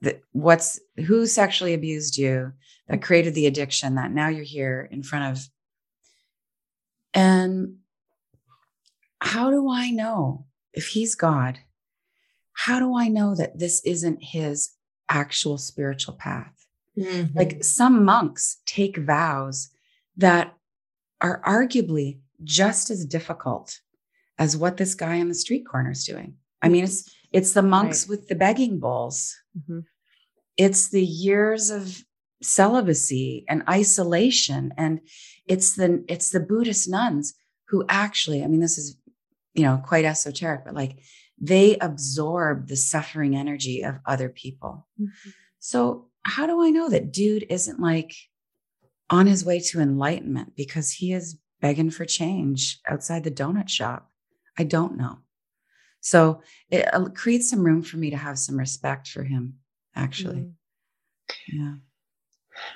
the, 0.00 0.20
what's 0.32 0.80
who 1.06 1.26
sexually 1.26 1.74
abused 1.74 2.16
you 2.16 2.52
that 2.88 3.02
created 3.02 3.34
the 3.34 3.46
addiction 3.46 3.94
that 3.96 4.10
now 4.10 4.28
you're 4.28 4.44
here 4.44 4.88
in 4.90 5.02
front 5.02 5.36
of 5.36 5.44
and 7.14 7.76
how 9.20 9.50
do 9.50 9.70
i 9.70 9.90
know 9.90 10.46
if 10.72 10.88
he's 10.88 11.14
god 11.14 11.58
how 12.54 12.78
do 12.78 12.96
i 12.96 13.08
know 13.08 13.34
that 13.34 13.58
this 13.58 13.80
isn't 13.84 14.18
his 14.22 14.70
actual 15.08 15.58
spiritual 15.58 16.14
path 16.14 16.52
Mhm. 16.98 17.34
like 17.34 17.64
some 17.64 18.04
monks 18.04 18.58
take 18.66 18.96
vows 18.98 19.70
that 20.16 20.54
are 21.20 21.40
arguably 21.46 22.18
just 22.44 22.90
as 22.90 23.04
difficult 23.06 23.80
as 24.38 24.56
what 24.56 24.76
this 24.76 24.94
guy 24.94 25.20
on 25.20 25.28
the 25.28 25.34
street 25.34 25.64
corner 25.70 25.90
is 25.90 26.04
doing 26.04 26.34
i 26.62 26.68
mean 26.68 26.84
it's 26.84 27.08
it's 27.32 27.52
the 27.52 27.62
monks 27.62 28.02
Right. 28.04 28.10
with 28.10 28.28
the 28.28 28.34
begging 28.34 28.78
bowls 28.78 29.34
Mhm. 29.58 29.84
it's 30.56 30.88
the 30.90 31.04
years 31.04 31.70
of 31.70 32.02
celibacy 32.42 33.44
and 33.48 33.62
isolation 33.68 34.72
and 34.76 35.00
it's 35.46 35.74
the 35.76 36.04
it's 36.08 36.30
the 36.30 36.40
buddhist 36.40 36.88
nuns 36.88 37.34
who 37.68 37.84
actually 37.88 38.42
i 38.42 38.46
mean 38.46 38.60
this 38.60 38.78
is 38.78 38.96
you 39.54 39.62
know 39.62 39.80
quite 39.84 40.04
esoteric 40.04 40.64
but 40.64 40.74
like 40.74 40.98
they 41.40 41.76
absorb 41.78 42.68
the 42.68 42.76
suffering 42.76 43.36
energy 43.36 43.82
of 43.82 43.94
other 44.06 44.28
people 44.28 44.86
so 45.58 46.08
how 46.24 46.46
do 46.46 46.62
i 46.64 46.70
know 46.70 46.88
that 46.88 47.12
dude 47.12 47.46
isn't 47.48 47.80
like 47.80 48.12
on 49.10 49.26
his 49.26 49.44
way 49.44 49.58
to 49.60 49.80
enlightenment 49.80 50.54
because 50.56 50.90
he 50.92 51.12
is 51.12 51.38
begging 51.62 51.90
for 51.90 52.04
change 52.04 52.80
outside 52.86 53.24
the 53.24 53.30
donut 53.30 53.70
shop. 53.70 54.10
I 54.58 54.64
don't 54.64 54.98
know. 54.98 55.20
So 56.00 56.42
it 56.68 56.92
uh, 56.92 57.04
creates 57.14 57.48
some 57.48 57.64
room 57.64 57.82
for 57.82 57.96
me 57.96 58.10
to 58.10 58.16
have 58.16 58.38
some 58.38 58.58
respect 58.58 59.08
for 59.08 59.22
him 59.22 59.54
actually. 59.96 60.40
Mm. 60.40 60.52
yeah. 61.48 61.74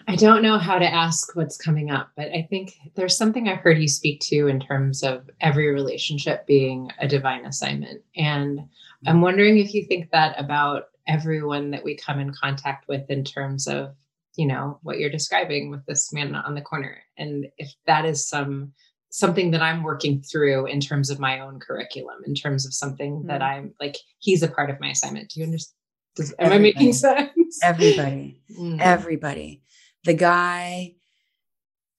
I 0.08 0.16
don't 0.16 0.42
know 0.42 0.56
how 0.56 0.78
to 0.78 0.86
ask 0.86 1.36
what's 1.36 1.58
coming 1.58 1.90
up, 1.90 2.10
but 2.16 2.28
I 2.28 2.46
think 2.48 2.78
there's 2.94 3.16
something 3.16 3.46
I've 3.46 3.58
heard 3.58 3.78
you 3.78 3.88
speak 3.88 4.20
to 4.20 4.46
in 4.46 4.58
terms 4.58 5.02
of 5.02 5.28
every 5.40 5.68
relationship 5.68 6.46
being 6.46 6.90
a 6.98 7.06
divine 7.06 7.44
assignment. 7.44 8.02
And 8.16 8.60
I'm 9.06 9.20
wondering 9.20 9.58
if 9.58 9.74
you 9.74 9.84
think 9.84 10.10
that 10.12 10.40
about 10.40 10.84
everyone 11.06 11.70
that 11.72 11.84
we 11.84 11.94
come 11.94 12.20
in 12.20 12.32
contact 12.32 12.88
with 12.88 13.10
in 13.10 13.22
terms 13.22 13.68
of, 13.68 13.94
you 14.36 14.46
know, 14.46 14.78
what 14.82 14.98
you're 14.98 15.10
describing 15.10 15.70
with 15.70 15.84
this 15.86 16.12
man 16.12 16.34
on 16.34 16.54
the 16.54 16.60
corner. 16.60 16.98
And 17.16 17.46
if 17.58 17.72
that 17.86 18.04
is 18.04 18.28
some 18.28 18.72
something 19.10 19.50
that 19.52 19.62
I'm 19.62 19.82
working 19.82 20.20
through 20.20 20.66
in 20.66 20.78
terms 20.80 21.08
of 21.10 21.18
my 21.18 21.40
own 21.40 21.58
curriculum, 21.58 22.18
in 22.26 22.34
terms 22.34 22.66
of 22.66 22.74
something 22.74 23.22
that 23.26 23.40
Mm. 23.40 23.44
I'm 23.44 23.74
like, 23.80 23.96
he's 24.18 24.42
a 24.42 24.48
part 24.48 24.68
of 24.68 24.78
my 24.80 24.90
assignment. 24.90 25.30
Do 25.30 25.40
you 25.40 25.46
understand? 25.46 25.72
Does, 26.16 26.34
am 26.38 26.52
I 26.52 26.58
making 26.58 26.92
sense? 26.92 27.58
everybody 27.62 28.40
Mm. 28.58 28.78
everybody 28.80 29.62
the 30.04 30.14
guy 30.14 30.94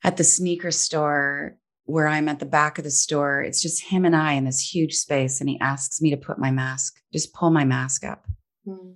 at 0.04 0.18
the 0.18 0.24
sneaker 0.24 0.72
store 0.72 1.58
where 1.86 2.08
i'm 2.08 2.28
at 2.30 2.40
the 2.40 2.46
back 2.46 2.78
of 2.78 2.84
the 2.84 2.92
store 2.92 3.42
it's 3.42 3.62
just 3.62 3.84
him 3.84 4.06
and 4.06 4.16
i 4.16 4.34
in 4.34 4.46
this 4.46 4.60
huge 4.74 4.94
space 4.96 5.40
and 5.40 5.50
he 5.50 5.60
asks 5.60 6.02
me 6.02 6.10
to 6.12 6.18
put 6.18 6.38
my 6.40 6.52
mask 6.52 7.00
just 7.14 7.34
pull 7.34 7.50
my 7.52 7.64
mask 7.66 8.04
up 8.04 8.26
Mm. 8.68 8.96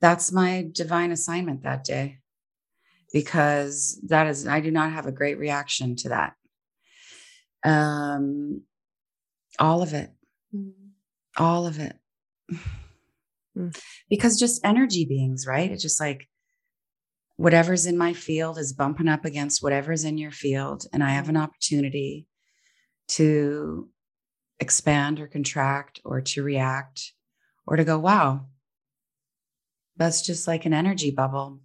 that's 0.00 0.30
my 0.32 0.68
divine 0.72 1.10
assignment 1.12 1.62
that 1.64 1.82
day 1.84 2.18
because 3.12 4.00
that 4.08 4.26
is 4.26 4.46
i 4.46 4.60
do 4.60 4.70
not 4.70 4.92
have 4.92 5.06
a 5.06 5.12
great 5.12 5.38
reaction 5.38 5.96
to 5.96 6.08
that 6.10 6.34
um 7.64 8.62
all 9.58 9.82
of 9.82 9.94
it 9.94 10.10
Mm. 10.54 10.72
all 11.38 11.66
of 11.66 11.78
it 11.78 11.96
Mm. 13.56 13.76
because 14.08 14.38
just 14.38 14.64
energy 14.64 15.04
beings 15.04 15.46
right 15.46 15.70
it's 15.70 15.82
just 15.82 16.00
like 16.00 16.28
whatever's 17.40 17.86
in 17.86 17.96
my 17.96 18.12
field 18.12 18.58
is 18.58 18.74
bumping 18.74 19.08
up 19.08 19.24
against 19.24 19.62
whatever's 19.62 20.04
in 20.04 20.18
your 20.18 20.30
field. 20.30 20.84
And 20.92 21.02
I 21.02 21.08
have 21.12 21.30
an 21.30 21.38
opportunity 21.38 22.26
to 23.12 23.88
expand 24.60 25.20
or 25.20 25.26
contract 25.26 26.02
or 26.04 26.20
to 26.20 26.42
react 26.42 27.14
or 27.66 27.76
to 27.76 27.84
go, 27.84 27.98
wow, 27.98 28.44
that's 29.96 30.20
just 30.20 30.46
like 30.46 30.66
an 30.66 30.74
energy 30.74 31.10
bubble. 31.10 31.60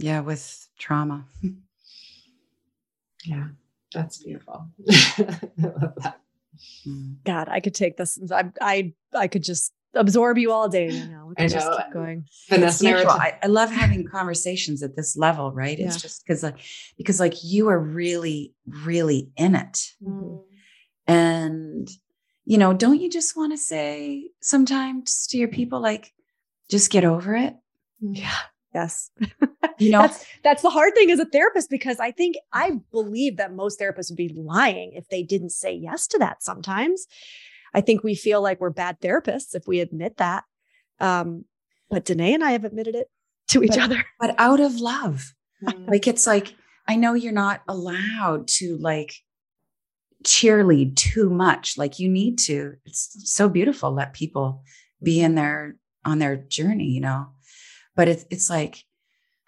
Yeah. 0.00 0.14
Yeah, 0.14 0.20
with 0.20 0.68
trauma. 0.78 1.24
Yeah, 3.24 3.48
that's 3.92 4.22
beautiful. 4.22 4.66
I 4.90 5.38
love 5.58 5.94
that. 5.98 6.20
Mm. 6.86 7.16
God, 7.24 7.48
I 7.50 7.60
could 7.60 7.74
take 7.74 7.96
this. 7.96 8.18
I 8.32 8.50
I 8.60 8.94
I 9.14 9.28
could 9.28 9.42
just 9.42 9.72
absorb 9.94 10.38
you 10.38 10.52
all 10.52 10.68
day. 10.68 10.90
You 10.90 11.06
know, 11.06 11.26
we 11.26 11.34
I 11.36 11.42
could 11.42 11.52
just 11.52 11.66
know. 11.66 11.76
keep 11.76 11.92
going. 11.92 12.24
Vanessa 12.48 12.86
and 12.86 12.88
I 12.88 12.92
were 12.92 12.98
mutual. 13.04 13.18
ta- 13.18 13.22
I, 13.22 13.38
I 13.42 13.46
love 13.48 13.70
having 13.70 14.06
conversations 14.06 14.82
at 14.82 14.96
this 14.96 15.16
level, 15.16 15.52
right? 15.52 15.78
Yeah. 15.78 15.86
It's 15.86 16.00
just 16.00 16.24
because 16.24 16.42
like 16.42 16.58
because 16.96 17.20
like 17.20 17.34
you 17.42 17.68
are 17.68 17.78
really, 17.78 18.54
really 18.66 19.30
in 19.36 19.54
it. 19.54 19.78
Mm. 20.02 20.42
And 21.06 21.90
you 22.44 22.58
know, 22.58 22.72
don't 22.72 23.00
you 23.00 23.10
just 23.10 23.36
want 23.36 23.52
to 23.52 23.58
say 23.58 24.30
sometimes 24.40 25.26
to 25.28 25.38
your 25.38 25.48
people 25.48 25.80
like 25.80 26.12
just 26.70 26.90
get 26.90 27.04
over 27.04 27.34
it? 27.34 27.54
Yeah. 28.00 28.32
Yes. 28.74 29.10
You 29.78 29.90
know, 29.92 30.02
That's 30.02 30.26
that's 30.44 30.62
the 30.62 30.68
hard 30.68 30.94
thing 30.94 31.10
as 31.10 31.18
a 31.20 31.24
therapist 31.24 31.70
because 31.70 32.00
I 32.00 32.10
think 32.10 32.36
I 32.52 32.72
believe 32.92 33.38
that 33.38 33.54
most 33.54 33.80
therapists 33.80 34.10
would 34.10 34.16
be 34.18 34.28
lying 34.28 34.92
if 34.92 35.08
they 35.08 35.22
didn't 35.22 35.50
say 35.52 35.72
yes 35.72 36.06
to 36.08 36.18
that 36.18 36.42
sometimes. 36.42 37.06
I 37.72 37.80
think 37.80 38.04
we 38.04 38.14
feel 38.14 38.42
like 38.42 38.60
we're 38.60 38.68
bad 38.68 39.00
therapists 39.00 39.54
if 39.54 39.66
we 39.66 39.80
admit 39.80 40.18
that. 40.18 40.44
Um, 40.98 41.46
but 41.88 42.04
Danae 42.04 42.34
and 42.34 42.44
I 42.44 42.50
have 42.50 42.64
admitted 42.66 42.94
it 42.94 43.06
to 43.48 43.62
each 43.62 43.70
But- 43.70 43.80
other. 43.80 44.04
but 44.18 44.34
out 44.36 44.60
of 44.60 44.80
love. 44.80 45.32
Mm. 45.64 45.88
Like 45.88 46.06
it's 46.06 46.26
like 46.26 46.54
I 46.86 46.96
know 46.96 47.14
you're 47.14 47.32
not 47.32 47.62
allowed 47.66 48.48
to 48.58 48.76
like 48.78 49.14
cheerlead 50.24 50.96
too 50.96 51.30
much. 51.30 51.78
Like 51.78 51.98
you 51.98 52.08
need 52.10 52.38
to. 52.40 52.74
It's 52.84 53.16
so 53.32 53.48
beautiful. 53.48 53.92
Let 53.92 54.12
people 54.12 54.62
be 55.02 55.22
in 55.22 55.36
their 55.36 55.76
on 56.04 56.18
their 56.18 56.36
journey, 56.36 56.86
you 56.86 57.00
know. 57.00 57.28
But 57.96 58.08
it's 58.08 58.24
it's 58.30 58.48
like, 58.50 58.84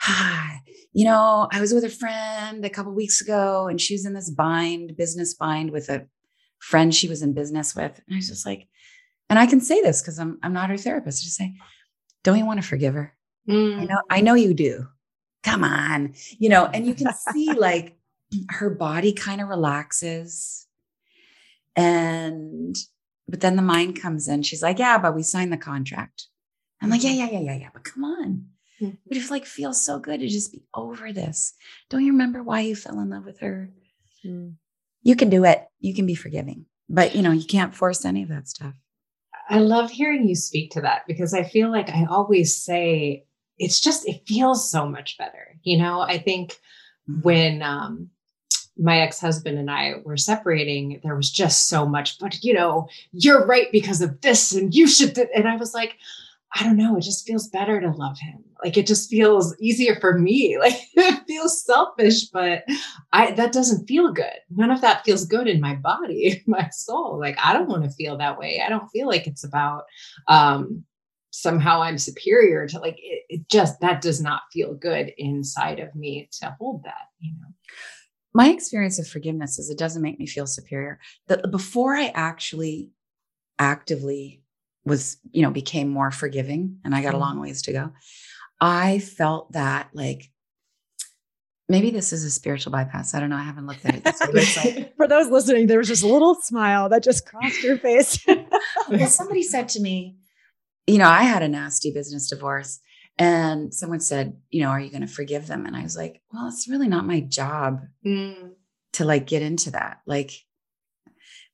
ah, 0.02 0.58
you 0.92 1.04
know, 1.04 1.48
I 1.50 1.60
was 1.60 1.72
with 1.72 1.84
a 1.84 1.88
friend 1.88 2.64
a 2.64 2.70
couple 2.70 2.92
weeks 2.92 3.20
ago, 3.20 3.66
and 3.68 3.80
she 3.80 3.94
was 3.94 4.04
in 4.04 4.14
this 4.14 4.30
bind, 4.30 4.96
business 4.96 5.34
bind 5.34 5.70
with 5.70 5.88
a 5.88 6.06
friend 6.58 6.94
she 6.94 7.08
was 7.08 7.22
in 7.22 7.32
business 7.32 7.74
with, 7.74 8.00
and 8.06 8.14
I 8.14 8.16
was 8.16 8.28
just 8.28 8.46
like, 8.46 8.68
and 9.30 9.38
I 9.38 9.46
can 9.46 9.60
say 9.60 9.80
this 9.80 10.00
because 10.02 10.18
I'm 10.18 10.38
I'm 10.42 10.52
not 10.52 10.70
her 10.70 10.76
therapist. 10.76 11.22
I 11.22 11.24
just 11.24 11.36
say, 11.36 11.54
don't 12.24 12.38
you 12.38 12.46
want 12.46 12.60
to 12.62 12.66
forgive 12.68 12.94
her? 12.94 13.14
I 13.48 13.52
Mm. 13.52 13.88
know, 13.88 14.02
I 14.08 14.20
know 14.20 14.34
you 14.34 14.54
do. 14.54 14.86
Come 15.42 15.64
on. 15.64 16.14
You 16.38 16.48
know, 16.48 16.66
and 16.66 16.86
you 16.86 16.94
can 16.94 17.12
see 17.32 17.54
like 17.54 17.96
her 18.50 18.70
body 18.70 19.12
kind 19.12 19.40
of 19.40 19.48
relaxes. 19.48 20.66
And 21.74 22.76
but 23.28 23.40
then 23.40 23.56
the 23.56 23.62
mind 23.62 24.00
comes 24.00 24.28
in. 24.28 24.42
She's 24.42 24.62
like, 24.62 24.78
Yeah, 24.78 24.98
but 24.98 25.14
we 25.14 25.22
signed 25.22 25.52
the 25.52 25.56
contract. 25.56 26.26
I'm 26.82 26.90
like, 26.90 27.02
Yeah, 27.02 27.12
yeah, 27.12 27.30
yeah, 27.30 27.40
yeah, 27.40 27.56
yeah. 27.56 27.68
But 27.72 27.84
come 27.84 28.04
on. 28.04 28.46
Mhm. 28.80 28.98
But 29.06 29.16
it 29.16 29.30
like 29.30 29.46
feels 29.46 29.80
so 29.84 29.98
good 29.98 30.20
to 30.20 30.28
just 30.28 30.52
be 30.52 30.64
over 30.74 31.12
this. 31.12 31.54
Don't 31.88 32.04
you 32.04 32.12
remember 32.12 32.42
why 32.42 32.60
you 32.60 32.74
fell 32.76 32.98
in 33.00 33.10
love 33.10 33.24
with 33.24 33.40
her? 33.40 33.70
You 35.04 35.16
can 35.16 35.30
do 35.30 35.44
it. 35.44 35.64
You 35.80 35.94
can 35.94 36.06
be 36.06 36.14
forgiving. 36.14 36.66
But 36.88 37.14
you 37.14 37.22
know, 37.22 37.32
you 37.32 37.44
can't 37.44 37.74
force 37.74 38.04
any 38.04 38.22
of 38.22 38.28
that 38.28 38.48
stuff. 38.48 38.74
I 39.48 39.58
love 39.58 39.90
hearing 39.90 40.28
you 40.28 40.34
speak 40.34 40.70
to 40.72 40.80
that 40.82 41.06
because 41.06 41.34
I 41.34 41.42
feel 41.42 41.70
like 41.70 41.88
I 41.90 42.06
always 42.08 42.56
say 42.56 43.24
it's 43.58 43.80
just 43.80 44.08
it 44.08 44.22
feels 44.26 44.70
so 44.70 44.86
much 44.88 45.18
better. 45.18 45.56
You 45.62 45.78
know, 45.78 46.00
I 46.00 46.18
think 46.18 46.56
when 47.22 47.62
um 47.62 48.10
my 48.78 49.00
ex-husband 49.00 49.58
and 49.58 49.70
I 49.70 49.96
were 50.04 50.16
separating, 50.16 51.00
there 51.04 51.14
was 51.14 51.30
just 51.30 51.68
so 51.68 51.86
much, 51.86 52.18
but 52.18 52.42
you 52.42 52.54
know, 52.54 52.88
you're 53.12 53.44
right 53.46 53.70
because 53.70 54.00
of 54.00 54.20
this 54.22 54.52
and 54.54 54.74
you 54.74 54.86
should 54.88 55.12
do-" 55.14 55.28
and 55.34 55.46
I 55.46 55.56
was 55.56 55.74
like, 55.74 55.98
I 56.54 56.64
don't 56.64 56.76
know, 56.76 56.96
it 56.96 57.02
just 57.02 57.26
feels 57.26 57.48
better 57.48 57.80
to 57.80 57.90
love 57.90 58.18
him. 58.18 58.44
Like 58.62 58.76
it 58.76 58.86
just 58.86 59.08
feels 59.08 59.56
easier 59.58 59.96
for 60.00 60.18
me. 60.18 60.58
Like 60.62 60.74
it 60.94 61.24
feels 61.26 61.64
selfish, 61.64 62.26
but 62.26 62.64
I 63.12 63.32
that 63.32 63.52
doesn't 63.52 63.86
feel 63.86 64.12
good. 64.12 64.38
None 64.50 64.70
of 64.70 64.80
that 64.82 65.04
feels 65.04 65.24
good 65.24 65.48
in 65.48 65.60
my 65.60 65.74
body, 65.74 66.42
my 66.46 66.68
soul. 66.70 67.18
Like 67.18 67.36
I 67.42 67.52
don't 67.52 67.68
want 67.68 67.84
to 67.84 67.90
feel 67.90 68.18
that 68.18 68.38
way. 68.38 68.62
I 68.64 68.68
don't 68.68 68.88
feel 68.90 69.06
like 69.08 69.26
it's 69.26 69.44
about 69.44 69.84
um 70.28 70.84
somehow 71.30 71.82
I'm 71.82 71.98
superior 71.98 72.66
to 72.68 72.78
like 72.78 72.98
it, 72.98 73.24
it 73.28 73.48
just 73.48 73.80
that 73.80 74.02
does 74.02 74.20
not 74.20 74.42
feel 74.52 74.74
good 74.74 75.12
inside 75.16 75.80
of 75.80 75.94
me 75.94 76.28
to 76.40 76.54
hold 76.60 76.84
that, 76.84 77.08
you 77.20 77.32
know. 77.32 77.48
my 78.34 78.50
experience 78.50 78.98
of 78.98 79.08
forgiveness 79.08 79.58
is 79.58 79.70
it 79.70 79.78
doesn't 79.78 80.02
make 80.02 80.18
me 80.18 80.26
feel 80.26 80.46
superior. 80.46 81.00
The, 81.28 81.48
before 81.48 81.96
I 81.96 82.12
actually 82.14 82.90
actively 83.58 84.41
was, 84.84 85.16
you 85.30 85.42
know, 85.42 85.50
became 85.50 85.88
more 85.88 86.10
forgiving 86.10 86.78
and 86.84 86.94
I 86.94 87.02
got 87.02 87.14
a 87.14 87.16
Mhm. 87.16 87.20
long 87.20 87.40
ways 87.40 87.62
to 87.62 87.72
go, 87.72 87.92
I 88.60 88.98
felt 88.98 89.52
that 89.52 89.90
like 89.94 90.30
maybe 91.68 91.90
this 91.90 92.12
is 92.12 92.24
a 92.24 92.30
spiritual 92.30 92.72
bypass. 92.72 93.14
I 93.14 93.20
don't 93.20 93.30
know. 93.30 93.36
I 93.36 93.42
haven't 93.44 93.66
looked 93.66 93.84
at 93.86 93.94
it 93.94 94.04
this 94.04 94.20
way, 94.20 94.26
but 94.32 94.56
like, 94.76 94.96
For 94.96 95.08
those 95.08 95.28
listening, 95.30 95.66
there 95.66 95.78
was 95.78 95.88
just 95.88 96.02
a 96.02 96.06
little 96.08 96.34
smile 96.34 96.88
that 96.90 97.02
just 97.02 97.24
crossed 97.26 97.62
your 97.62 97.78
face. 97.78 98.24
well, 98.88 99.06
somebody 99.06 99.42
said 99.42 99.68
to 99.70 99.80
me, 99.80 100.16
you 100.86 100.98
know, 100.98 101.08
I 101.08 101.22
had 101.22 101.42
a 101.42 101.48
nasty 101.48 101.92
business 101.92 102.28
divorce. 102.28 102.80
And 103.18 103.72
someone 103.74 104.00
said, 104.00 104.36
you 104.50 104.62
know, 104.62 104.68
are 104.70 104.80
you 104.80 104.90
going 104.90 105.02
to 105.02 105.06
forgive 105.06 105.46
them? 105.46 105.66
And 105.66 105.76
I 105.76 105.82
was 105.82 105.96
like, 105.96 106.22
well, 106.32 106.48
it's 106.48 106.66
really 106.68 106.88
not 106.88 107.06
my 107.06 107.20
job 107.20 107.82
Mm. 108.04 108.52
to 108.94 109.04
like 109.04 109.26
get 109.26 109.42
into 109.42 109.70
that. 109.72 110.00
Like, 110.06 110.32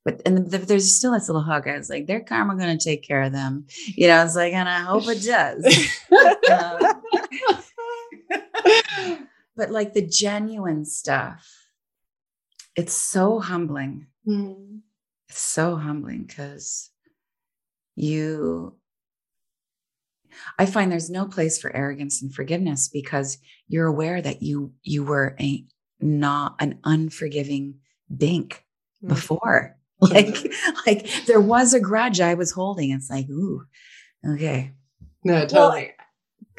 but 0.09 0.21
and 0.25 0.49
th- 0.49 0.63
there's 0.63 0.95
still 0.95 1.11
this 1.11 1.29
little 1.29 1.43
hug. 1.43 1.67
I 1.67 1.77
was 1.77 1.89
like, 1.89 2.07
their 2.07 2.21
karma 2.21 2.55
going 2.55 2.75
to 2.77 2.83
take 2.83 3.03
care 3.03 3.21
of 3.21 3.31
them. 3.31 3.65
You 3.85 4.07
know, 4.07 4.15
I 4.15 4.23
was 4.23 4.35
like, 4.35 4.53
and 4.53 4.67
I 4.67 4.79
hope 4.79 5.03
it 5.07 5.23
does. 5.23 5.89
Um, 6.49 7.03
but 9.55 9.69
like 9.69 9.93
the 9.93 10.05
genuine 10.05 10.83
stuff, 10.83 11.47
it's 12.75 12.93
so 12.93 13.39
humbling. 13.39 14.07
Mm. 14.27 14.79
It's 15.29 15.39
so 15.39 15.75
humbling 15.75 16.23
because 16.23 16.89
you, 17.95 18.75
I 20.57 20.65
find 20.65 20.91
there's 20.91 21.11
no 21.11 21.27
place 21.27 21.61
for 21.61 21.75
arrogance 21.75 22.21
and 22.21 22.33
forgiveness 22.33 22.87
because 22.87 23.37
you're 23.67 23.87
aware 23.87 24.21
that 24.21 24.41
you 24.41 24.73
you 24.81 25.03
were 25.03 25.35
a 25.39 25.63
not 25.99 26.55
an 26.59 26.79
unforgiving 26.83 27.75
dink 28.15 28.65
before. 29.05 29.78
Like, 30.09 30.51
like 30.85 31.09
there 31.25 31.41
was 31.41 31.73
a 31.73 31.79
grudge 31.79 32.21
I 32.21 32.33
was 32.33 32.51
holding. 32.51 32.91
It's 32.91 33.09
like, 33.09 33.29
ooh, 33.29 33.65
okay. 34.25 34.71
No, 35.25 35.45
totally. 35.45 35.91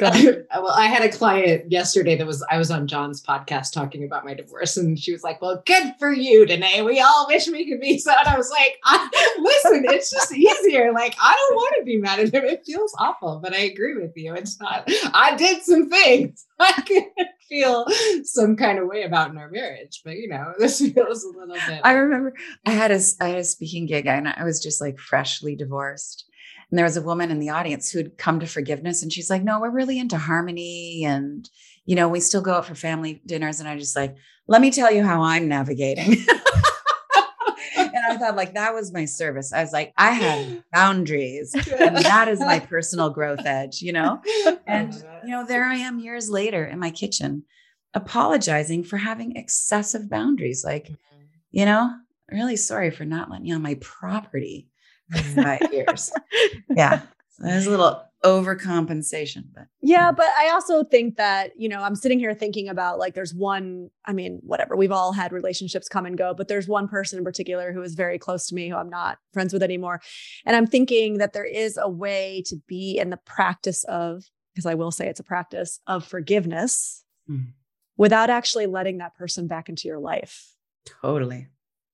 Ahead. 0.03 0.47
well, 0.55 0.73
I 0.73 0.87
had 0.87 1.03
a 1.03 1.11
client 1.11 1.71
yesterday 1.71 2.17
that 2.17 2.27
was 2.27 2.45
I 2.51 2.59
was 2.59 2.71
on 2.71 2.87
John's 2.87 3.23
podcast 3.23 3.73
talking 3.73 4.05
about 4.05 4.25
my 4.25 4.35
divorce, 4.35 4.77
and 4.77 4.99
she 4.99 5.13
was 5.13 5.23
like, 5.23 5.41
"Well, 5.41 5.63
good 5.67 5.95
for 5.99 6.13
you, 6.13 6.47
Danae. 6.47 6.83
We 6.83 7.01
all 7.01 7.27
wish 7.29 7.49
we 7.49 7.69
could 7.69 7.81
be 7.81 7.99
so." 8.01 8.13
And 8.19 8.29
I 8.29 8.37
was 8.37 8.51
like, 8.51 8.79
I, 8.85 9.35
"Listen, 9.39 9.85
it's 9.89 10.11
just 10.11 10.33
easier. 10.33 10.93
Like, 10.93 11.15
I 11.21 11.35
don't 11.35 11.57
want 11.57 11.75
to 11.79 11.85
be 11.85 11.99
mad 11.99 12.21
at 12.21 12.35
him. 12.35 12.45
It 12.45 12.65
feels 12.65 12.95
awful, 12.99 13.41
but 13.43 13.53
I 13.53 13.61
agree 13.61 13.97
with 13.97 14.13
you. 14.17 14.35
It's 14.35 14.61
not. 14.61 14.89
I 15.15 15.37
did 15.37 15.63
some 15.63 15.89
things 15.89 16.47
I 16.61 16.83
could 16.83 17.27
feel 17.49 17.87
some 18.25 18.57
kind 18.57 18.79
of 18.79 18.87
way 18.87 19.03
about 19.03 19.31
in 19.31 19.39
our 19.39 19.51
marriage, 19.51 20.03
but 20.05 20.17
you 20.17 20.29
know, 20.29 20.53
this 20.59 20.79
feels 20.79 21.25
a 21.25 21.29
little 21.29 21.57
bit. 21.67 21.81
I 21.85 21.93
remember 21.93 22.35
I 22.67 22.71
had 22.71 22.91
a 22.91 23.01
I 23.21 23.29
had 23.29 23.39
a 23.39 23.45
speaking 23.45 23.87
gig 23.87 24.07
and 24.07 24.29
I 24.29 24.45
was 24.45 24.63
just 24.63 24.81
like 24.81 24.99
freshly 24.99 25.57
divorced. 25.57 26.27
And 26.71 26.79
there 26.79 26.85
was 26.87 26.97
a 26.97 27.03
woman 27.03 27.31
in 27.31 27.41
the 27.41 27.51
audience 27.51 27.91
who'd 27.91 28.17
come 28.17 28.41
to 28.41 28.47
forgiveness 28.47 29.03
and 29.03 29.13
she's 29.13 29.29
like, 29.29 29.43
no, 29.43 29.61
we're 29.61 29.71
really 29.71 29.99
into 29.99 30.17
harmony. 30.17 31.05
And, 31.05 31.49
you 31.85 31.97
know, 31.97 32.09
we 32.09 32.21
still 32.21 32.43
go 32.43 32.55
out 32.55 32.67
for 32.67 32.75
family 32.75 33.21
dinners. 33.27 33.59
And 33.59 33.69
I 33.69 33.77
just 33.77 33.97
like, 33.97 34.17
let 34.47 34.61
me 34.61 34.71
tell 34.71 34.93
you 34.93 35.05
how 35.05 35.23
I'm 35.23 35.49
navigating. 35.49 36.13
and 37.77 37.99
I 38.09 38.17
thought 38.17 38.37
like 38.37 38.55
that 38.55 38.73
was 38.73 38.93
my 38.93 39.05
service. 39.05 39.53
I 39.53 39.63
was 39.63 39.73
like, 39.73 39.93
I 39.97 40.13
have 40.13 40.63
boundaries. 40.73 41.55
And 41.81 41.97
that 41.97 42.29
is 42.29 42.41
my 42.41 42.61
personal 42.61 43.11
growth 43.11 43.45
edge, 43.45 43.83
you 43.83 43.93
know? 43.93 44.21
And, 44.67 44.95
you 45.25 45.31
know, 45.31 45.45
there 45.45 45.65
I 45.65 45.77
am 45.77 45.99
years 45.99 46.31
later 46.31 46.65
in 46.65 46.79
my 46.79 46.91
kitchen 46.91 47.45
apologizing 47.95 48.85
for 48.85 48.97
having 48.97 49.35
excessive 49.35 50.09
boundaries. 50.09 50.63
Like, 50.65 50.89
you 51.51 51.65
know, 51.65 51.91
really 52.31 52.55
sorry 52.55 52.91
for 52.91 53.05
not 53.05 53.29
letting 53.29 53.47
you 53.47 53.57
on 53.57 53.63
my 53.63 53.75
property 53.81 54.69
five 55.35 55.73
years. 55.73 56.13
Yeah. 56.77 57.01
So 57.31 57.45
there's 57.45 57.67
a 57.67 57.71
little 57.71 58.03
overcompensation, 58.25 59.45
but 59.55 59.65
Yeah, 59.81 60.13
but 60.13 60.27
I 60.39 60.51
also 60.51 60.85
think 60.85 61.17
that, 61.17 61.53
you 61.59 61.69
know, 61.69 61.81
I'm 61.83 61.95
sitting 61.97 62.19
here 62.19 62.35
thinking 62.35 62.69
about 62.69 62.99
like 62.99 63.15
there's 63.15 63.35
one, 63.35 63.89
I 64.05 64.13
mean, 64.13 64.41
whatever, 64.43 64.77
we've 64.77 64.93
all 64.93 65.13
had 65.13 65.33
relationships 65.33 65.89
come 65.89 66.05
and 66.07 66.19
go, 66.19 66.35
but 66.35 66.49
there's 66.49 66.69
one 66.69 66.87
person 66.89 67.19
in 67.19 67.25
particular 67.25 67.73
who 67.73 67.83
is 67.83 67.95
very 67.95 68.19
close 68.19 68.47
to 68.49 68.55
me 68.55 68.69
who 68.69 68.77
I'm 68.77 68.91
not 68.91 69.19
friends 69.33 69.53
with 69.53 69.63
anymore. 69.63 70.01
And 70.45 70.55
I'm 70.55 70.67
thinking 70.67 71.19
that 71.19 71.33
there 71.33 71.45
is 71.47 71.79
a 71.81 71.89
way 71.89 72.43
to 72.47 72.57
be 72.69 72.99
in 72.99 73.11
the 73.11 73.17
practice 73.17 73.85
of 73.85 74.25
because 74.55 74.67
I 74.67 74.75
will 74.75 74.91
say 74.91 75.09
it's 75.09 75.21
a 75.21 75.25
practice 75.25 75.81
of 75.87 76.05
forgiveness 76.07 77.05
Mm. 77.29 77.53
without 77.97 78.29
actually 78.31 78.67
letting 78.67 78.99
that 78.99 79.15
person 79.15 79.47
back 79.47 79.69
into 79.69 79.87
your 79.87 79.99
life. 80.01 80.55
Totally. 81.03 81.49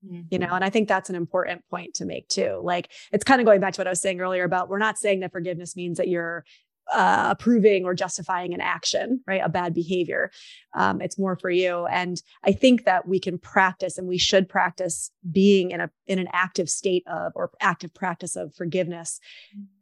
You 0.09 0.39
mm-hmm. 0.39 0.49
know, 0.49 0.55
and 0.55 0.65
I 0.65 0.71
think 0.71 0.89
that's 0.89 1.11
an 1.11 1.17
important 1.17 1.63
point 1.71 1.95
to 1.95 2.05
make 2.05 2.29
too. 2.29 2.61
Like 2.63 2.91
it's 3.13 3.25
kind 3.25 3.41
of 3.41 3.47
going 3.47 3.61
back 3.61 3.75
to 3.75 3.81
what 3.81 3.87
I 3.87 3.91
was 3.91 4.01
saying 4.01 4.21
earlier 4.21 4.45
about 4.45 4.69
we're 4.69 4.79
not 4.79 4.99
saying 4.99 5.21
that 5.21 5.33
forgiveness 5.33 5.77
means 5.77 5.99
that 5.99 6.09
you're 6.09 6.45
uh, 6.93 7.29
approving 7.31 7.85
or 7.85 7.95
justifying 7.95 8.55
an 8.55 8.61
action, 8.61 9.21
right? 9.27 9.41
A 9.45 9.49
bad 9.49 9.75
behavior. 9.75 10.31
Um, 10.75 11.01
it's 11.01 11.19
more 11.19 11.37
for 11.37 11.51
you. 11.51 11.87
And 11.87 12.21
I 12.45 12.53
think 12.53 12.85
that 12.85 13.09
we 13.09 13.19
can 13.19 13.39
practice 13.39 13.99
and 13.99 14.07
we 14.07 14.19
should 14.19 14.49
practice 14.49 15.11
being 15.31 15.73
in 15.73 15.81
a 15.81 15.91
in 16.07 16.19
an 16.19 16.29
active 16.33 16.69
state 16.69 17.03
of 17.07 17.33
or 17.35 17.51
active 17.61 17.93
practice 17.93 18.37
of 18.37 18.55
forgiveness 18.55 19.19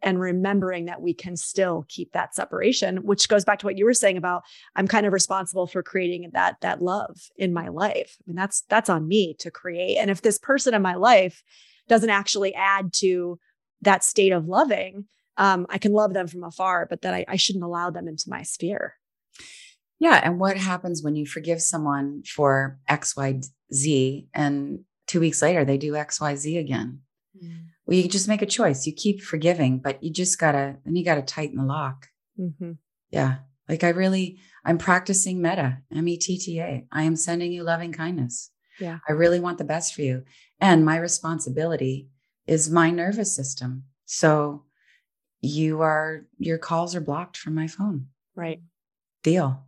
and 0.03 0.19
remembering 0.19 0.87
that 0.87 1.03
we 1.03 1.13
can 1.13 1.37
still 1.37 1.85
keep 1.89 2.13
that 2.13 2.35
separation, 2.35 2.99
which 2.99 3.29
goes 3.29 3.45
back 3.45 3.59
to 3.59 3.67
what 3.67 3.77
you 3.77 3.85
were 3.85 3.95
saying 3.95 4.17
about 4.17 4.43
I'm 4.77 4.89
kind 4.89 5.05
of 5.05 5.13
responsible 5.13 5.67
for 5.67 5.83
creating 5.83 6.31
that 6.33 6.57
that 6.63 6.81
love 6.81 7.19
in 7.37 7.53
my 7.53 7.69
life. 7.69 8.17
I 8.21 8.23
mean, 8.27 8.37
that's 8.37 8.63
that's 8.69 8.89
on 8.89 9.07
me 9.07 9.35
to 9.41 9.51
create. 9.51 9.99
And 9.99 10.11
if 10.11 10.23
this 10.23 10.39
person 10.39 10.75
in 10.75 10.83
my 10.83 10.95
life 10.95 11.43
doesn't 11.89 12.11
actually 12.11 12.55
add 12.55 12.93
to 12.95 13.39
that 13.83 14.03
state 14.03 14.33
of 14.33 14.47
loving, 14.47 15.05
um, 15.37 15.67
I 15.71 15.79
can 15.79 15.93
love 15.93 16.15
them 16.15 16.27
from 16.27 16.45
afar, 16.45 16.87
but 16.89 17.03
that 17.03 17.15
I, 17.15 17.25
I 17.29 17.37
shouldn't 17.37 17.65
allow 17.65 17.91
them 17.91 18.09
into 18.09 18.29
my 18.29 18.43
sphere. 18.43 18.95
Yeah. 19.99 20.21
And 20.23 20.39
what 20.39 20.57
happens 20.57 21.03
when 21.03 21.17
you 21.17 21.27
forgive 21.27 21.63
someone 21.63 22.23
for 22.25 22.79
X, 22.89 23.17
Y, 23.17 23.41
Z, 23.73 24.29
and 24.35 24.81
two 25.07 25.21
weeks 25.21 25.41
later 25.43 25.65
they 25.65 25.79
do 25.79 25.97
X, 25.97 26.21
Y, 26.21 26.35
Z 26.35 26.59
again? 26.59 27.01
Well, 27.87 27.99
you 27.99 28.09
just 28.09 28.29
make 28.29 28.43
a 28.43 28.47
choice. 28.47 28.87
You 28.87 28.93
keep 28.93 29.23
forgiving, 29.23 29.79
but 29.79 30.03
you 30.03 30.11
just 30.11 30.39
gotta 30.39 30.77
then 30.85 30.97
you 30.97 31.05
gotta 31.05 31.23
tighten 31.23 31.59
the 31.59 31.65
lock. 31.65 32.09
Mm-hmm. 32.39 32.73
Yeah. 33.11 33.37
Like 33.69 33.85
I 33.85 33.91
really, 33.91 34.39
I'm 34.65 34.79
practicing 34.79 35.43
metta, 35.43 35.79
M 35.95 36.09
E 36.09 36.17
T 36.17 36.39
T 36.39 36.61
A. 36.61 36.87
I 36.91 37.03
am 37.03 37.17
sending 37.17 37.53
you 37.53 37.63
loving 37.63 37.93
kindness. 37.93 38.51
Yeah. 38.81 38.99
I 39.09 39.13
really 39.13 39.41
want 39.41 39.59
the 39.59 39.65
best 39.65 39.95
for 39.95 40.03
you. 40.03 40.25
And 40.61 40.85
my 40.85 40.97
responsibility 40.97 42.09
is 42.47 42.71
my 42.71 42.91
nervous 42.91 43.35
system. 43.35 43.85
So 44.07 44.65
you 45.45 45.83
are, 45.83 46.25
your 46.39 46.59
calls 46.59 46.95
are 46.95 47.01
blocked 47.01 47.37
from 47.37 47.55
my 47.55 47.67
phone. 47.67 48.09
Right. 48.35 48.61
Deal. 49.23 49.63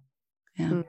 Yeah. 0.59 0.69
Mm. 0.71 0.85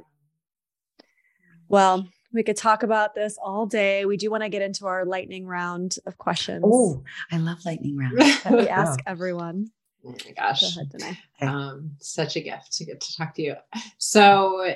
Well, 1.68 2.08
we 2.34 2.44
could 2.44 2.58
talk 2.58 2.84
about 2.84 3.14
this 3.16 3.38
all 3.42 3.66
day. 3.66 4.06
We 4.06 4.18
do 4.18 4.30
want 4.32 4.44
to 4.44 4.50
get 4.50 4.62
into 4.62 4.86
our 4.88 5.06
lightning 5.06 5.46
round 5.46 5.98
of 6.06 6.18
questions 6.18 6.64
Oh, 6.66 7.04
I 7.32 7.38
love 7.38 7.66
lightning 7.66 7.98
round. 7.98 8.18
that 8.44 8.52
we 8.54 8.68
ask 8.68 9.00
everyone. 9.06 9.72
Oh 10.06 10.12
my 10.12 10.18
Go 10.18 10.32
gosh. 10.38 10.78
ahead, 10.78 11.18
Um, 11.42 11.92
such 12.00 12.36
a 12.36 12.42
gift 12.42 12.74
to 12.78 12.86
get 12.86 13.02
to 13.02 13.18
talk 13.18 13.34
to 13.36 13.42
you. 13.42 13.56
So, 13.98 14.74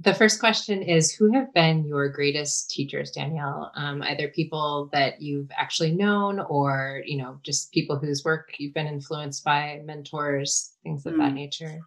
the 0.00 0.14
first 0.14 0.40
question 0.40 0.82
is 0.82 1.12
Who 1.12 1.32
have 1.32 1.52
been 1.52 1.84
your 1.86 2.08
greatest 2.08 2.70
teachers, 2.70 3.10
Danielle? 3.10 3.70
Um, 3.74 4.02
either 4.02 4.28
people 4.28 4.88
that 4.92 5.20
you've 5.20 5.50
actually 5.56 5.92
known 5.92 6.40
or, 6.40 7.02
you 7.04 7.18
know, 7.18 7.38
just 7.42 7.70
people 7.72 7.98
whose 7.98 8.24
work 8.24 8.54
you've 8.58 8.74
been 8.74 8.86
influenced 8.86 9.44
by, 9.44 9.80
mentors, 9.84 10.72
things 10.82 11.04
of 11.06 11.16
that 11.18 11.32
Mm. 11.32 11.34
nature. 11.34 11.80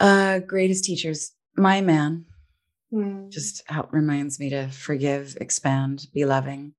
Uh, 0.00 0.38
greatest 0.40 0.84
teachers, 0.84 1.32
my 1.56 1.80
man, 1.80 2.26
Mm. 2.92 3.30
just 3.30 3.68
help 3.68 3.92
reminds 3.92 4.38
me 4.38 4.50
to 4.50 4.68
forgive, 4.68 5.36
expand, 5.40 6.06
be 6.12 6.24
loving. 6.24 6.74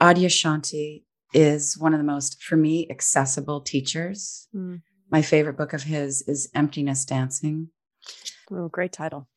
Adyashanti 0.00 1.04
is 1.34 1.76
one 1.78 1.92
of 1.94 1.98
the 1.98 2.04
most, 2.04 2.42
for 2.42 2.56
me, 2.56 2.88
accessible 2.90 3.60
teachers. 3.60 4.48
Mm. 4.54 4.82
My 5.10 5.22
favorite 5.22 5.56
book 5.56 5.72
of 5.72 5.82
his 5.82 6.22
is 6.22 6.50
Emptiness 6.54 7.04
Dancing. 7.04 7.68
Oh, 8.50 8.68
great 8.68 8.92
title. 8.92 9.28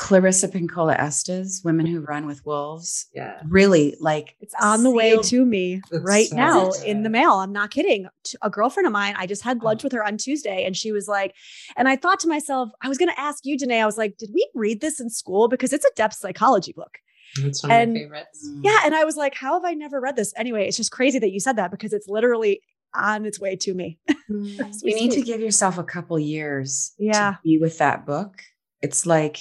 Clarissa 0.00 0.48
Pinkola 0.48 0.98
Estes, 0.98 1.60
Women 1.62 1.84
Who 1.84 2.00
Run 2.00 2.26
with 2.26 2.44
Wolves. 2.46 3.06
yeah. 3.14 3.40
Really 3.46 3.96
like 4.00 4.34
It's 4.40 4.54
on 4.60 4.82
the 4.82 4.90
way 4.90 5.16
to 5.16 5.44
me 5.44 5.82
That's 5.90 6.02
right 6.04 6.26
so 6.28 6.36
now 6.36 6.70
good. 6.70 6.84
in 6.84 7.02
the 7.02 7.10
mail. 7.10 7.32
I'm 7.34 7.52
not 7.52 7.70
kidding. 7.70 8.06
A 8.40 8.48
girlfriend 8.48 8.86
of 8.86 8.92
mine, 8.94 9.14
I 9.18 9.26
just 9.26 9.42
had 9.42 9.62
lunch 9.62 9.82
Oh. 9.82 9.86
with 9.86 9.92
her 9.92 10.02
on 10.04 10.16
Tuesday 10.16 10.64
and 10.64 10.74
she 10.74 10.90
was 10.90 11.06
like, 11.06 11.34
and 11.76 11.86
I 11.86 11.96
thought 11.96 12.18
to 12.20 12.28
myself, 12.28 12.70
I 12.82 12.88
was 12.88 12.96
going 12.96 13.10
to 13.10 13.20
ask 13.20 13.44
you, 13.44 13.58
Danae, 13.58 13.82
I 13.82 13.86
was 13.86 13.98
like, 13.98 14.16
did 14.16 14.30
we 14.32 14.48
read 14.54 14.80
this 14.80 15.00
in 15.00 15.10
school? 15.10 15.48
Because 15.48 15.72
it's 15.72 15.84
a 15.84 15.90
depth 15.96 16.14
psychology 16.16 16.72
book. 16.72 16.96
It's 17.38 17.62
one 17.62 17.70
And- 17.70 17.90
of 17.90 17.94
my 17.94 18.00
favorites. 18.00 18.48
Mm. 18.50 18.60
Yeah. 18.64 18.78
And 18.84 18.94
I 18.94 19.04
was 19.04 19.16
like, 19.16 19.34
how 19.34 19.52
have 19.52 19.64
I 19.66 19.74
never 19.74 20.00
read 20.00 20.16
this? 20.16 20.32
Anyway, 20.36 20.66
it's 20.66 20.78
just 20.78 20.92
crazy 20.92 21.18
that 21.18 21.30
you 21.30 21.40
said 21.40 21.56
that 21.56 21.70
because 21.70 21.92
it's 21.92 22.08
literally 22.08 22.62
on 22.94 23.26
its 23.26 23.38
way 23.38 23.54
to 23.56 23.74
me. 23.74 23.98
Mm. 24.30 24.60
As 24.68 24.82
we 24.82 24.92
you 24.94 24.96
need 24.96 25.12
to 25.12 25.20
give 25.22 25.40
yourself 25.42 25.76
a 25.76 25.84
couple 25.84 26.18
years 26.18 26.92
Yeah. 26.98 27.32
to 27.32 27.38
be 27.44 27.58
with 27.58 27.76
that 27.78 28.06
book. 28.06 28.40
It's 28.82 29.04
like 29.04 29.38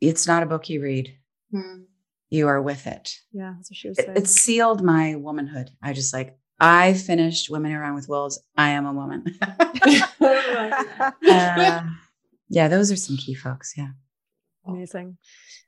it's 0.00 0.26
not 0.26 0.42
a 0.42 0.46
book 0.46 0.68
you 0.68 0.82
read. 0.82 1.16
Mm. 1.54 1.84
You 2.30 2.46
are 2.48 2.62
with 2.62 2.86
it. 2.86 3.12
Yeah, 3.32 3.54
that's 3.56 3.70
what 3.70 3.76
she 3.76 3.88
was 3.88 3.98
It, 3.98 4.06
saying. 4.06 4.16
it 4.18 4.28
sealed 4.28 4.82
my 4.82 5.16
womanhood. 5.16 5.70
I 5.82 5.92
just 5.92 6.14
like 6.14 6.36
I 6.60 6.92
finished 6.94 7.50
Women 7.50 7.72
Who 7.72 7.78
Run 7.78 7.94
with 7.94 8.08
Wolves. 8.08 8.40
I 8.56 8.70
am 8.70 8.86
a 8.86 8.92
woman. 8.92 9.24
Uh, 11.28 11.82
yeah, 12.48 12.68
those 12.68 12.90
are 12.90 12.96
some 12.96 13.16
key 13.16 13.34
folks. 13.34 13.74
Yeah. 13.76 13.90
Amazing. 14.66 15.16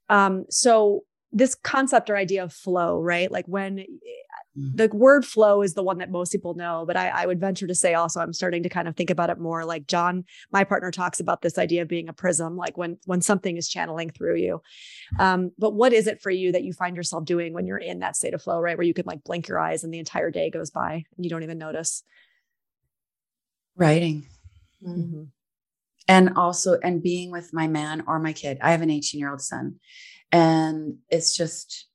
Um, 0.09 0.45
so 0.51 1.03
this 1.31 1.55
concept 1.55 2.11
or 2.11 2.17
idea 2.17 2.43
of 2.45 2.53
flow, 2.53 3.01
right? 3.01 3.31
Like 3.31 3.47
when. 3.47 3.85
The 4.55 4.89
word 4.93 5.25
flow 5.25 5.63
is 5.63 5.73
the 5.73 5.83
one 5.83 5.99
that 5.99 6.11
most 6.11 6.31
people 6.31 6.55
know, 6.55 6.85
but 6.87 6.97
I, 6.97 7.09
I 7.09 7.27
would 7.27 7.41
venture 7.41 7.67
to 7.67 7.75
say 7.75 7.95
also 7.95 8.21
I'm 8.21 8.35
starting 8.35 8.63
to 8.65 8.69
kind 8.69 8.87
of 8.87 8.95
think 8.95 9.09
about 9.09 9.31
it 9.31 9.39
more 9.39 9.65
like 9.65 9.87
John, 9.87 10.25
my 10.53 10.65
partner 10.65 10.91
talks 10.91 11.21
about 11.21 11.41
this 11.41 11.57
idea 11.57 11.83
of 11.83 11.89
being 11.89 12.09
a 12.09 12.13
prism, 12.13 12.57
like 12.57 12.77
when 12.77 12.99
when 13.07 13.23
something 13.23 13.57
is 13.57 13.69
channeling 13.69 14.11
through 14.11 14.37
you. 14.37 14.61
Um, 15.19 15.53
but 15.59 15.73
what 15.73 15.95
is 15.95 16.07
it 16.07 16.21
for 16.21 16.31
you 16.31 16.53
that 16.53 16.65
you 16.65 16.75
find 16.75 16.97
yourself 16.97 17.25
doing 17.25 17.55
when 17.55 17.67
you're 17.67 17.79
in 17.79 18.01
that 18.01 18.17
state 18.17 18.35
of 18.35 18.43
flow, 18.43 18.61
right? 18.61 18.77
Where 18.77 18.87
you 18.87 18.95
can 18.95 19.07
like 19.07 19.25
blink 19.25 19.49
your 19.49 19.59
eyes 19.59 19.85
and 19.85 19.93
the 19.93 19.99
entire 19.99 20.31
day 20.31 20.51
goes 20.51 20.71
by 20.71 21.05
and 21.17 21.25
you 21.25 21.31
don't 21.31 21.45
even 21.45 21.59
notice. 21.59 22.03
Writing. 23.77 24.27
Mm. 24.85 25.29
and 26.09 26.37
also 26.37 26.77
and 26.83 27.03
being 27.03 27.31
with 27.31 27.53
my 27.53 27.69
man 27.69 28.03
or 28.09 28.19
my 28.19 28.33
kid 28.33 28.59
i 28.61 28.73
have 28.73 28.83
an 28.83 28.91
18 28.91 29.21
year 29.21 29.31
old 29.31 29.41
son 29.41 29.77
and 30.33 30.97
it's 31.09 31.37
just 31.37 31.87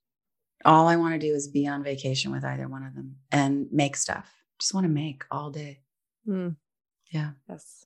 all 0.68 0.88
i 0.88 0.96
want 0.96 1.14
to 1.20 1.28
do 1.28 1.34
is 1.34 1.48
be 1.48 1.66
on 1.68 1.82
vacation 1.84 2.32
with 2.32 2.46
either 2.46 2.68
one 2.68 2.84
of 2.84 2.94
them 2.94 3.16
and 3.32 3.68
make 3.72 3.96
stuff 3.96 4.32
just 4.60 4.74
want 4.76 4.84
to 4.84 4.90
make 4.90 5.24
all 5.32 5.50
day 5.50 5.80
Mm. 6.28 6.56
yeah 7.12 7.32
Yes. 7.50 7.86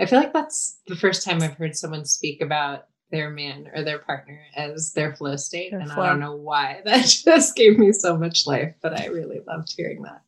I 0.00 0.06
feel 0.06 0.18
like 0.18 0.32
that's 0.32 0.80
the 0.88 0.96
first 0.96 1.24
time 1.24 1.40
I've 1.40 1.54
heard 1.54 1.76
someone 1.76 2.04
speak 2.04 2.40
about 2.42 2.86
their 3.12 3.30
man 3.30 3.70
or 3.72 3.84
their 3.84 4.00
partner 4.00 4.40
as 4.56 4.92
their 4.92 5.14
flow 5.14 5.36
state. 5.36 5.70
Their 5.70 5.78
and 5.78 5.92
flow. 5.92 6.02
I 6.02 6.08
don't 6.08 6.18
know 6.18 6.34
why 6.34 6.82
that 6.84 7.06
just 7.06 7.54
gave 7.54 7.78
me 7.78 7.92
so 7.92 8.16
much 8.16 8.44
life, 8.48 8.74
but 8.82 8.98
I 9.00 9.06
really 9.06 9.40
loved 9.46 9.72
hearing 9.76 10.02
that. 10.02 10.22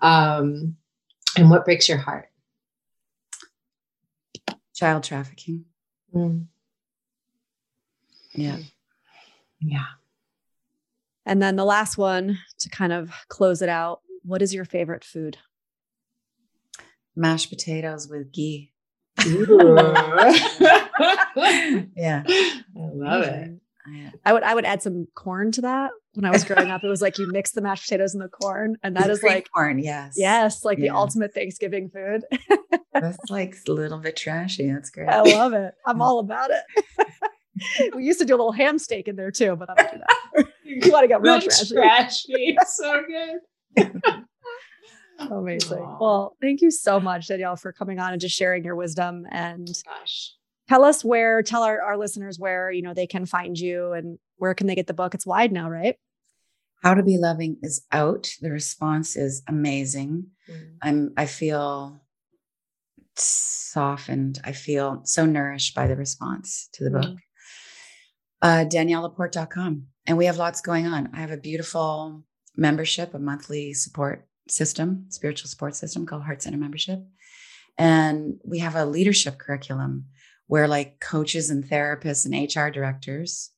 Um, 0.00 0.76
and 1.36 1.50
what 1.50 1.64
breaks 1.64 1.88
your 1.88 1.98
heart? 1.98 2.28
child 4.72 5.02
trafficking 5.02 5.64
yeah 8.34 8.58
Yeah. 9.60 9.84
And 11.24 11.40
then 11.42 11.56
the 11.56 11.64
last 11.64 11.96
one 11.98 12.38
to 12.58 12.68
kind 12.68 12.92
of 12.92 13.12
close 13.28 13.62
it 13.62 13.68
out. 13.68 14.00
What 14.24 14.42
is 14.42 14.52
your 14.54 14.64
favorite 14.64 15.04
food? 15.04 15.38
mashed 17.14 17.50
potatoes 17.50 18.08
with 18.08 18.32
ghee 18.32 18.72
yeah. 19.18 19.26
I 22.24 22.64
love 22.74 23.24
it. 23.24 23.50
Mm-hmm. 23.50 24.06
I- 24.06 24.12
I 24.24 24.32
would 24.32 24.42
I 24.44 24.54
would 24.54 24.64
add 24.64 24.82
some 24.82 25.08
corn 25.14 25.50
to 25.52 25.60
that. 25.62 25.90
When 26.14 26.24
I 26.24 26.30
was 26.30 26.44
growing 26.44 26.70
up, 26.70 26.84
it 26.84 26.88
was 26.88 27.02
like 27.02 27.18
you 27.18 27.26
mix 27.30 27.50
the 27.50 27.60
mashed 27.60 27.84
potatoes 27.84 28.14
and 28.14 28.22
the 28.22 28.28
corn, 28.28 28.76
and 28.82 28.96
that 28.96 29.06
the 29.06 29.12
is 29.12 29.22
like 29.22 29.48
corn 29.52 29.78
yes 29.80 30.14
yes, 30.16 30.64
like 30.64 30.78
the 30.78 30.90
ultimate 30.90 31.34
Thanksgiving 31.34 31.90
food. 31.90 32.22
that's 32.92 33.18
like 33.28 33.56
a 33.68 33.72
little 33.72 33.98
bit 33.98 34.16
trashy 34.16 34.70
that's 34.70 34.90
great 34.90 35.08
I 35.08 35.20
love 35.22 35.52
it. 35.52 35.74
I'm 35.84 36.00
all 36.00 36.20
about 36.20 36.50
it. 36.50 37.92
we 37.94 38.04
used 38.04 38.20
to 38.20 38.24
do 38.24 38.34
a 38.34 38.38
little 38.38 38.52
ham 38.52 38.78
steak 38.78 39.08
in 39.08 39.16
there 39.16 39.30
too, 39.32 39.56
but 39.56 39.68
I 39.70 39.74
don't 39.74 39.92
do 39.92 39.98
that. 39.98 40.46
you 40.84 40.92
want 40.92 41.04
to 41.04 41.08
get 41.08 41.20
real 41.20 41.34
Real 41.34 41.42
trashy. 41.42 41.74
trashy. 41.74 42.56
so 42.66 43.02
good. 43.06 43.92
Amazing. 45.18 45.78
Aw. 45.78 45.98
Well, 46.00 46.36
thank 46.40 46.60
you 46.62 46.70
so 46.70 46.98
much, 46.98 47.28
Danielle, 47.28 47.56
for 47.56 47.72
coming 47.72 47.98
on 48.00 48.12
and 48.12 48.20
just 48.20 48.36
sharing 48.36 48.64
your 48.64 48.74
wisdom 48.74 49.24
and 49.30 49.68
Gosh. 49.86 50.32
tell 50.68 50.84
us 50.84 51.04
where, 51.04 51.42
tell 51.42 51.62
our, 51.62 51.80
our 51.80 51.96
listeners 51.96 52.38
where, 52.38 52.70
you 52.72 52.82
know, 52.82 52.92
they 52.94 53.06
can 53.06 53.24
find 53.26 53.56
you 53.58 53.92
and 53.92 54.18
where 54.38 54.54
can 54.54 54.66
they 54.66 54.74
get 54.74 54.86
the 54.88 54.94
book? 54.94 55.14
It's 55.14 55.26
wide 55.26 55.52
now, 55.52 55.68
right? 55.70 55.96
how 56.82 56.94
to 56.94 57.02
be 57.04 57.16
loving 57.16 57.58
is 57.62 57.86
out 57.92 58.28
the 58.40 58.50
response 58.50 59.14
is 59.16 59.42
amazing 59.48 60.26
Mm. 60.50 60.74
I'm 60.82 61.12
I 61.16 61.26
feel 61.26 62.02
softened. 63.14 64.40
I 64.42 64.50
feel 64.50 65.02
so 65.04 65.24
nourished 65.24 65.76
by 65.76 65.86
the 65.86 65.94
response 65.94 66.68
to 66.72 66.82
the 66.82 66.90
book. 66.90 67.04
Mhm. 67.04 67.16
Uh 68.42 68.64
DanielleLaporte.com. 68.68 69.86
And 70.06 70.18
we 70.18 70.26
have 70.26 70.36
lots 70.36 70.60
going 70.60 70.86
on. 70.86 71.10
I 71.14 71.20
have 71.20 71.30
a 71.30 71.36
beautiful 71.36 72.24
membership, 72.56 73.14
a 73.14 73.18
monthly 73.18 73.72
support 73.72 74.26
system, 74.48 75.06
spiritual 75.08 75.48
support 75.48 75.76
system 75.76 76.06
called 76.06 76.22
Heart 76.22 76.42
Center 76.42 76.58
Membership. 76.58 77.00
And 77.78 78.38
we 78.44 78.58
have 78.58 78.74
a 78.74 78.84
leadership 78.84 79.38
curriculum 79.38 80.06
where 80.46 80.68
like 80.68 81.00
coaches 81.00 81.50
and 81.50 81.64
therapists 81.64 82.26
and 82.26 82.34
HR 82.34 82.70
directors 82.70 83.50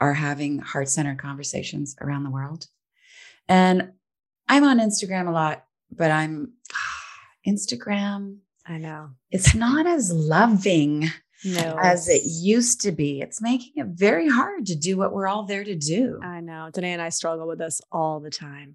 are 0.00 0.14
having 0.14 0.58
heart 0.58 0.88
centered 0.88 1.18
conversations 1.18 1.96
around 2.00 2.22
the 2.22 2.30
world. 2.30 2.66
And 3.48 3.92
I'm 4.46 4.64
on 4.64 4.78
Instagram 4.78 5.26
a 5.26 5.32
lot, 5.32 5.64
but 5.90 6.10
I'm 6.10 6.52
Instagram. 7.46 8.38
I 8.66 8.78
know. 8.78 9.10
It's 9.30 9.54
not 9.54 9.86
as 9.86 10.12
loving 10.12 11.10
No. 11.44 11.78
as 11.80 12.08
it 12.08 12.22
used 12.24 12.80
to 12.82 12.92
be. 12.92 13.20
It's 13.20 13.40
making 13.40 13.72
it 13.76 13.86
very 13.86 14.28
hard 14.28 14.66
to 14.66 14.74
do 14.74 14.96
what 14.96 15.12
we're 15.12 15.28
all 15.28 15.44
there 15.44 15.64
to 15.64 15.76
do. 15.76 16.20
I 16.22 16.40
know. 16.40 16.70
Danae 16.72 16.92
and 16.92 17.02
I 17.02 17.10
struggle 17.10 17.46
with 17.46 17.58
this 17.58 17.80
all 17.92 18.20
the 18.20 18.30
time. 18.30 18.74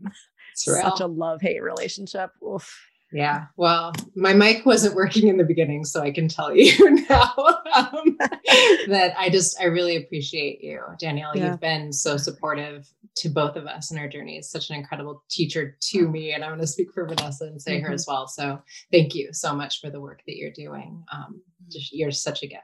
It's. 0.53 0.63
Such 0.65 0.99
a 1.01 1.07
love 1.07 1.41
hate 1.41 1.61
relationship. 1.61 2.31
Oof. 2.43 2.73
Yeah. 3.11 3.45
Well, 3.57 3.93
my 4.15 4.33
mic 4.33 4.65
wasn't 4.65 4.95
working 4.95 5.27
in 5.27 5.37
the 5.37 5.43
beginning, 5.43 5.85
so 5.85 6.01
I 6.01 6.11
can 6.11 6.27
tell 6.27 6.55
you 6.55 7.05
now 7.09 7.33
um, 7.75 8.17
that 8.87 9.13
I 9.17 9.29
just, 9.29 9.59
I 9.59 9.65
really 9.65 9.95
appreciate 9.95 10.63
you, 10.63 10.81
Danielle. 10.99 11.31
Yeah. 11.35 11.51
You've 11.51 11.59
been 11.59 11.93
so 11.93 12.17
supportive 12.17 12.87
to 13.15 13.29
both 13.29 13.55
of 13.55 13.65
us 13.67 13.91
in 13.91 13.97
our 13.97 14.07
journey. 14.07 14.37
It's 14.37 14.49
such 14.51 14.69
an 14.69 14.75
incredible 14.75 15.23
teacher 15.29 15.77
to 15.79 16.07
me. 16.09 16.33
And 16.33 16.43
I'm 16.43 16.49
going 16.51 16.59
to 16.61 16.67
speak 16.67 16.91
for 16.93 17.07
Vanessa 17.07 17.45
and 17.45 17.61
say 17.61 17.79
her 17.79 17.89
Mhm. 17.89 17.93
as 17.93 18.05
well. 18.07 18.27
So 18.27 18.59
thank 18.91 19.15
you 19.15 19.29
so 19.33 19.55
much 19.55 19.79
for 19.81 19.89
the 19.89 20.01
work 20.01 20.21
that 20.27 20.35
you're 20.35 20.51
doing. 20.51 21.03
Um, 21.11 21.41
just, 21.71 21.93
you're 21.93 22.11
such 22.11 22.43
a 22.43 22.47
gift. 22.47 22.63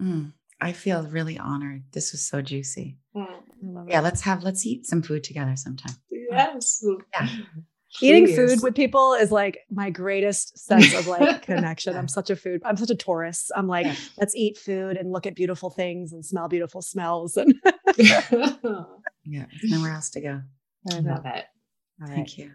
Mm, 0.00 0.32
I 0.60 0.72
feel 0.72 1.02
really 1.04 1.38
honored. 1.38 1.84
This 1.92 2.12
was 2.12 2.22
so 2.22 2.40
juicy. 2.42 2.98
Love 3.14 3.88
it. 3.88 3.90
Yeah, 3.92 4.00
let's 4.00 4.22
have 4.22 4.42
let's 4.42 4.64
eat 4.64 4.86
some 4.86 5.02
food 5.02 5.24
together 5.24 5.56
sometime. 5.56 5.94
Yes. 6.10 6.82
Yeah. 7.12 7.28
Eating 8.00 8.26
food 8.28 8.62
with 8.62 8.74
people 8.74 9.14
is 9.14 9.32
like 9.32 9.60
my 9.70 9.90
greatest 9.90 10.58
sense 10.58 10.94
of 10.94 11.06
like 11.06 11.42
connection. 11.46 11.96
I'm 11.96 12.08
such 12.08 12.30
a 12.30 12.36
food. 12.36 12.62
I'm 12.64 12.76
such 12.76 12.90
a 12.90 12.94
tourist. 12.94 13.50
I'm 13.56 13.66
like, 13.66 13.86
let's 14.16 14.34
eat 14.36 14.58
food 14.58 14.96
and 14.96 15.10
look 15.10 15.26
at 15.26 15.34
beautiful 15.34 15.70
things 15.70 16.12
and 16.12 16.24
smell 16.24 16.48
beautiful 16.48 16.82
smells. 16.82 17.36
And 17.36 17.54
Yeah, 19.24 19.46
there's 19.60 19.72
nowhere 19.72 19.92
else 19.92 20.10
to 20.10 20.20
go. 20.20 20.42
I 20.90 21.00
love 21.00 21.26
it. 21.26 21.44
Thank 22.06 22.38
you. 22.38 22.52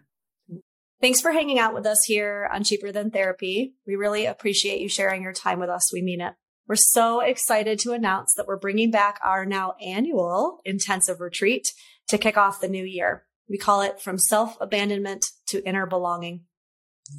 Thanks 1.01 1.21
for 1.21 1.31
hanging 1.31 1.59
out 1.59 1.73
with 1.73 1.85
us 1.85 2.03
here 2.05 2.49
on 2.51 2.63
Cheaper 2.63 2.91
Than 2.91 3.11
Therapy. 3.11 3.75
We 3.85 3.95
really 3.95 4.25
appreciate 4.25 4.79
you 4.79 4.89
sharing 4.89 5.21
your 5.21 5.33
time 5.33 5.59
with 5.59 5.69
us. 5.69 5.91
We 5.93 6.01
mean 6.01 6.21
it. 6.21 6.33
We're 6.67 6.75
so 6.75 7.19
excited 7.19 7.77
to 7.79 7.91
announce 7.91 8.33
that 8.35 8.47
we're 8.47 8.57
bringing 8.57 8.89
back 8.89 9.19
our 9.23 9.45
now 9.45 9.75
annual 9.79 10.61
intensive 10.65 11.19
retreat 11.19 11.71
to 12.07 12.17
kick 12.17 12.37
off 12.37 12.61
the 12.61 12.67
new 12.67 12.83
year. 12.83 13.25
We 13.47 13.57
call 13.57 13.81
it 13.81 14.01
From 14.01 14.17
Self 14.17 14.57
Abandonment 14.59 15.25
to 15.47 15.63
Inner 15.67 15.85
Belonging. 15.85 16.45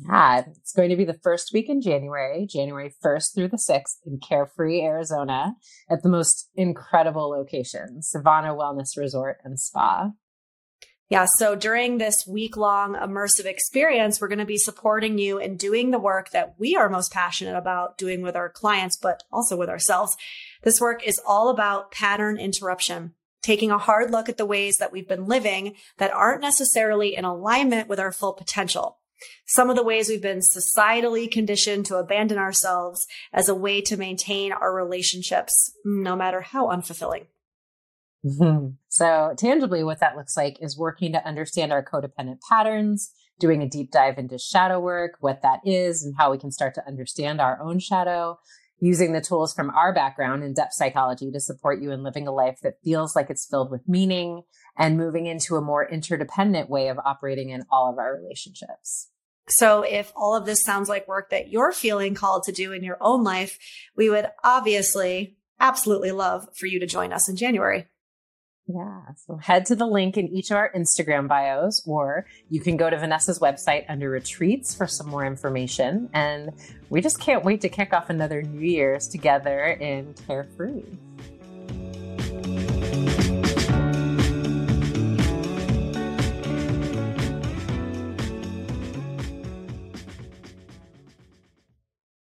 Yeah, 0.09 0.43
it's 0.49 0.72
going 0.72 0.91
to 0.91 0.97
be 0.97 1.05
the 1.05 1.18
first 1.22 1.53
week 1.53 1.68
in 1.68 1.81
January, 1.81 2.47
January 2.51 2.93
1st 3.05 3.35
through 3.35 3.49
the 3.49 3.57
6th 3.57 3.99
in 4.05 4.18
Carefree, 4.18 4.83
Arizona, 4.83 5.55
at 5.89 6.03
the 6.03 6.09
most 6.09 6.51
incredible 6.57 7.31
location, 7.31 8.01
Civana 8.01 8.57
Wellness 8.57 8.97
Resort 8.97 9.39
and 9.45 9.61
Spa. 9.61 10.11
Yeah, 11.09 11.27
so 11.37 11.55
during 11.55 11.99
this 11.99 12.27
week 12.27 12.57
long 12.57 12.97
immersive 12.97 13.45
experience, 13.45 14.20
we're 14.20 14.27
going 14.27 14.41
to 14.41 14.45
be 14.45 14.59
supporting 14.59 15.18
you 15.18 15.39
in 15.39 15.57
doing 15.57 15.93
the 15.93 16.01
work 16.01 16.31
that 16.31 16.57
we 16.59 16.74
are 16.74 16.89
most 16.89 17.12
passionate 17.12 17.57
about 17.57 17.97
doing 17.97 18.22
with 18.22 18.35
our 18.35 18.49
clients, 18.49 18.99
but 19.01 19.22
also 19.31 19.57
with 19.57 19.68
ourselves. 19.68 20.16
This 20.64 20.81
work 20.81 21.07
is 21.07 21.20
all 21.24 21.49
about 21.49 21.93
pattern 21.93 22.39
interruption, 22.39 23.14
taking 23.47 23.70
a 23.70 23.78
hard 23.78 24.11
look 24.11 24.28
at 24.28 24.38
the 24.38 24.44
ways 24.44 24.78
that 24.78 24.90
we've 24.90 25.09
been 25.09 25.26
living 25.26 25.76
that 25.99 26.12
aren't 26.12 26.40
necessarily 26.40 27.14
in 27.14 27.24
alignment 27.24 27.88
with 27.88 28.01
our 28.01 28.11
full 28.11 28.32
potential. 28.32 28.99
Some 29.47 29.70
of 29.70 29.76
the 29.76 29.84
ways 29.84 30.09
we've 30.09 30.20
been 30.20 30.40
societally 30.40 31.30
conditioned 31.30 31.86
to 31.86 31.97
abandon 31.97 32.38
ourselves 32.38 33.07
as 33.32 33.49
a 33.49 33.55
way 33.55 33.80
to 33.82 33.97
maintain 33.97 34.53
our 34.53 34.74
relationships, 34.74 35.72
no 35.84 36.16
matter 36.16 36.40
how 36.40 36.66
unfulfilling. 36.66 37.26
Hmm. 38.24 38.70
so, 38.88 39.34
tangibly, 39.38 39.84
what 39.84 40.01
that 40.01 40.16
looks 40.16 40.36
like 40.36 40.61
is 40.61 40.76
working 40.76 41.12
to 41.12 41.24
understand 41.24 41.72
our 41.72 41.84
codependent 41.84 42.40
patterns, 42.51 43.12
doing 43.38 43.62
a 43.62 43.68
deep 43.68 43.92
dive 43.92 44.18
into 44.18 44.38
shadow 44.38 44.80
work, 44.80 45.12
what 45.20 45.42
that 45.42 45.61
is, 45.64 46.03
and 46.03 46.16
how 46.18 46.32
we 46.32 46.38
can 46.38 46.51
start 46.51 46.74
to 46.74 46.86
understand 46.88 47.40
our 47.40 47.62
own 47.62 47.78
shadow, 47.78 48.40
using 48.79 49.12
the 49.12 49.20
tools 49.20 49.55
from 49.55 49.70
our 49.70 49.95
background 49.95 50.45
in 50.45 50.53
depth 50.53 50.72
psychology 50.74 51.31
to 51.31 51.41
support 51.41 51.81
you 51.81 51.91
in 51.91 52.03
living 52.03 52.29
a 52.29 52.33
life 52.33 52.59
that 52.62 52.81
feels 52.85 53.16
like 53.16 53.31
it's 53.31 53.47
filled 53.47 53.70
with 53.70 53.89
meaning, 53.89 54.43
and 54.79 54.99
moving 54.99 55.27
into 55.27 55.57
a 55.57 55.62
more 55.62 55.89
interdependent 55.89 56.68
way 56.68 56.89
of 56.89 56.99
operating 56.99 57.51
in 57.51 57.64
all 57.70 57.91
of 57.91 57.99
our 57.99 58.14
relationships. 58.14 59.09
So 59.49 59.83
if 59.83 60.12
all 60.16 60.37
of 60.37 60.45
this 60.45 60.62
sounds 60.62 60.89
like 60.89 61.09
work 61.09 61.31
that 61.31 61.49
you're 61.49 61.72
feeling 61.72 62.14
called 62.14 62.43
to 62.45 62.53
do 62.53 62.72
in 62.72 62.83
your 62.83 62.99
own 63.01 63.22
life, 63.22 63.59
we 63.97 64.11
would 64.11 64.27
obviously 64.43 65.37
absolutely 65.61 66.12
love 66.12 66.49
for 66.59 66.66
you 66.66 66.81
to 66.81 66.87
join 66.87 67.12
us 67.12 67.29
in 67.29 67.37
January. 67.37 67.87
Yeah. 68.69 69.01
So 69.14 69.37
head 69.37 69.67
to 69.67 69.77
the 69.77 69.87
link 69.87 70.17
in 70.17 70.29
each 70.29 70.51
of 70.51 70.57
our 70.57 70.73
Instagram 70.75 71.29
bios, 71.29 71.87
or 71.87 72.27
you 72.51 72.61
can 72.61 72.77
go 72.77 72.91
to 72.91 72.99
Vanessa's 72.99 73.39
website 73.39 73.85
under 73.89 74.11
retreats 74.11 74.75
for 74.75 74.89
some 74.89 75.09
more 75.09 75.25
information. 75.25 76.11
And 76.12 76.51
we 76.91 77.01
just 77.01 77.21
can't 77.21 77.45
wait 77.45 77.61
to 77.61 77.69
kick 77.69 77.93
off 77.93 78.11
another 78.11 78.43
New 78.43 78.67
Year's 78.67 79.07
together 79.07 79.64
in 79.64 80.14
Carefree. 80.27 80.83